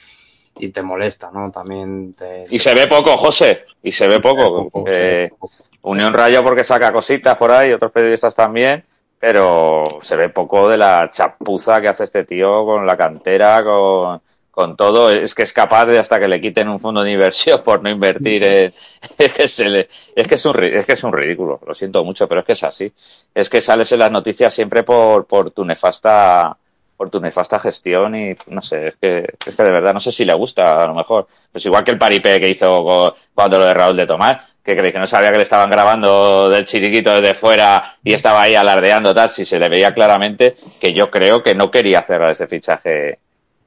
y 0.57 0.69
te 0.69 0.83
molesta, 0.83 1.33
¿no? 1.33 1.51
También 1.51 2.15
te... 2.15 2.47
Y 2.49 2.61
se 2.61 2.75
ve 2.75 2.87
poco, 2.87 3.17
José, 3.17 3.65
y 3.83 3.91
se 3.91 4.07
ve 4.07 4.21
poco. 4.21 4.71
poco, 4.71 4.89
eh, 4.89 4.93
se 4.93 5.01
ve 5.01 5.37
poco. 5.37 5.51
Unión 5.83 6.15
Rayo 6.15 6.45
porque 6.45 6.63
saca 6.63 6.93
cositas 6.93 7.37
por 7.37 7.51
ahí, 7.51 7.73
otros 7.73 7.91
periodistas 7.91 8.37
también, 8.37 8.85
pero 9.27 9.85
se 10.03 10.17
ve 10.17 10.29
poco 10.29 10.69
de 10.69 10.77
la 10.77 11.09
chapuza 11.11 11.81
que 11.81 11.89
hace 11.89 12.05
este 12.05 12.25
tío 12.25 12.63
con 12.67 12.87
la 12.87 12.95
cantera, 12.95 13.65
con, 13.65 14.21
con 14.51 14.77
todo. 14.77 15.11
Es 15.11 15.35
que 15.35 15.45
es 15.45 15.53
capaz 15.55 15.87
de 15.87 15.99
hasta 15.99 16.21
que 16.21 16.29
le 16.29 16.43
quiten 16.43 16.69
un 16.69 16.79
fondo 16.79 17.03
de 17.03 17.13
inversión 17.13 17.63
por 17.65 17.83
no 17.83 17.89
invertir 17.89 18.45
en... 18.45 18.75
Es 19.19 19.33
que, 19.33 19.49
se 19.49 19.65
le, 19.65 19.89
es, 20.15 20.29
que 20.29 20.35
es, 20.35 20.45
un, 20.45 20.63
es 20.63 20.85
que 20.85 20.93
es 20.93 21.05
un 21.05 21.15
ridículo, 21.15 21.59
lo 21.67 21.73
siento 21.73 22.05
mucho, 22.05 22.29
pero 22.29 22.41
es 22.41 22.47
que 22.47 22.53
es 22.53 22.65
así. 22.65 22.93
Es 23.35 23.49
que 23.49 23.63
sales 23.63 23.91
en 23.93 24.01
las 24.01 24.11
noticias 24.11 24.53
siempre 24.53 24.83
por, 24.83 25.25
por 25.25 25.53
tu 25.53 25.65
nefasta 25.65 26.55
por 26.97 27.11
tu 27.11 27.21
nefasta 27.21 27.59
gestión 27.59 28.15
y 28.15 28.37
no 28.49 28.63
sé, 28.63 28.89
es 28.89 28.95
que, 29.01 29.35
es 29.47 29.57
que 29.57 29.63
de 29.63 29.71
verdad 29.71 29.93
no 29.93 30.01
sé 30.01 30.13
si 30.13 30.25
le 30.25 30.35
gusta 30.35 30.85
a 30.85 30.87
lo 30.87 30.95
mejor. 30.95 31.27
Pues 31.51 31.65
igual 31.67 31.83
que 31.85 31.91
el 31.91 31.99
paripé 31.99 32.41
que 32.41 32.49
hizo 32.49 33.15
cuando 33.35 33.59
lo 33.59 33.65
de 33.65 33.75
Raúl 33.75 33.97
de 33.97 34.07
Tomás, 34.07 34.39
que 34.63 34.77
creéis 34.77 34.95
que 34.95 35.01
no 35.01 35.07
sabía 35.07 35.31
que 35.31 35.39
le 35.39 35.43
estaban 35.43 35.71
grabando 35.71 36.49
del 36.49 36.67
chiriquito 36.67 37.21
desde 37.21 37.35
fuera 37.35 37.97
y 38.03 38.15
estaba 38.15 38.43
ahí 38.43 38.55
alardeando 38.55 39.15
tal, 39.15 39.29
si 39.29 39.45
se 39.45 39.59
le 39.59 39.69
veía 39.69 39.93
claramente 39.93 40.55
que 40.81 40.93
yo 40.95 41.11
creo 41.11 41.43
que 41.43 41.55
no 41.55 41.71
quería 41.71 42.03
cerrar 42.03 42.31
ese 42.31 42.47
fichaje. 42.47 43.19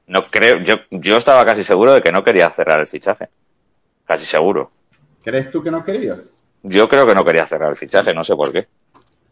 No 0.06 0.26
creo, 0.26 0.60
yo, 0.60 0.76
yo 0.90 1.18
estaba 1.18 1.44
casi 1.44 1.62
seguro 1.62 1.92
de 1.92 2.00
que 2.00 2.10
no 2.10 2.24
quería 2.24 2.48
cerrar 2.50 2.80
el 2.80 2.86
fichaje. 2.86 3.28
Casi 4.06 4.24
seguro. 4.24 4.70
¿Crees 5.22 5.50
tú 5.50 5.62
que 5.62 5.70
no 5.70 5.84
quería? 5.84 6.14
Yo 6.62 6.88
creo 6.88 7.06
que 7.06 7.14
no 7.14 7.24
quería 7.24 7.46
cerrar 7.46 7.70
el 7.70 7.76
fichaje, 7.76 8.14
no 8.14 8.24
sé 8.24 8.34
por 8.34 8.50
qué. 8.50 8.66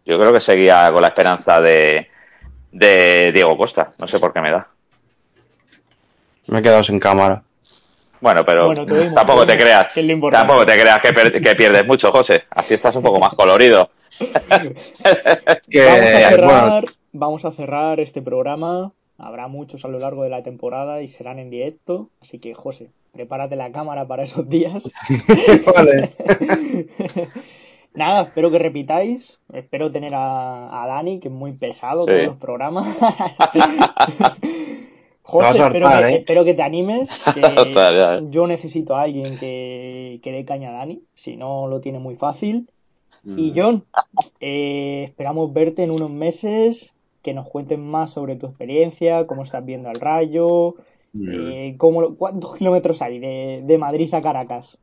Yo 0.04 0.18
creo 0.18 0.32
que 0.32 0.40
seguía 0.40 0.92
con 0.92 1.00
la 1.00 1.08
esperanza 1.08 1.60
de, 1.60 2.08
de 2.72 3.32
Diego 3.32 3.56
Costa. 3.56 3.92
No 3.98 4.06
sé 4.06 4.18
por 4.18 4.32
qué 4.32 4.40
me 4.40 4.50
da. 4.50 4.68
Me 6.46 6.60
he 6.60 6.62
quedado 6.62 6.82
sin 6.82 7.00
cámara. 7.00 7.42
Bueno, 8.20 8.44
pero 8.44 8.72
tampoco 9.14 9.46
te 9.46 9.56
creas. 9.56 9.88
Tampoco 10.30 10.66
te 10.66 10.80
creas 10.80 11.00
que, 11.02 11.12
pierdes 11.54 11.86
mucho, 11.86 12.10
José. 12.10 12.44
Así 12.50 12.74
estás 12.74 12.96
un 12.96 13.02
poco 13.02 13.20
más 13.20 13.34
colorido. 13.34 13.90
vamos, 17.12 17.44
a 17.44 17.52
cerrar, 17.52 18.00
este 18.00 18.22
programa. 18.22 18.92
Habrá 19.18 19.48
muchos 19.48 19.84
a 19.84 19.88
lo 19.88 19.98
largo 19.98 20.22
de 20.22 20.30
la 20.30 20.42
temporada 20.42 21.02
y 21.02 21.08
serán 21.08 21.38
en 21.38 21.50
directo. 21.50 22.10
Así 22.20 22.38
que, 22.38 22.54
José, 22.54 22.88
prepárate 23.12 23.56
la 23.56 23.72
cámara 23.72 24.06
para 24.06 24.24
esos 24.24 24.48
días. 24.48 24.82
vale. 25.74 26.10
Nada, 27.96 28.22
espero 28.22 28.50
que 28.50 28.58
repitáis. 28.58 29.40
Espero 29.52 29.90
tener 29.90 30.12
a, 30.14 30.84
Dani, 30.86 31.18
que 31.18 31.28
es 31.28 31.34
muy 31.34 31.52
pesado 31.52 32.04
con 32.04 32.26
los 32.26 32.36
programas. 32.36 32.86
José, 35.22 35.60
¿eh? 35.60 36.14
espero, 36.14 36.44
que, 36.44 36.54
te 36.54 36.62
animes. 36.62 37.10
yo 38.30 38.46
necesito 38.46 38.94
a 38.94 39.02
alguien 39.02 39.38
que, 39.38 40.20
que 40.22 40.30
dé 40.30 40.44
caña 40.44 40.68
a 40.68 40.72
Dani, 40.74 41.02
si 41.14 41.36
no 41.36 41.66
lo 41.66 41.80
tiene 41.80 41.98
muy 41.98 42.14
fácil. 42.14 42.68
Y 43.24 43.50
mm. 43.50 43.54
John, 43.56 43.84
eh, 44.40 45.02
esperamos 45.04 45.52
verte 45.52 45.82
en 45.82 45.90
unos 45.90 46.10
meses, 46.10 46.92
que 47.22 47.34
nos 47.34 47.48
cuentes 47.48 47.78
más 47.78 48.10
sobre 48.10 48.36
tu 48.36 48.46
experiencia, 48.46 49.26
cómo 49.26 49.42
estás 49.42 49.64
viendo 49.64 49.88
al 49.88 49.96
rayo, 49.96 50.76
mm. 51.12 51.28
eh, 51.28 51.74
cómo, 51.76 52.14
cuántos 52.14 52.54
kilómetros 52.54 53.02
hay 53.02 53.18
de, 53.18 53.62
de 53.64 53.78
Madrid 53.78 54.14
a 54.14 54.20
Caracas. 54.20 54.78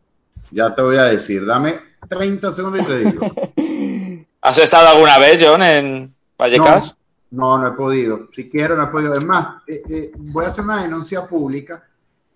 Ya 0.54 0.74
te 0.76 0.82
voy 0.82 0.98
a 0.98 1.06
decir, 1.06 1.46
dame 1.46 1.80
30 2.08 2.52
segundos 2.52 2.82
y 2.82 2.86
te 2.86 3.00
digo. 3.00 4.26
¿Has 4.42 4.58
estado 4.60 4.90
alguna 4.90 5.18
vez, 5.18 5.44
John, 5.44 5.64
en 5.64 6.14
Vallecas? 6.38 6.96
No, 7.32 7.58
no, 7.58 7.68
he 7.68 7.72
podido. 7.72 8.28
Si 8.32 8.50
quiero, 8.50 8.76
no 8.76 8.84
he 8.84 8.88
podido. 8.88 9.16
Es 9.16 9.26
más, 9.26 9.64
eh, 9.68 9.82
eh, 9.90 10.12
voy 10.16 10.46
a 10.46 10.50
hacer 10.50 10.64
una 10.64 10.84
denuncia 10.84 11.26
pública 11.28 11.84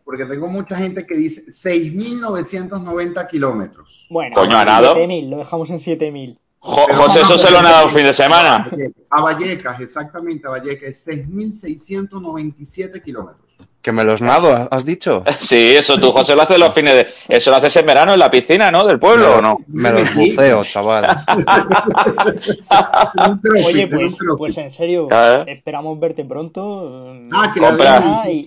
porque 0.03 0.25
tengo 0.25 0.47
mucha 0.47 0.77
gente 0.77 1.05
que 1.05 1.15
dice 1.15 1.45
6.990 1.47 3.27
kilómetros. 3.27 4.07
Bueno, 4.09 4.35
Coño, 4.35 4.55
7.000, 4.55 5.29
lo 5.29 5.37
dejamos 5.39 5.69
en 5.69 5.79
7.000. 5.79 6.39
José, 6.59 7.21
eso 7.21 7.37
se 7.37 7.51
lo 7.51 7.59
han 7.59 7.65
dado 7.65 7.87
un 7.87 7.91
fin 7.91 8.05
de 8.05 8.13
semana. 8.13 8.71
A 9.09 9.21
Vallecas, 9.21 9.79
exactamente, 9.81 10.47
a 10.47 10.51
Vallecas, 10.51 11.07
6.697 11.07 13.03
kilómetros. 13.03 13.46
Que 13.87 13.93
me 13.93 14.03
los 14.03 14.21
nado, 14.21 14.67
¿has 14.69 14.83
dicho? 14.83 15.23
Sí, 15.39 15.73
eso 15.73 15.97
tú, 15.97 16.11
José, 16.11 16.35
lo 16.35 16.41
haces 16.41 16.59
los 16.59 16.73
fines 16.73 16.93
de... 16.93 17.07
Eso 17.29 17.51
lo 17.51 17.55
haces 17.55 17.73
en 17.77 17.85
verano 17.85 18.11
en 18.11 18.19
la 18.19 18.29
piscina, 18.29 18.69
¿no? 18.69 18.85
Del 18.85 18.99
pueblo, 18.99 19.37
¿o 19.37 19.41
no? 19.41 19.59
Me 19.67 19.91
los 19.91 20.13
buceo, 20.13 20.65
chaval. 20.65 21.05
Oye, 23.65 23.87
pues, 23.87 24.17
pues 24.37 24.57
en 24.57 24.69
serio, 24.69 25.07
esperamos 25.47 25.97
verte 26.01 26.25
pronto. 26.25 27.13
Ah, 27.31 27.49
que 27.53 27.61
compra, 27.61 28.23
sí. 28.25 28.45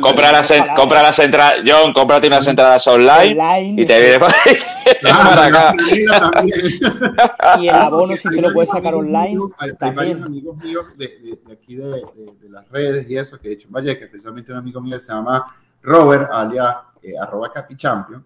compra 0.00 0.32
las, 0.32 0.54
compra 0.74 1.02
las 1.02 1.18
entradas, 1.18 1.58
John, 1.66 1.92
cómprate 1.92 2.28
unas 2.28 2.46
entradas 2.46 2.86
online, 2.86 3.74
y 3.76 3.84
te 3.84 4.00
vienes 4.00 4.20
para 5.02 5.46
acá. 5.46 5.74
y 7.60 7.68
el 7.68 7.74
abono 7.74 8.16
si 8.16 8.26
te 8.30 8.40
lo 8.40 8.54
puedes 8.54 8.70
sacar 8.70 8.94
online. 8.94 9.38
Hay, 9.58 9.72
varios 9.92 10.22
amigos 10.22 10.56
míos 10.56 10.86
de, 10.96 11.38
aquí 11.52 11.76
de, 11.76 12.02
las 12.48 12.66
redes 12.70 13.06
y 13.10 13.18
eso 13.18 13.38
que 13.38 13.48
he 13.48 13.52
hecho 13.52 13.68
en 13.68 13.74
que 13.98 14.04
especialmente 14.04 14.52
un 14.52 14.58
amigo 14.58 14.80
mío 14.80 14.98
se 15.00 15.12
llama 15.12 15.54
Robert, 15.82 16.30
alias 16.32 16.76
eh, 17.02 17.14
arroba 17.20 17.52
capichampion, 17.52 18.24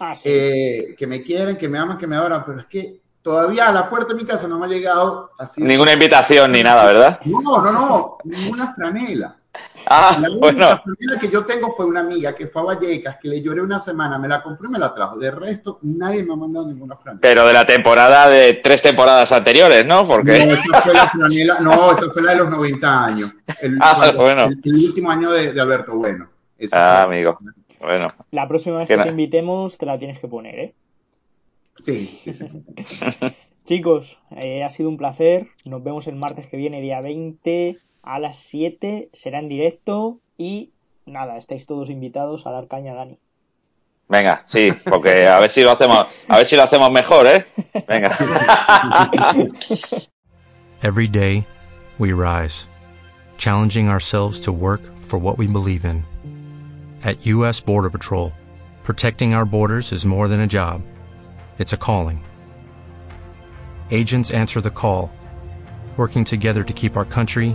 ah, 0.00 0.14
eh, 0.24 0.94
que 0.96 1.06
me 1.06 1.22
quieren, 1.22 1.56
que 1.56 1.68
me 1.68 1.78
aman, 1.78 1.98
que 1.98 2.06
me 2.06 2.16
adoran, 2.16 2.44
pero 2.44 2.60
es 2.60 2.66
que 2.66 3.00
todavía 3.22 3.68
a 3.68 3.72
la 3.72 3.88
puerta 3.88 4.12
de 4.12 4.20
mi 4.20 4.26
casa 4.26 4.48
no 4.48 4.58
me 4.58 4.66
ha 4.66 4.68
llegado 4.68 5.30
así. 5.38 5.62
Ninguna 5.62 5.92
invitación 5.92 6.52
ni 6.52 6.62
nada, 6.62 6.84
¿verdad? 6.84 7.20
No, 7.24 7.40
no, 7.62 7.72
no, 7.72 8.18
ninguna 8.24 8.72
franela. 8.72 9.37
Ah, 9.90 10.18
la 10.20 10.28
única 10.28 10.82
bueno. 10.84 11.18
que 11.18 11.30
yo 11.30 11.46
tengo 11.46 11.72
fue 11.74 11.86
una 11.86 12.00
amiga 12.00 12.34
que 12.34 12.46
fue 12.46 12.60
a 12.60 12.64
Vallecas, 12.66 13.16
que 13.22 13.28
le 13.28 13.40
lloré 13.40 13.62
una 13.62 13.80
semana, 13.80 14.18
me 14.18 14.28
la 14.28 14.42
compró 14.42 14.68
y 14.68 14.72
me 14.72 14.78
la 14.78 14.92
trajo. 14.92 15.16
De 15.16 15.30
resto, 15.30 15.78
nadie 15.80 16.22
me 16.22 16.34
ha 16.34 16.36
mandado 16.36 16.66
ninguna 16.66 16.94
franela. 16.94 17.20
Pero 17.22 17.46
de 17.46 17.54
la 17.54 17.64
temporada 17.64 18.28
de 18.28 18.52
tres 18.54 18.82
temporadas 18.82 19.32
anteriores, 19.32 19.86
¿no? 19.86 20.06
Porque... 20.06 20.44
No, 20.44 20.52
esa 20.52 20.82
fue 20.82 20.92
la 20.92 21.08
franela, 21.08 21.60
no, 21.60 21.92
esa 21.92 22.10
fue 22.10 22.20
la 22.20 22.32
de 22.32 22.36
los 22.36 22.50
90 22.50 23.04
años. 23.04 23.34
El, 23.62 23.78
ah, 23.80 24.12
bueno. 24.14 24.48
el, 24.62 24.74
último 24.74 25.10
año 25.10 25.30
de, 25.30 25.58
Alberto 25.58 25.94
Bueno. 25.94 26.28
ah, 26.72 27.04
amigo. 27.04 27.38
Bueno. 27.80 28.08
La 28.30 28.46
próxima 28.46 28.78
vez 28.78 28.88
que 28.88 28.98
te 28.98 29.08
invitemos 29.08 29.78
te 29.78 29.86
la 29.86 29.98
tienes 29.98 30.20
que 30.20 30.28
poner, 30.28 30.58
¿eh? 30.58 30.74
Sí. 31.78 32.20
Chicos, 33.64 34.18
eh, 34.36 34.64
ha 34.64 34.68
sido 34.68 34.90
un 34.90 34.98
placer. 34.98 35.48
Nos 35.64 35.82
vemos 35.82 36.06
el 36.08 36.16
martes 36.16 36.46
que 36.46 36.58
viene, 36.58 36.82
día 36.82 37.00
20 37.00 37.78
a 38.08 38.18
las 38.18 38.38
7 38.38 39.10
será 39.12 39.38
en 39.38 39.48
directo 39.50 40.18
y 40.38 40.70
nada, 41.04 41.36
estáis 41.36 41.66
todos 41.66 41.90
invitados 41.90 42.46
a 42.46 42.50
dar 42.50 42.66
caña 42.66 42.92
a 42.92 42.96
Dani. 42.96 43.18
Venga, 44.08 44.40
sí, 44.46 44.72
porque 44.88 45.28
a 45.28 45.38
ver 45.38 45.50
si 45.50 45.62
lo 45.62 45.72
hacemos, 45.72 46.06
a 46.26 46.36
ver 46.38 46.46
si 46.46 46.56
lo 46.56 46.62
hacemos 46.62 46.90
mejor, 46.90 47.26
¿eh? 47.26 47.46
Venga. 47.86 48.16
Every 50.82 51.06
day 51.06 51.46
we 51.98 52.14
rise, 52.14 52.66
challenging 53.36 53.90
ourselves 53.90 54.40
to 54.40 54.52
work 54.52 54.80
for 54.96 55.18
what 55.18 55.36
we 55.36 55.46
believe 55.46 55.84
in. 55.84 56.02
At 57.04 57.26
US 57.26 57.60
Border 57.60 57.90
Patrol, 57.90 58.32
protecting 58.84 59.34
our 59.34 59.44
borders 59.44 59.92
is 59.92 60.06
more 60.06 60.28
than 60.28 60.40
a 60.40 60.46
job. 60.46 60.80
It's 61.58 61.74
a 61.74 61.76
calling. 61.76 62.24
Agents 63.90 64.30
answer 64.30 64.62
the 64.62 64.70
call 64.70 65.10
working 65.98 66.24
together 66.24 66.64
to 66.64 66.72
keep 66.72 66.96
our 66.96 67.04
country 67.04 67.54